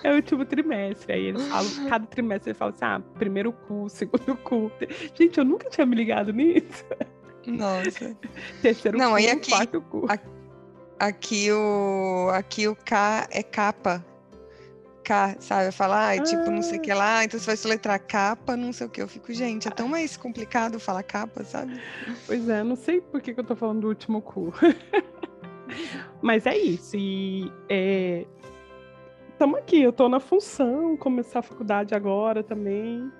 É 0.04 0.12
o 0.12 0.14
último 0.14 0.44
trimestre. 0.44 1.12
Aí 1.12 1.24
eles 1.26 1.42
falam, 1.48 1.88
cada 1.88 2.06
trimestre 2.06 2.50
ele 2.50 2.58
fala 2.58 2.70
assim: 2.70 2.84
ah, 2.84 3.00
primeiro 3.18 3.52
cu, 3.52 3.88
segundo 3.88 4.36
cu. 4.36 4.70
Gente, 5.14 5.38
eu 5.38 5.44
nunca 5.44 5.68
tinha 5.68 5.84
me 5.86 5.96
ligado 5.96 6.32
nisso. 6.32 6.84
Nossa. 7.48 8.16
Terceiro 8.62 8.96
Não, 8.96 9.10
cu, 9.10 9.16
aí 9.16 9.28
aqui- 9.28 9.50
quarto 9.50 9.80
cu. 9.82 10.06
Aqui 11.00 11.50
o, 11.50 12.28
aqui 12.32 12.68
o 12.68 12.76
K 12.76 13.26
é 13.32 13.42
capa. 13.42 14.04
K, 15.10 15.34
sabe? 15.40 15.66
Eu 15.66 15.72
falo, 15.72 15.94
ah, 15.94 16.16
tipo, 16.22 16.48
não 16.52 16.62
sei 16.62 16.78
o 16.78 16.80
que 16.80 16.94
lá, 16.94 17.24
então 17.24 17.40
você 17.40 17.46
vai 17.46 17.56
soletrar 17.56 18.00
capa, 18.00 18.56
não 18.56 18.72
sei 18.72 18.86
o 18.86 18.90
que. 18.90 19.02
Eu 19.02 19.08
fico, 19.08 19.32
gente, 19.32 19.66
é 19.66 19.70
tão 19.72 19.88
mais 19.88 20.16
complicado 20.16 20.78
falar 20.78 21.02
capa, 21.02 21.42
sabe? 21.42 21.80
Pois 22.28 22.48
é, 22.48 22.62
não 22.62 22.76
sei 22.76 23.00
por 23.00 23.20
que, 23.20 23.34
que 23.34 23.40
eu 23.40 23.44
tô 23.44 23.56
falando 23.56 23.80
do 23.80 23.88
último 23.88 24.22
cu. 24.22 24.54
Mas 26.22 26.46
é 26.46 26.56
isso. 26.56 26.96
E 26.96 27.50
é... 27.68 28.24
tamo 29.36 29.56
aqui, 29.56 29.82
eu 29.82 29.92
tô 29.92 30.08
na 30.08 30.20
função, 30.20 30.96
começar 30.96 31.40
a 31.40 31.42
faculdade 31.42 31.92
agora 31.92 32.44
também. 32.44 33.10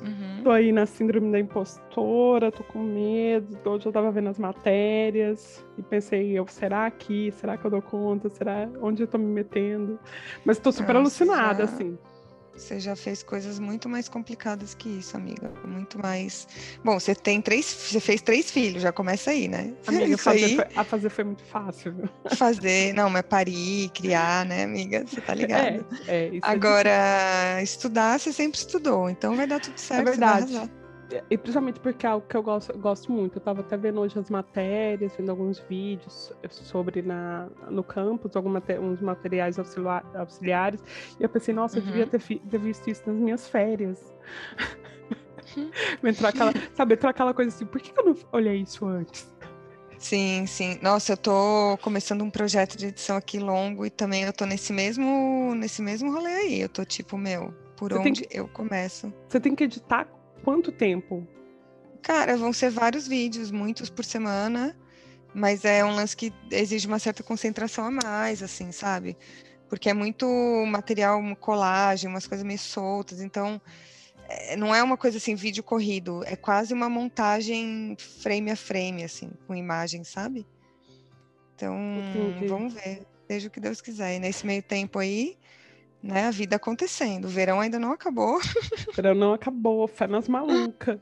Uhum. 0.00 0.42
Tô 0.44 0.50
aí 0.50 0.72
na 0.72 0.86
síndrome 0.86 1.30
da 1.32 1.38
impostora, 1.38 2.52
tô 2.52 2.62
com 2.62 2.78
medo. 2.78 3.58
Hoje 3.64 3.86
eu 3.86 3.92
tava 3.92 4.10
vendo 4.10 4.28
as 4.28 4.38
matérias 4.38 5.64
e 5.76 5.82
pensei, 5.82 6.38
eu, 6.38 6.46
será 6.46 6.86
aqui? 6.86 7.32
Será 7.32 7.56
que 7.56 7.64
eu 7.64 7.70
dou 7.70 7.82
conta? 7.82 8.28
Será 8.28 8.68
onde 8.80 9.02
eu 9.02 9.06
tô 9.06 9.18
me 9.18 9.26
metendo? 9.26 9.98
Mas 10.44 10.58
tô 10.58 10.70
super 10.70 10.94
Nossa, 10.94 11.24
alucinada, 11.24 11.64
assim. 11.64 11.98
Você 12.58 12.80
já 12.80 12.96
fez 12.96 13.22
coisas 13.22 13.58
muito 13.58 13.88
mais 13.88 14.08
complicadas 14.08 14.74
que 14.74 14.88
isso, 14.88 15.16
amiga. 15.16 15.50
Muito 15.64 15.98
mais. 15.98 16.46
Bom, 16.84 16.98
você 16.98 17.14
tem 17.14 17.40
três. 17.40 17.64
Você 17.66 18.00
fez 18.00 18.20
três 18.20 18.50
filhos, 18.50 18.82
já 18.82 18.92
começa 18.92 19.30
aí, 19.30 19.48
né? 19.48 19.72
Amiga, 19.86 20.18
fazer 20.18 20.44
aí, 20.44 20.56
foi- 20.56 20.66
a 20.76 20.84
fazer 20.84 21.08
foi 21.10 21.24
muito 21.24 21.44
fácil. 21.44 21.94
viu? 21.94 22.08
fazer. 22.36 22.92
Não, 22.94 23.08
mas 23.08 23.22
parir, 23.22 23.88
criar, 23.90 24.44
né, 24.44 24.64
amiga? 24.64 25.04
Você 25.06 25.20
tá 25.20 25.34
ligada? 25.34 25.86
É, 26.08 26.26
é, 26.26 26.28
isso 26.28 26.46
é 26.46 26.50
Agora, 26.50 27.62
estudar, 27.62 28.18
você 28.18 28.32
sempre 28.32 28.58
estudou, 28.58 29.08
então 29.08 29.36
vai 29.36 29.46
dar 29.46 29.60
tudo 29.60 29.78
certo. 29.78 30.04
você 30.08 30.18
vai 30.18 30.36
verdade. 30.36 30.70
E 31.30 31.38
principalmente 31.38 31.80
porque 31.80 32.04
é 32.06 32.10
algo 32.10 32.26
que 32.26 32.36
eu 32.36 32.42
gosto, 32.42 32.76
gosto 32.78 33.10
muito. 33.10 33.36
Eu 33.38 33.40
tava 33.40 33.60
até 33.60 33.76
vendo 33.76 34.00
hoje 34.00 34.18
as 34.18 34.28
matérias, 34.28 35.14
vendo 35.16 35.30
alguns 35.30 35.58
vídeos 35.60 36.32
sobre 36.50 37.00
na, 37.00 37.48
no 37.70 37.82
campus, 37.82 38.36
alguns 38.36 38.52
mate- 38.52 38.78
uns 38.78 39.00
materiais 39.00 39.58
auxilia- 39.58 40.04
auxiliares. 40.14 40.82
E 41.18 41.22
eu 41.22 41.28
pensei, 41.28 41.54
nossa, 41.54 41.78
eu 41.78 41.82
devia 41.82 42.04
Uhum. 42.04 42.10
ter, 42.10 42.20
ter 42.38 42.58
visto 42.58 42.88
isso 42.90 43.02
nas 43.06 43.16
minhas 43.16 43.48
férias. 43.48 44.14
Uhum. 45.56 45.70
Entrou 46.04 46.28
aquela, 46.28 46.52
sabe, 46.74 46.92
entrou 46.94 47.08
aquela 47.10 47.32
coisa 47.32 47.48
assim, 47.54 47.64
por 47.64 47.80
que, 47.80 47.90
que 47.90 47.98
eu 47.98 48.04
não 48.04 48.16
olhei 48.32 48.56
isso 48.60 48.84
antes? 48.86 49.32
Sim, 49.96 50.44
sim. 50.46 50.78
Nossa, 50.82 51.14
eu 51.14 51.16
tô 51.16 51.78
começando 51.82 52.22
um 52.22 52.30
projeto 52.30 52.76
de 52.76 52.86
edição 52.88 53.16
aqui 53.16 53.38
longo 53.38 53.86
e 53.86 53.90
também 53.90 54.24
eu 54.24 54.32
tô 54.32 54.44
nesse 54.44 54.72
mesmo, 54.74 55.54
nesse 55.56 55.80
mesmo 55.80 56.12
rolê 56.12 56.30
aí. 56.30 56.60
Eu 56.60 56.68
tô 56.68 56.84
tipo, 56.84 57.16
meu, 57.16 57.52
por 57.76 57.92
Você 57.92 57.98
onde 57.98 58.28
eu 58.30 58.46
começo? 58.46 59.12
Você 59.26 59.40
tem 59.40 59.54
que 59.54 59.64
editar 59.64 60.06
quanto 60.48 60.72
tempo? 60.72 61.28
Cara, 62.00 62.34
vão 62.34 62.54
ser 62.54 62.70
vários 62.70 63.06
vídeos, 63.06 63.50
muitos 63.50 63.90
por 63.90 64.02
semana. 64.02 64.74
Mas 65.34 65.62
é 65.62 65.84
um 65.84 65.94
lance 65.94 66.16
que 66.16 66.32
exige 66.50 66.86
uma 66.86 66.98
certa 66.98 67.22
concentração 67.22 67.84
a 67.84 67.90
mais, 67.90 68.42
assim, 68.42 68.72
sabe? 68.72 69.14
Porque 69.68 69.90
é 69.90 69.92
muito 69.92 70.26
material, 70.66 71.20
colagem, 71.36 72.08
umas 72.08 72.26
coisas 72.26 72.46
meio 72.46 72.58
soltas, 72.58 73.20
então 73.20 73.60
é, 74.26 74.56
não 74.56 74.74
é 74.74 74.82
uma 74.82 74.96
coisa 74.96 75.18
assim, 75.18 75.34
vídeo 75.34 75.62
corrido, 75.62 76.24
é 76.24 76.34
quase 76.34 76.72
uma 76.72 76.88
montagem 76.88 77.94
frame 78.22 78.50
a 78.50 78.56
frame, 78.56 79.04
assim, 79.04 79.30
com 79.46 79.54
imagem, 79.54 80.02
sabe? 80.02 80.46
Então, 81.54 81.76
Entendi. 82.08 82.46
vamos 82.46 82.72
ver, 82.72 83.06
seja 83.26 83.48
o 83.48 83.50
que 83.50 83.60
Deus 83.60 83.82
quiser. 83.82 84.16
E 84.16 84.18
nesse 84.18 84.46
meio 84.46 84.62
tempo 84.62 84.98
aí, 84.98 85.36
né, 86.02 86.26
a 86.26 86.30
vida 86.30 86.56
acontecendo. 86.56 87.24
O 87.26 87.28
verão 87.28 87.60
ainda 87.60 87.78
não 87.78 87.92
acabou. 87.92 88.36
O 88.36 88.40
verão 88.94 89.14
não 89.14 89.32
acabou, 89.32 89.86
fé 89.88 90.06
nas 90.06 90.28
malucas. 90.28 90.98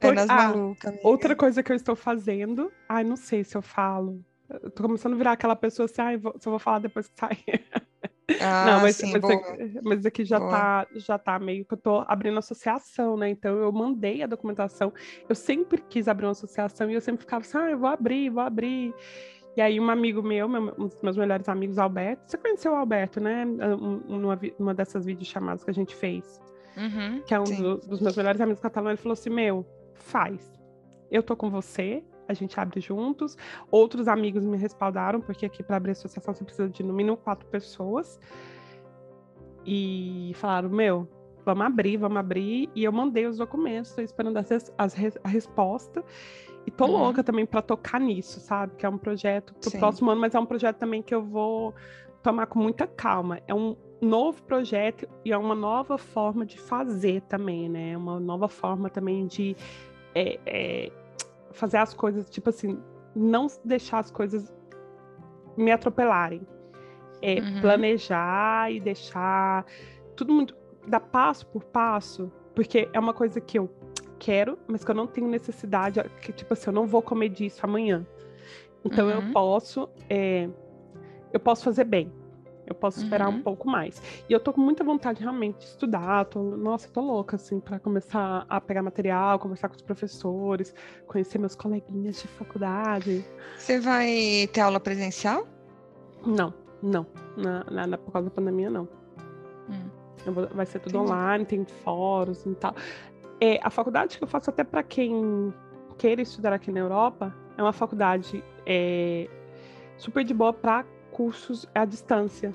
Fé 0.00 0.12
nas 0.12 0.28
ah, 0.28 0.34
malucas. 0.34 0.94
Outra 1.02 1.34
coisa 1.34 1.62
que 1.62 1.72
eu 1.72 1.76
estou 1.76 1.96
fazendo, 1.96 2.70
ai, 2.88 3.04
não 3.04 3.16
sei 3.16 3.42
se 3.44 3.56
eu 3.56 3.62
falo. 3.62 4.22
Eu 4.48 4.70
tô 4.70 4.82
começando 4.82 5.14
a 5.14 5.16
virar 5.16 5.32
aquela 5.32 5.56
pessoa 5.56 5.86
assim, 5.86 6.02
ai, 6.02 6.16
vou, 6.16 6.34
só 6.38 6.50
vou 6.50 6.58
falar 6.58 6.80
depois 6.80 7.08
que 7.08 7.18
sair. 7.18 7.64
Ah, 8.40 8.64
não, 8.64 8.80
mas, 8.80 8.96
sim, 8.96 9.12
mas, 9.12 9.22
aqui, 9.22 9.80
mas 9.82 10.06
aqui 10.06 10.24
já 10.24 10.40
tá, 10.40 10.86
já 10.94 11.18
tá 11.18 11.38
meio 11.38 11.62
que 11.62 11.74
eu 11.74 11.78
tô 11.78 12.04
abrindo 12.08 12.38
associação, 12.38 13.18
né? 13.18 13.28
Então 13.28 13.58
eu 13.58 13.70
mandei 13.70 14.22
a 14.22 14.26
documentação. 14.26 14.92
Eu 15.28 15.34
sempre 15.34 15.82
quis 15.90 16.08
abrir 16.08 16.24
uma 16.24 16.32
associação 16.32 16.90
e 16.90 16.94
eu 16.94 17.02
sempre 17.02 17.20
ficava 17.20 17.44
assim, 17.44 17.58
ah, 17.58 17.70
eu 17.70 17.78
vou 17.78 17.88
abrir, 17.88 18.30
vou 18.30 18.42
abrir. 18.42 18.94
E 19.56 19.60
aí 19.60 19.78
um 19.78 19.88
amigo 19.88 20.22
meu, 20.22 20.48
meu 20.48 20.74
um 20.78 20.86
dos 20.88 20.98
meus 21.02 21.16
melhores 21.16 21.48
amigos, 21.48 21.78
Alberto, 21.78 22.22
você 22.26 22.36
conheceu 22.36 22.72
o 22.72 22.76
Alberto, 22.76 23.20
né? 23.20 23.44
Numa, 23.44 24.38
numa 24.58 24.74
dessas 24.74 25.06
videochamadas 25.06 25.62
que 25.62 25.70
a 25.70 25.74
gente 25.74 25.94
fez. 25.94 26.40
Uhum, 26.76 27.22
que 27.22 27.32
é 27.32 27.38
um 27.38 27.44
do, 27.44 27.76
dos 27.78 28.00
meus 28.00 28.16
melhores 28.16 28.40
amigos 28.40 28.60
catalães, 28.60 28.94
ele 28.94 29.02
falou 29.02 29.12
assim, 29.12 29.30
meu, 29.30 29.64
faz. 29.94 30.52
Eu 31.08 31.22
tô 31.22 31.36
com 31.36 31.48
você, 31.48 32.02
a 32.28 32.34
gente 32.34 32.58
abre 32.58 32.80
juntos. 32.80 33.36
Outros 33.70 34.08
amigos 34.08 34.44
me 34.44 34.56
respaldaram, 34.56 35.20
porque 35.20 35.46
aqui 35.46 35.62
para 35.62 35.76
abrir 35.76 35.92
associação 35.92 36.34
você 36.34 36.44
precisa 36.44 36.68
de 36.68 36.82
no 36.82 36.92
mínimo 36.92 37.16
quatro 37.16 37.46
pessoas. 37.46 38.18
E 39.64 40.32
falaram: 40.34 40.70
Meu, 40.70 41.08
vamos 41.44 41.66
abrir, 41.66 41.96
vamos 41.96 42.18
abrir. 42.18 42.70
E 42.74 42.84
eu 42.84 42.92
mandei 42.92 43.26
os 43.26 43.38
documentos, 43.38 43.90
estou 43.90 44.04
esperando 44.04 44.36
as, 44.38 44.50
as, 44.76 44.96
a 45.22 45.28
resposta. 45.28 46.04
E 46.66 46.70
tô 46.70 46.86
uhum. 46.86 46.92
louca 46.92 47.22
também 47.22 47.44
para 47.44 47.60
tocar 47.60 48.00
nisso, 48.00 48.40
sabe? 48.40 48.74
Que 48.76 48.86
é 48.86 48.88
um 48.88 48.98
projeto 48.98 49.54
pro 49.54 49.70
Sim. 49.70 49.78
próximo 49.78 50.10
ano, 50.10 50.20
mas 50.20 50.34
é 50.34 50.40
um 50.40 50.46
projeto 50.46 50.76
também 50.78 51.02
que 51.02 51.14
eu 51.14 51.22
vou 51.22 51.74
tomar 52.22 52.46
com 52.46 52.58
muita 52.58 52.86
calma. 52.86 53.40
É 53.46 53.54
um 53.54 53.76
novo 54.00 54.42
projeto 54.42 55.08
e 55.24 55.32
é 55.32 55.36
uma 55.36 55.54
nova 55.54 55.98
forma 55.98 56.44
de 56.44 56.58
fazer 56.58 57.20
também, 57.22 57.68
né? 57.68 57.92
É 57.92 57.96
uma 57.96 58.18
nova 58.18 58.48
forma 58.48 58.88
também 58.88 59.26
de 59.26 59.56
é, 60.14 60.40
é, 60.46 60.92
fazer 61.52 61.78
as 61.78 61.92
coisas, 61.92 62.28
tipo 62.30 62.50
assim, 62.50 62.78
não 63.14 63.46
deixar 63.64 63.98
as 63.98 64.10
coisas 64.10 64.52
me 65.56 65.70
atropelarem. 65.70 66.46
É 67.20 67.40
uhum. 67.40 67.60
planejar 67.60 68.70
e 68.70 68.80
deixar 68.80 69.64
tudo 70.16 70.32
muito. 70.32 70.56
dar 70.86 71.00
passo 71.00 71.46
por 71.46 71.64
passo, 71.64 72.30
porque 72.54 72.88
é 72.92 73.00
uma 73.00 73.14
coisa 73.14 73.40
que 73.40 73.58
eu 73.58 73.70
quero, 74.24 74.58
mas 74.66 74.82
que 74.82 74.90
eu 74.90 74.94
não 74.94 75.06
tenho 75.06 75.28
necessidade, 75.28 76.02
que 76.22 76.32
tipo 76.32 76.54
assim, 76.54 76.68
eu 76.68 76.72
não 76.72 76.86
vou 76.86 77.02
comer 77.02 77.28
disso 77.28 77.60
amanhã. 77.62 78.06
Então 78.82 79.06
uhum. 79.06 79.12
eu 79.12 79.32
posso. 79.32 79.86
É, 80.08 80.48
eu 81.30 81.38
posso 81.38 81.62
fazer 81.62 81.84
bem. 81.84 82.10
Eu 82.66 82.74
posso 82.74 82.98
esperar 83.02 83.28
uhum. 83.28 83.36
um 83.36 83.42
pouco 83.42 83.68
mais. 83.68 84.00
E 84.26 84.32
eu 84.32 84.40
tô 84.40 84.50
com 84.50 84.60
muita 84.62 84.82
vontade 84.82 85.20
realmente 85.20 85.58
de 85.58 85.64
estudar. 85.64 86.24
Tô, 86.24 86.42
nossa, 86.42 86.88
tô 86.88 87.02
louca, 87.02 87.36
assim, 87.36 87.60
para 87.60 87.78
começar 87.78 88.46
a 88.48 88.58
pegar 88.58 88.82
material, 88.82 89.38
conversar 89.38 89.68
com 89.68 89.74
os 89.74 89.82
professores, 89.82 90.74
conhecer 91.06 91.36
meus 91.38 91.54
coleguinhas 91.54 92.22
de 92.22 92.28
faculdade. 92.28 93.22
Você 93.58 93.78
vai 93.78 94.48
ter 94.50 94.62
aula 94.62 94.80
presencial? 94.80 95.46
Não, 96.24 96.54
não. 96.82 97.06
Na, 97.36 97.64
na, 97.70 97.86
na 97.86 97.98
por 97.98 98.10
causa 98.10 98.30
da 98.30 98.34
pandemia, 98.34 98.70
não. 98.70 98.88
Hum. 99.68 100.32
Vou, 100.32 100.48
vai 100.48 100.64
ser 100.64 100.78
tudo 100.78 100.96
Entendi. 100.96 101.12
online, 101.12 101.44
tem 101.44 101.66
fóruns 101.84 102.46
e 102.46 102.54
tal. 102.54 102.74
É, 103.40 103.60
a 103.62 103.70
faculdade 103.70 104.18
que 104.18 104.24
eu 104.24 104.28
faço 104.28 104.50
até 104.50 104.64
para 104.64 104.82
quem 104.82 105.52
queira 105.98 106.22
estudar 106.22 106.52
aqui 106.52 106.70
na 106.70 106.80
Europa 106.80 107.34
é 107.56 107.62
uma 107.62 107.72
faculdade 107.72 108.42
é, 108.66 109.28
super 109.96 110.24
de 110.24 110.34
boa 110.34 110.52
para 110.52 110.84
cursos 111.12 111.66
à 111.74 111.84
distância. 111.84 112.52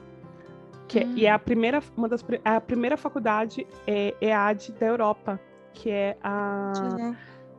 Que, 0.88 1.04
hum. 1.04 1.14
E 1.16 1.26
é 1.26 1.32
a 1.32 1.40
primeira, 1.40 1.82
uma 1.96 2.10
das, 2.10 2.26
é 2.44 2.50
a 2.50 2.62
primeira 2.62 2.98
faculdade 2.98 3.66
é, 3.86 4.16
EAD 4.20 4.74
da 4.74 4.88
Europa, 4.88 5.40
que 5.74 5.90
é 5.90 6.18
a 6.24 6.74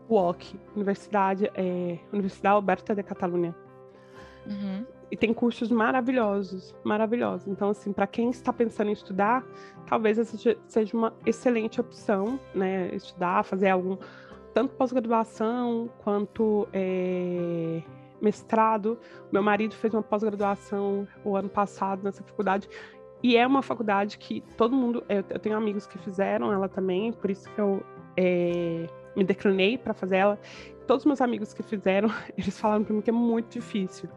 UOC, 0.08 0.58
Universidade, 0.74 1.50
é, 1.54 1.98
Universidade 2.12 2.54
Alberta 2.54 2.94
de 2.94 3.02
Catalunha. 3.02 3.54
Uhum. 4.46 4.84
E 5.10 5.16
tem 5.16 5.34
cursos 5.34 5.70
maravilhosos, 5.70 6.74
maravilhosos. 6.84 7.48
Então, 7.48 7.70
assim, 7.70 7.92
para 7.92 8.06
quem 8.06 8.30
está 8.30 8.52
pensando 8.52 8.90
em 8.90 8.92
estudar, 8.92 9.44
talvez 9.86 10.18
essa 10.18 10.36
seja 10.68 10.96
uma 10.96 11.12
excelente 11.26 11.80
opção, 11.80 12.38
né? 12.54 12.94
Estudar, 12.94 13.42
fazer 13.42 13.70
algum, 13.70 13.96
tanto 14.54 14.74
pós-graduação 14.74 15.90
quanto 16.04 16.68
é, 16.72 17.82
mestrado. 18.22 18.98
Meu 19.32 19.42
marido 19.42 19.74
fez 19.74 19.92
uma 19.92 20.02
pós-graduação 20.02 21.08
o 21.24 21.36
ano 21.36 21.48
passado 21.48 22.04
nessa 22.04 22.22
faculdade. 22.22 22.68
E 23.22 23.36
é 23.36 23.46
uma 23.46 23.62
faculdade 23.62 24.16
que 24.16 24.42
todo 24.56 24.74
mundo. 24.74 25.04
Eu, 25.08 25.24
eu 25.28 25.38
tenho 25.38 25.56
amigos 25.56 25.86
que 25.86 25.98
fizeram 25.98 26.52
ela 26.52 26.68
também, 26.68 27.12
por 27.12 27.30
isso 27.30 27.50
que 27.50 27.60
eu 27.60 27.82
é, 28.16 28.86
me 29.16 29.24
declinei 29.24 29.76
para 29.76 29.92
fazer 29.92 30.16
ela. 30.18 30.38
Todos 30.86 31.02
os 31.02 31.06
meus 31.06 31.20
amigos 31.20 31.52
que 31.52 31.62
fizeram, 31.62 32.08
eles 32.38 32.58
falaram 32.58 32.84
para 32.84 32.94
mim 32.94 33.00
que 33.00 33.10
é 33.10 33.12
muito 33.12 33.58
difícil. 33.58 34.08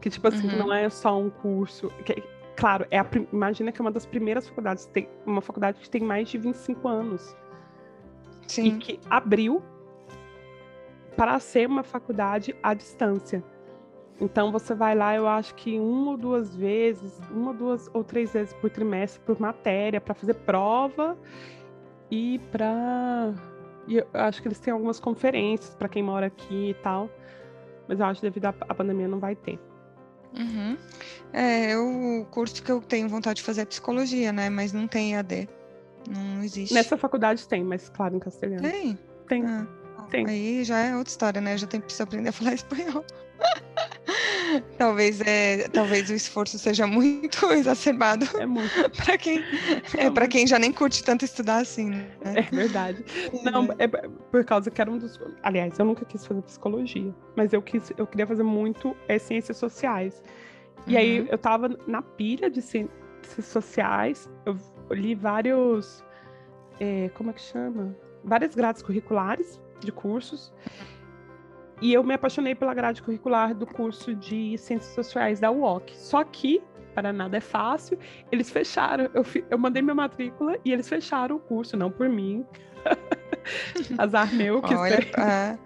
Que, 0.00 0.10
tipo 0.10 0.28
assim, 0.28 0.48
uhum. 0.48 0.58
não 0.58 0.72
é 0.72 0.88
só 0.88 1.18
um 1.18 1.30
curso. 1.30 1.90
Que, 2.04 2.22
claro, 2.56 2.86
é 2.90 2.98
a, 2.98 3.06
imagina 3.32 3.72
que 3.72 3.80
é 3.80 3.82
uma 3.82 3.90
das 3.90 4.06
primeiras 4.06 4.48
faculdades, 4.48 4.86
tem 4.86 5.08
uma 5.24 5.40
faculdade 5.40 5.78
que 5.80 5.88
tem 5.88 6.02
mais 6.02 6.28
de 6.28 6.38
25 6.38 6.88
anos. 6.88 7.36
Sim. 8.46 8.66
E 8.66 8.78
que 8.78 9.00
abriu 9.10 9.62
para 11.16 11.38
ser 11.40 11.66
uma 11.66 11.82
faculdade 11.82 12.54
à 12.62 12.74
distância. 12.74 13.42
Então 14.20 14.50
você 14.50 14.74
vai 14.74 14.94
lá, 14.94 15.14
eu 15.14 15.26
acho 15.26 15.54
que 15.54 15.78
uma 15.78 16.12
ou 16.12 16.16
duas 16.16 16.54
vezes, 16.54 17.20
uma, 17.30 17.52
duas 17.52 17.90
ou 17.92 18.02
três 18.02 18.32
vezes 18.32 18.52
por 18.54 18.70
trimestre 18.70 19.20
por 19.24 19.38
matéria, 19.38 20.00
para 20.00 20.14
fazer 20.14 20.34
prova 20.34 21.16
e 22.10 22.38
para. 22.50 23.34
E 23.86 23.98
eu 23.98 24.06
acho 24.14 24.40
que 24.40 24.48
eles 24.48 24.58
têm 24.58 24.72
algumas 24.72 24.98
conferências 24.98 25.74
para 25.74 25.88
quem 25.88 26.02
mora 26.02 26.26
aqui 26.26 26.70
e 26.70 26.74
tal. 26.74 27.10
Mas 27.86 28.00
eu 28.00 28.06
acho 28.06 28.20
que 28.20 28.26
devido 28.26 28.46
à 28.46 28.74
pandemia 28.74 29.06
não 29.06 29.18
vai 29.18 29.36
ter. 29.36 29.60
Uhum. 30.34 30.76
É, 31.32 31.76
o 31.76 32.26
curso 32.30 32.62
que 32.62 32.70
eu 32.70 32.80
tenho 32.80 33.08
vontade 33.08 33.38
de 33.38 33.42
fazer 33.42 33.62
é 33.62 33.64
psicologia, 33.64 34.32
né? 34.32 34.48
Mas 34.48 34.72
não 34.72 34.86
tem 34.86 35.16
AD. 35.16 35.48
Não 36.08 36.42
existe. 36.42 36.72
Nessa 36.72 36.96
faculdade 36.96 37.46
tem, 37.48 37.64
mas 37.64 37.88
claro, 37.88 38.16
em 38.16 38.18
castelhano. 38.18 38.62
Tem? 38.62 38.98
Tem. 39.28 39.44
Ah. 39.44 39.66
Tem. 40.10 40.26
Aí 40.26 40.64
já 40.64 40.78
é 40.78 40.96
outra 40.96 41.10
história, 41.10 41.40
né? 41.40 41.54
Eu 41.54 41.58
já 41.58 41.66
tenho 41.66 41.82
que 41.82 42.02
aprender 42.02 42.28
a 42.28 42.32
falar 42.32 42.54
espanhol. 42.54 43.04
Talvez, 44.78 45.20
é, 45.20 45.68
talvez 45.68 46.10
o 46.10 46.14
esforço 46.14 46.58
seja 46.58 46.86
muito 46.86 47.46
exacerbado. 47.52 48.26
É 48.38 48.46
muito. 48.46 48.72
para 49.04 49.18
quem, 49.18 49.44
é, 49.96 50.10
para 50.10 50.28
quem 50.28 50.46
já 50.46 50.58
nem 50.58 50.72
curte 50.72 51.02
tanto 51.02 51.24
estudar 51.24 51.58
assim, 51.58 51.90
né? 51.90 52.08
É 52.22 52.42
verdade. 52.42 53.04
Não, 53.42 53.68
é 53.78 53.86
por 53.88 54.44
causa 54.44 54.70
que 54.70 54.80
era 54.80 54.90
um 54.90 54.98
dos. 54.98 55.18
Aliás, 55.42 55.78
eu 55.78 55.84
nunca 55.84 56.04
quis 56.04 56.24
fazer 56.26 56.42
psicologia, 56.42 57.14
mas 57.36 57.52
eu, 57.52 57.62
quis, 57.62 57.92
eu 57.96 58.06
queria 58.06 58.26
fazer 58.26 58.42
muito 58.42 58.96
é, 59.08 59.18
ciências 59.18 59.56
sociais. 59.56 60.22
E 60.86 60.92
uhum. 60.92 60.98
aí 60.98 61.28
eu 61.28 61.38
tava 61.38 61.68
na 61.86 62.02
pilha 62.02 62.50
de 62.50 62.62
ciências 62.62 62.90
sociais, 63.40 64.28
eu 64.44 64.56
li 64.90 65.14
vários. 65.14 66.04
É, 66.78 67.08
como 67.14 67.30
é 67.30 67.32
que 67.32 67.40
chama? 67.40 67.96
Várias 68.22 68.54
grades 68.54 68.82
curriculares 68.82 69.60
de 69.80 69.92
cursos. 69.92 70.52
E 71.80 71.92
eu 71.92 72.02
me 72.02 72.14
apaixonei 72.14 72.54
pela 72.54 72.72
grade 72.72 73.02
curricular 73.02 73.54
do 73.54 73.66
curso 73.66 74.14
de 74.14 74.56
Ciências 74.58 74.94
Sociais 74.94 75.40
da 75.40 75.50
UOC. 75.50 75.94
Só 75.94 76.24
que, 76.24 76.62
para 76.94 77.12
nada 77.12 77.36
é 77.36 77.40
fácil, 77.40 77.98
eles 78.32 78.50
fecharam. 78.50 79.10
Eu, 79.12 79.24
eu 79.50 79.58
mandei 79.58 79.82
minha 79.82 79.94
matrícula 79.94 80.58
e 80.64 80.72
eles 80.72 80.88
fecharam 80.88 81.36
o 81.36 81.38
curso, 81.38 81.76
não 81.76 81.90
por 81.90 82.08
mim. 82.08 82.46
Azar 83.98 84.32
meu 84.34 84.60
que 84.60 84.74
Olha, 84.74 84.98
a, 85.16 85.56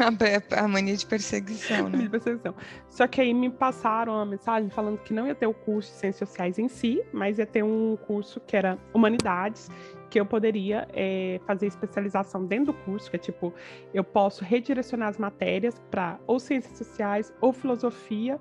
a, 0.00 0.64
a, 0.64 0.68
mania 0.68 0.96
de 0.96 1.06
perseguição, 1.06 1.88
né? 1.88 1.98
de 2.02 2.08
perseguição. 2.08 2.54
Só 2.88 3.06
que 3.06 3.20
aí 3.20 3.32
me 3.32 3.50
passaram 3.50 4.14
uma 4.14 4.26
mensagem 4.26 4.68
falando 4.70 4.98
que 4.98 5.12
não 5.12 5.26
ia 5.26 5.34
ter 5.34 5.46
o 5.46 5.54
curso 5.54 5.92
de 5.92 5.98
Ciências 5.98 6.28
Sociais 6.28 6.58
em 6.58 6.68
si, 6.68 7.02
mas 7.12 7.38
ia 7.38 7.46
ter 7.46 7.62
um 7.62 7.96
curso 8.06 8.40
que 8.40 8.56
era 8.56 8.78
Humanidades, 8.92 9.70
que 10.10 10.18
eu 10.18 10.26
poderia 10.26 10.88
é, 10.92 11.40
fazer 11.46 11.66
especialização 11.66 12.44
dentro 12.46 12.72
do 12.72 12.74
curso, 12.84 13.10
que 13.10 13.16
é 13.16 13.18
tipo, 13.18 13.52
eu 13.92 14.02
posso 14.02 14.44
redirecionar 14.44 15.08
as 15.08 15.18
matérias 15.18 15.78
para 15.90 16.18
ou 16.26 16.38
ciências 16.38 16.78
sociais, 16.78 17.32
ou 17.40 17.52
filosofia, 17.52 18.40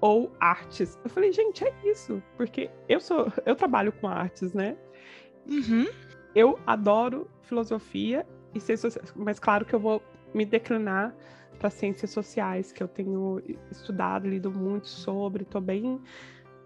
ou 0.00 0.32
artes. 0.40 0.98
Eu 1.04 1.10
falei, 1.10 1.32
gente, 1.32 1.64
é 1.64 1.72
isso, 1.84 2.22
porque 2.36 2.70
eu 2.88 3.00
sou, 3.00 3.30
eu 3.44 3.54
trabalho 3.54 3.92
com 3.92 4.08
artes, 4.08 4.52
né? 4.52 4.76
Uhum. 5.48 5.86
Eu 6.34 6.58
adoro 6.66 7.28
filosofia 7.42 8.26
e 8.54 8.60
ciências 8.60 8.94
sociais, 8.94 9.12
mas 9.16 9.38
claro 9.38 9.64
que 9.64 9.74
eu 9.74 9.80
vou 9.80 10.02
me 10.32 10.44
declinar 10.44 11.14
para 11.58 11.68
ciências 11.68 12.10
sociais, 12.10 12.72
que 12.72 12.82
eu 12.82 12.88
tenho 12.88 13.42
estudado, 13.70 14.26
lido 14.26 14.50
muito 14.50 14.88
sobre, 14.88 15.42
estou 15.42 15.60
bem 15.60 16.00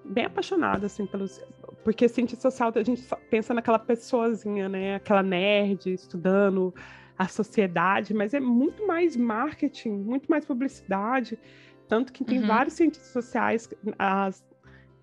bem 0.04 0.26
apaixonada 0.26 0.86
assim 0.86 1.06
pelos 1.06 1.40
porque 1.82 2.08
ciência 2.08 2.40
social 2.40 2.72
a 2.74 2.82
gente 2.82 3.06
pensa 3.30 3.52
naquela 3.52 3.78
pessoazinha, 3.78 4.68
né, 4.68 4.94
aquela 4.96 5.22
nerd 5.22 5.92
estudando 5.92 6.74
a 7.16 7.28
sociedade, 7.28 8.12
mas 8.12 8.34
é 8.34 8.40
muito 8.40 8.86
mais 8.86 9.16
marketing, 9.16 9.90
muito 9.90 10.28
mais 10.28 10.44
publicidade, 10.44 11.38
tanto 11.86 12.12
que 12.12 12.24
tem 12.24 12.40
uhum. 12.40 12.46
vários 12.46 12.74
cientistas 12.74 13.12
sociais, 13.12 13.68
as 13.98 14.42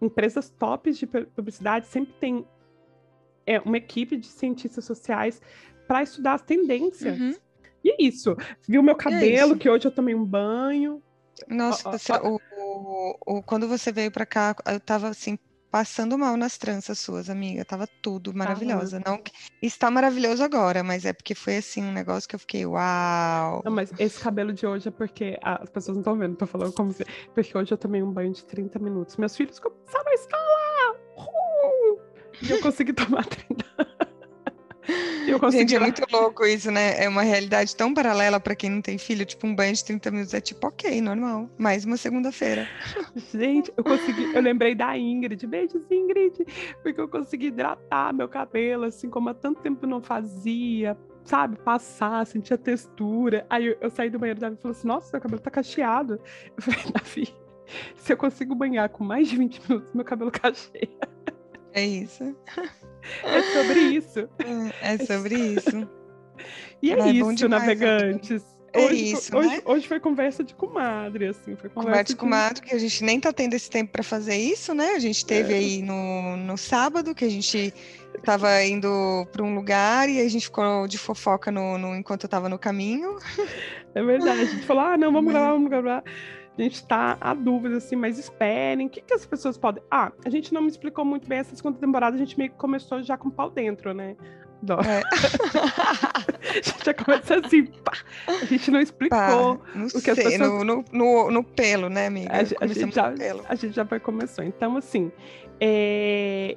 empresas 0.02 0.50
tops 0.50 0.98
de 0.98 1.06
publicidade 1.06 1.86
sempre 1.86 2.14
tem 2.20 2.46
é, 3.46 3.60
uma 3.60 3.78
equipe 3.78 4.18
de 4.18 4.28
cientistas 4.28 4.84
sociais 4.84 5.42
para 5.88 6.04
estudar 6.04 6.34
as 6.34 6.42
tendências. 6.42 7.20
Uhum. 7.20 7.36
E 7.84 7.92
é 7.92 7.96
isso. 8.00 8.36
Viu 8.68 8.84
meu 8.84 8.96
é 8.96 8.98
cabelo, 8.98 9.54
é 9.56 9.58
que 9.58 9.70
hoje 9.70 9.88
eu 9.88 9.92
tomei 9.92 10.16
um 10.16 10.26
banho. 10.26 11.02
Nossa, 11.48 11.90
ó, 11.90 12.36
o, 12.36 12.42
o, 13.26 13.44
quando 13.44 13.68
você 13.68 13.92
veio 13.92 14.12
para 14.12 14.26
cá, 14.26 14.56
eu 14.68 14.80
tava 14.80 15.10
assim, 15.10 15.38
passando 15.72 16.18
mal 16.18 16.36
nas 16.36 16.58
tranças 16.58 17.00
suas, 17.00 17.30
amiga. 17.30 17.64
Tava 17.64 17.88
tudo 18.02 18.34
maravilhosa. 18.34 19.02
Ah, 19.06 19.10
não 19.10 19.22
está 19.62 19.90
maravilhoso 19.90 20.44
agora, 20.44 20.84
mas 20.84 21.06
é 21.06 21.14
porque 21.14 21.34
foi 21.34 21.58
assim 21.58 21.82
um 21.82 21.94
negócio 21.94 22.28
que 22.28 22.36
eu 22.36 22.40
fiquei, 22.40 22.66
uau. 22.66 23.62
Não, 23.64 23.72
mas 23.72 23.92
esse 23.98 24.20
cabelo 24.20 24.52
de 24.52 24.68
hoje 24.68 24.90
é 24.90 24.92
porque 24.92 25.40
as 25.42 25.70
pessoas 25.70 25.96
não 25.96 26.02
estão 26.02 26.18
vendo, 26.18 26.36
tô 26.36 26.46
falando 26.46 26.74
como 26.74 26.92
se, 26.92 27.06
porque 27.34 27.58
hoje 27.58 27.74
eu 27.74 27.78
tomei 27.78 28.04
um 28.04 28.12
banho 28.12 28.34
de 28.34 28.44
30 28.44 28.78
minutos. 28.80 29.16
Meus 29.16 29.36
filhos 29.36 29.60
começaram 29.60 30.12
a 30.12 30.14
escalar. 30.14 30.96
Uh! 31.18 32.00
E 32.42 32.52
eu 32.52 32.62
consegui 32.62 32.92
tomar 32.94 33.26
30. 33.26 34.11
Gente, 35.52 35.76
é 35.76 35.80
muito 35.80 36.02
louco 36.12 36.46
isso, 36.46 36.72
né? 36.72 37.04
É 37.04 37.08
uma 37.08 37.22
realidade 37.22 37.76
tão 37.76 37.94
paralela 37.94 38.40
para 38.40 38.56
quem 38.56 38.70
não 38.70 38.82
tem 38.82 38.98
filho. 38.98 39.26
Tipo, 39.26 39.48
um 39.48 39.56
banho 39.56 39.74
de 39.74 39.84
30 39.86 40.12
minutos 40.12 40.34
é 40.34 40.42
tipo, 40.42 40.68
ok, 40.68 41.00
normal. 41.02 41.50
Mais 41.58 41.86
uma 41.86 41.98
segunda-feira. 41.98 42.68
Gente, 43.32 43.72
eu 43.78 43.84
consegui. 43.84 44.34
Eu 44.34 44.42
lembrei 44.42 44.74
da 44.74 44.98
Ingrid. 44.98 45.46
Beijos, 45.46 45.84
Ingrid. 45.90 46.46
Porque 46.82 47.00
eu 47.00 47.08
consegui 47.08 47.48
hidratar 47.48 48.14
meu 48.14 48.28
cabelo, 48.28 48.86
assim, 48.86 49.10
como 49.10 49.30
há 49.30 49.34
tanto 49.34 49.62
tempo 49.62 49.86
não 49.86 50.02
fazia. 50.02 50.98
Sabe, 51.24 51.58
passar, 51.60 52.26
sentir 52.26 52.56
a 52.56 52.58
textura. 52.58 53.46
Aí 53.48 53.68
eu, 53.68 53.78
eu 53.80 53.90
saí 53.92 54.10
do 54.10 54.18
banheiro, 54.18 54.40
Davi 54.40 54.58
falou 54.58 54.76
assim: 54.76 54.88
Nossa, 54.88 55.12
meu 55.14 55.22
cabelo 55.22 55.42
tá 55.42 55.52
cacheado. 55.52 56.20
Eu 56.58 56.64
falei, 56.64 56.92
Davi, 56.92 57.36
se 57.96 58.12
eu 58.12 58.18
consigo 58.18 58.56
banhar 58.56 58.90
com 58.90 59.04
mais 59.04 59.30
de 59.30 59.38
20 59.38 59.62
minutos, 59.62 59.94
meu 59.94 60.04
cabelo 60.04 60.32
cacheia. 60.34 60.90
É 61.74 61.86
isso. 61.86 62.36
É 63.24 63.42
sobre 63.54 63.80
isso. 63.80 64.30
É, 64.82 64.94
é 64.94 64.98
sobre 65.06 65.36
isso. 65.36 65.88
E 66.82 66.92
é, 66.92 67.00
é 67.00 67.10
isso, 67.12 67.36
demais, 67.36 67.62
navegantes. 67.62 68.44
É 68.74 68.86
hoje, 68.86 69.12
isso, 69.12 69.36
hoje, 69.36 69.50
né? 69.50 69.62
hoje 69.66 69.88
foi 69.88 70.00
conversa 70.00 70.44
de 70.46 70.56
comadre, 70.56 71.28
assim, 71.28 71.58
foi 71.58 71.70
conversa, 71.70 71.90
conversa 71.90 72.04
de 72.06 72.16
comadre, 72.16 72.62
que 72.62 72.74
a 72.74 72.80
gente 72.80 73.04
nem 73.04 73.20
tá 73.20 73.34
tendo 73.34 73.54
esse 73.54 73.70
tempo 73.70 73.92
para 73.92 74.02
fazer 74.02 74.38
isso, 74.38 74.74
né? 74.74 74.92
A 74.96 75.00
gente 75.00 75.26
teve 75.26 75.54
é. 75.54 75.58
aí 75.58 75.82
no, 75.82 76.38
no 76.38 76.58
sábado, 76.58 77.14
que 77.14 77.26
a 77.26 77.30
gente 77.30 77.74
tava 78.24 78.64
indo 78.64 79.28
para 79.30 79.44
um 79.44 79.56
lugar 79.56 80.08
e 80.08 80.22
a 80.22 80.30
gente 80.30 80.46
ficou 80.46 80.88
de 80.88 80.98
fofoca 80.98 81.52
no, 81.52 81.78
no, 81.78 81.96
enquanto 81.96 82.24
eu 82.24 82.30
tava 82.30 82.48
no 82.48 82.58
caminho. 82.58 83.18
É 83.94 84.02
verdade, 84.02 84.40
a 84.40 84.46
gente 84.46 84.66
falou, 84.66 84.84
ah, 84.84 84.98
não, 84.98 85.12
vamos 85.12 85.34
gravar, 85.34 85.52
vamos 85.52 85.70
gravar. 85.70 86.04
A 86.58 86.62
gente 86.62 86.76
está 86.76 87.18
a 87.20 87.34
dúvida, 87.34 87.78
assim, 87.78 87.96
mas 87.96 88.20
esperem. 88.20 88.88
O 88.88 88.90
que, 88.90 89.02
que 89.02 89.14
as 89.14 89.26
pessoas 89.26 89.58
podem. 89.58 89.82
Ah, 89.90 90.12
a 90.26 90.30
gente 90.30 90.54
não 90.54 90.62
me 90.62 90.68
explicou 90.68 91.06
muito 91.06 91.28
bem 91.28 91.40
essa 91.40 91.56
segunda 91.56 91.78
temporada, 91.80 92.16
a 92.16 92.20
gente 92.20 92.38
meio 92.38 92.52
que 92.52 92.58
começou 92.58 93.02
já 93.02 93.18
com 93.18 93.30
o 93.30 93.32
pau 93.32 93.50
dentro, 93.50 93.94
né? 93.94 94.16
É. 94.64 95.02
a 96.50 96.54
gente 96.62 96.86
já 96.86 96.94
começa 96.94 97.40
assim, 97.40 97.66
pá. 97.66 97.94
A 98.28 98.46
gente 98.46 98.70
não 98.70 98.80
explicou 98.80 99.18
pá, 99.58 99.58
não 99.74 99.88
o 99.88 100.02
que 100.02 100.12
as 100.12 100.18
pessoas... 100.18 100.38
no, 100.38 100.64
no, 100.64 100.86
no, 100.92 101.32
no, 101.32 101.44
pelo, 101.44 101.90
né, 101.90 102.08
amiga? 102.08 102.32
A, 102.32 102.64
a 102.64 102.68
gente 102.68 102.94
já, 102.94 103.14
a 103.50 103.56
gente 103.56 103.74
já 103.74 103.86
foi 103.86 104.00
começou. 104.00 104.44
Então, 104.44 104.78
assim, 104.78 105.12
é... 105.60 106.56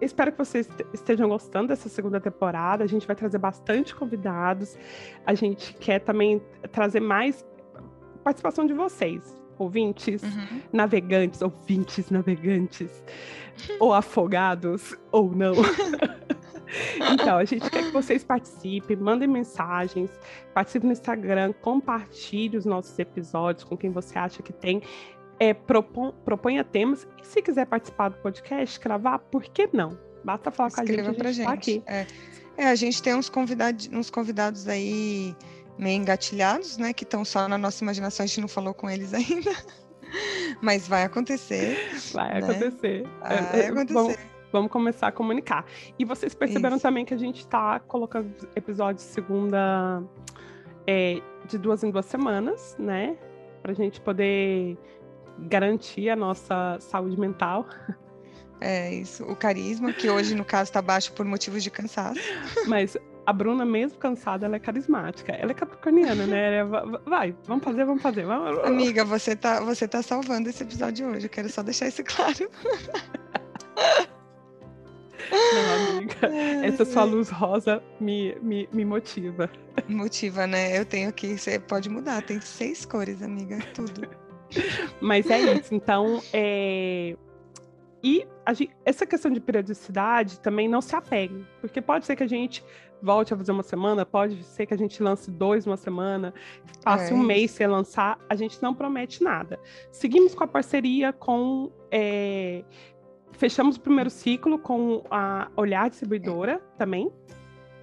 espero 0.00 0.32
que 0.32 0.38
vocês 0.38 0.68
estejam 0.92 1.28
gostando 1.28 1.68
dessa 1.68 1.88
segunda 1.88 2.20
temporada. 2.20 2.82
A 2.82 2.88
gente 2.88 3.06
vai 3.06 3.14
trazer 3.14 3.38
bastante 3.38 3.94
convidados. 3.94 4.76
A 5.24 5.34
gente 5.34 5.74
quer 5.74 6.00
também 6.00 6.42
trazer 6.72 7.00
mais 7.00 7.44
participação 8.20 8.66
de 8.66 8.72
vocês, 8.72 9.22
ouvintes, 9.58 10.22
uhum. 10.22 10.62
navegantes, 10.72 11.42
ouvintes, 11.42 12.10
navegantes, 12.10 13.02
ou 13.78 13.92
afogados, 13.92 14.96
ou 15.12 15.30
não. 15.30 15.52
então, 17.12 17.36
a 17.38 17.44
gente 17.44 17.68
quer 17.70 17.84
que 17.84 17.90
vocês 17.90 18.24
participem, 18.24 18.96
mandem 18.96 19.28
mensagens, 19.28 20.10
participem 20.54 20.88
no 20.88 20.92
Instagram, 20.92 21.52
compartilhe 21.60 22.56
os 22.56 22.64
nossos 22.64 22.98
episódios 22.98 23.64
com 23.64 23.76
quem 23.76 23.90
você 23.90 24.18
acha 24.18 24.42
que 24.42 24.52
tem. 24.52 24.82
É, 25.38 25.54
propon, 25.54 26.12
proponha 26.24 26.62
temas 26.62 27.08
e 27.20 27.26
se 27.26 27.40
quiser 27.40 27.66
participar 27.66 28.10
do 28.10 28.16
podcast, 28.18 28.78
gravar, 28.78 29.18
por 29.18 29.42
que 29.42 29.68
não? 29.72 29.98
Basta 30.22 30.50
falar 30.50 30.68
Escreva 30.68 31.02
com 31.02 31.08
a 31.08 31.12
gente, 31.12 31.26
a 31.26 31.32
gente, 31.32 31.46
tá 31.46 31.52
aqui. 31.52 31.82
É. 31.86 32.06
é, 32.58 32.66
a 32.68 32.74
gente 32.74 33.02
tem 33.02 33.14
uns 33.14 33.30
convidados, 33.30 33.88
uns 33.90 34.10
convidados 34.10 34.68
aí 34.68 35.34
meio 35.80 35.96
engatilhados, 35.96 36.76
né? 36.76 36.92
Que 36.92 37.04
estão 37.04 37.24
só 37.24 37.48
na 37.48 37.56
nossa 37.56 37.82
imaginação, 37.82 38.24
a 38.24 38.26
gente 38.26 38.40
não 38.40 38.48
falou 38.48 38.74
com 38.74 38.88
eles 38.88 39.14
ainda. 39.14 39.50
Mas 40.60 40.86
vai 40.86 41.04
acontecer. 41.04 41.76
Vai 42.12 42.40
né? 42.40 42.46
acontecer. 42.46 43.08
Vai 43.20 43.32
é, 43.32 43.60
é, 43.60 43.66
acontecer. 43.68 43.94
Vamos, 43.94 44.16
vamos, 44.52 44.70
começar 44.70 45.08
a 45.08 45.12
comunicar. 45.12 45.64
E 45.98 46.04
vocês 46.04 46.34
perceberam 46.34 46.76
Isso. 46.76 46.82
também 46.82 47.04
que 47.04 47.14
a 47.14 47.18
gente 47.18 47.40
está 47.40 47.80
colocando 47.80 48.30
episódios 48.54 49.04
segunda 49.04 50.02
é, 50.86 51.20
de 51.46 51.56
duas 51.56 51.82
em 51.82 51.90
duas 51.90 52.06
semanas, 52.06 52.76
né? 52.78 53.16
Para 53.62 53.72
a 53.72 53.74
gente 53.74 54.00
poder 54.00 54.76
garantir 55.38 56.10
a 56.10 56.16
nossa 56.16 56.76
saúde 56.80 57.18
mental. 57.18 57.66
É 58.60 58.92
isso, 58.92 59.24
o 59.24 59.34
carisma, 59.34 59.90
que 59.90 60.10
hoje, 60.10 60.34
no 60.34 60.44
caso, 60.44 60.64
está 60.64 60.82
baixo 60.82 61.14
por 61.14 61.24
motivos 61.24 61.62
de 61.62 61.70
cansaço. 61.70 62.20
Mas 62.66 62.94
a 63.26 63.32
Bruna, 63.32 63.64
mesmo 63.64 63.98
cansada, 63.98 64.46
ela 64.46 64.56
é 64.56 64.58
carismática. 64.58 65.32
Ela 65.32 65.52
é 65.52 65.54
capricorniana, 65.54 66.26
né? 66.26 66.56
É, 66.56 66.64
vai, 66.64 67.34
vamos 67.44 67.64
fazer, 67.64 67.84
vamos 67.84 68.02
fazer. 68.02 68.24
Vamos... 68.24 68.58
Amiga, 68.64 69.04
você 69.04 69.36
tá, 69.36 69.60
você 69.60 69.86
tá 69.86 70.02
salvando 70.02 70.48
esse 70.48 70.62
episódio 70.62 71.08
hoje. 71.08 71.26
Eu 71.26 71.30
quero 71.30 71.48
só 71.48 71.62
deixar 71.62 71.88
isso 71.88 72.02
claro. 72.04 72.50
Não, 75.30 75.98
amiga. 75.98 76.26
Essa 76.66 76.84
sua 76.84 77.04
luz 77.04 77.30
rosa 77.30 77.82
me, 78.00 78.34
me, 78.42 78.68
me 78.72 78.84
motiva. 78.84 79.48
Motiva, 79.88 80.46
né? 80.46 80.76
Eu 80.78 80.84
tenho 80.84 81.08
aqui, 81.08 81.38
você 81.38 81.58
pode 81.58 81.88
mudar, 81.88 82.22
tem 82.22 82.40
seis 82.40 82.84
cores, 82.84 83.22
amiga, 83.22 83.58
tudo. 83.74 84.08
Mas 85.00 85.28
é 85.30 85.54
isso. 85.54 85.74
Então, 85.74 86.20
é... 86.32 87.16
E 88.02 88.26
gente, 88.54 88.74
essa 88.84 89.06
questão 89.06 89.30
de 89.30 89.40
periodicidade 89.40 90.40
também 90.40 90.68
não 90.68 90.80
se 90.80 90.96
apegue, 90.96 91.44
porque 91.60 91.80
pode 91.80 92.06
ser 92.06 92.16
que 92.16 92.22
a 92.22 92.26
gente 92.26 92.64
volte 93.02 93.32
a 93.32 93.36
fazer 93.36 93.52
uma 93.52 93.62
semana, 93.62 94.04
pode 94.04 94.42
ser 94.44 94.66
que 94.66 94.74
a 94.74 94.76
gente 94.76 95.02
lance 95.02 95.30
dois 95.30 95.66
uma 95.66 95.76
semana, 95.76 96.34
passe 96.82 97.12
é. 97.12 97.14
um 97.14 97.18
mês 97.18 97.50
sem 97.50 97.66
lançar, 97.66 98.18
a 98.28 98.34
gente 98.34 98.62
não 98.62 98.74
promete 98.74 99.22
nada. 99.22 99.58
Seguimos 99.90 100.34
com 100.34 100.44
a 100.44 100.46
parceria 100.46 101.12
com. 101.12 101.70
É, 101.90 102.64
fechamos 103.32 103.76
o 103.76 103.80
primeiro 103.80 104.10
ciclo 104.10 104.58
com 104.58 105.02
a 105.10 105.50
Olhar 105.56 105.88
Distribuidora 105.88 106.60
também, 106.76 107.10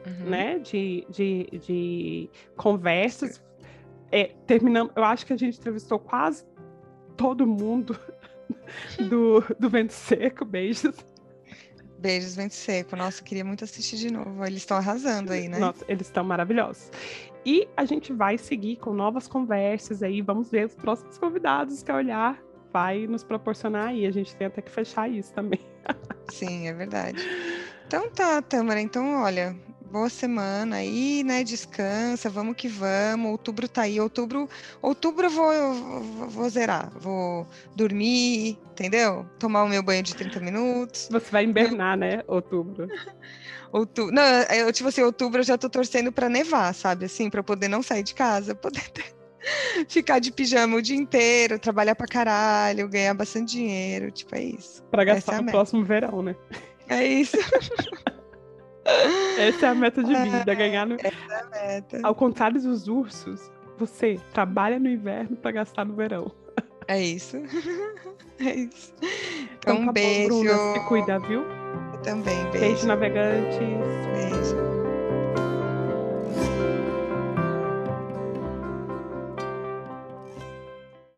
uhum. 0.05 0.29
né? 0.29 0.59
De, 0.59 1.05
de, 1.09 1.49
de 1.59 2.29
conversas. 2.55 3.43
É, 4.11 4.31
terminamos, 4.45 4.93
eu 4.95 5.03
acho 5.03 5.25
que 5.25 5.33
a 5.33 5.37
gente 5.37 5.57
entrevistou 5.57 5.99
quase 5.99 6.45
todo 7.17 7.45
mundo 7.45 7.97
do, 9.09 9.43
do 9.59 9.69
Vento 9.69 9.93
Seco, 9.93 10.45
beijos. 10.45 10.95
Beijos, 11.99 12.35
Vento 12.35 12.53
Seco. 12.53 12.95
Nossa, 12.95 13.23
queria 13.23 13.43
muito 13.43 13.63
assistir 13.63 13.97
de 13.97 14.11
novo. 14.11 14.45
Eles 14.45 14.59
estão 14.59 14.77
arrasando 14.77 15.33
aí, 15.33 15.47
né? 15.47 15.57
Nossa, 15.57 15.83
eles 15.87 16.07
estão 16.07 16.23
maravilhosos. 16.23 16.91
E 17.45 17.67
a 17.77 17.85
gente 17.85 18.13
vai 18.13 18.37
seguir 18.37 18.75
com 18.77 18.93
novas 18.93 19.27
conversas 19.27 20.03
aí. 20.03 20.21
Vamos 20.21 20.51
ver 20.51 20.65
os 20.65 20.75
próximos 20.75 21.17
convidados 21.17 21.81
que 21.81 21.91
a 21.91 21.95
Olhar 21.95 22.41
vai 22.71 23.07
nos 23.07 23.23
proporcionar 23.23 23.87
aí. 23.87 24.05
A 24.05 24.11
gente 24.11 24.35
tem 24.35 24.47
até 24.47 24.61
que 24.61 24.69
fechar 24.69 25.09
isso 25.09 25.33
também. 25.33 25.59
Sim, 26.29 26.67
é 26.67 26.73
verdade. 26.73 27.23
Então 27.87 28.09
tá, 28.09 28.41
Tamara. 28.41 28.81
Então, 28.81 29.23
olha, 29.23 29.55
boa 29.87 30.09
semana 30.09 30.77
aí, 30.77 31.23
né? 31.23 31.43
Descansa, 31.43 32.29
vamos 32.29 32.55
que 32.55 32.67
vamos. 32.67 33.31
Outubro 33.31 33.67
tá 33.67 33.83
aí. 33.83 33.99
Outubro, 33.99 34.47
outubro 34.81 35.25
eu 35.25 35.29
vou, 35.29 35.53
eu 35.53 35.73
vou 36.29 36.49
zerar. 36.49 36.91
Vou 36.99 37.47
dormir, 37.75 38.59
entendeu? 38.71 39.25
Tomar 39.39 39.63
o 39.63 39.69
meu 39.69 39.81
banho 39.81 40.03
de 40.03 40.15
30 40.15 40.39
minutos. 40.39 41.07
Você 41.11 41.31
vai 41.31 41.45
invernar, 41.45 41.97
né? 41.97 42.23
Outubro. 42.27 42.87
outubro. 43.71 44.13
Não, 44.13 44.23
eu, 44.23 44.71
tipo 44.71 44.89
assim, 44.89 45.01
outubro 45.01 45.39
eu 45.39 45.45
já 45.45 45.57
tô 45.57 45.69
torcendo 45.69 46.11
para 46.11 46.29
nevar, 46.29 46.73
sabe? 46.73 47.05
Assim, 47.05 47.29
para 47.29 47.41
poder 47.41 47.67
não 47.67 47.81
sair 47.81 48.03
de 48.03 48.13
casa, 48.13 48.53
poder 48.55 48.89
ter... 48.89 49.15
ficar 49.87 50.19
de 50.19 50.31
pijama 50.31 50.77
o 50.77 50.81
dia 50.81 50.97
inteiro, 50.97 51.57
trabalhar 51.57 51.95
pra 51.95 52.07
caralho, 52.07 52.87
ganhar 52.89 53.13
bastante 53.13 53.53
dinheiro, 53.53 54.11
tipo, 54.11 54.35
é 54.35 54.43
isso. 54.43 54.83
Pra 54.91 55.03
gastar 55.03 55.37
é 55.37 55.41
no 55.41 55.51
próximo 55.51 55.83
verão, 55.83 56.21
né? 56.21 56.35
É 56.89 57.05
isso. 57.05 57.37
Essa 59.37 59.67
é 59.67 59.69
a 59.69 59.75
meta 59.75 60.03
de 60.03 60.13
vida, 60.15 60.53
ganhar 60.53 60.85
no... 60.85 60.95
Essa 60.95 61.33
é 61.33 61.41
a 61.41 61.45
meta. 61.49 61.99
Ao 62.03 62.15
contrário 62.15 62.61
dos 62.61 62.87
ursos, 62.87 63.51
você 63.77 64.19
trabalha 64.33 64.79
no 64.79 64.89
inverno 64.89 65.35
para 65.35 65.51
gastar 65.51 65.85
no 65.85 65.93
verão. 65.95 66.31
É 66.87 67.01
isso. 67.01 67.37
É 68.39 68.53
isso. 68.53 68.93
Então, 69.57 69.73
tá 69.77 69.81
um 69.81 69.85
bom, 69.87 69.93
beijo. 69.93 70.27
Bruna, 70.27 70.73
se 70.73 70.79
cuida, 70.87 71.17
viu? 71.17 71.41
Eu 71.41 72.01
também, 72.03 72.37
Beijo, 72.51 72.59
beijo. 72.59 72.87
navegantes. 72.87 73.57
Beijo. 73.57 74.76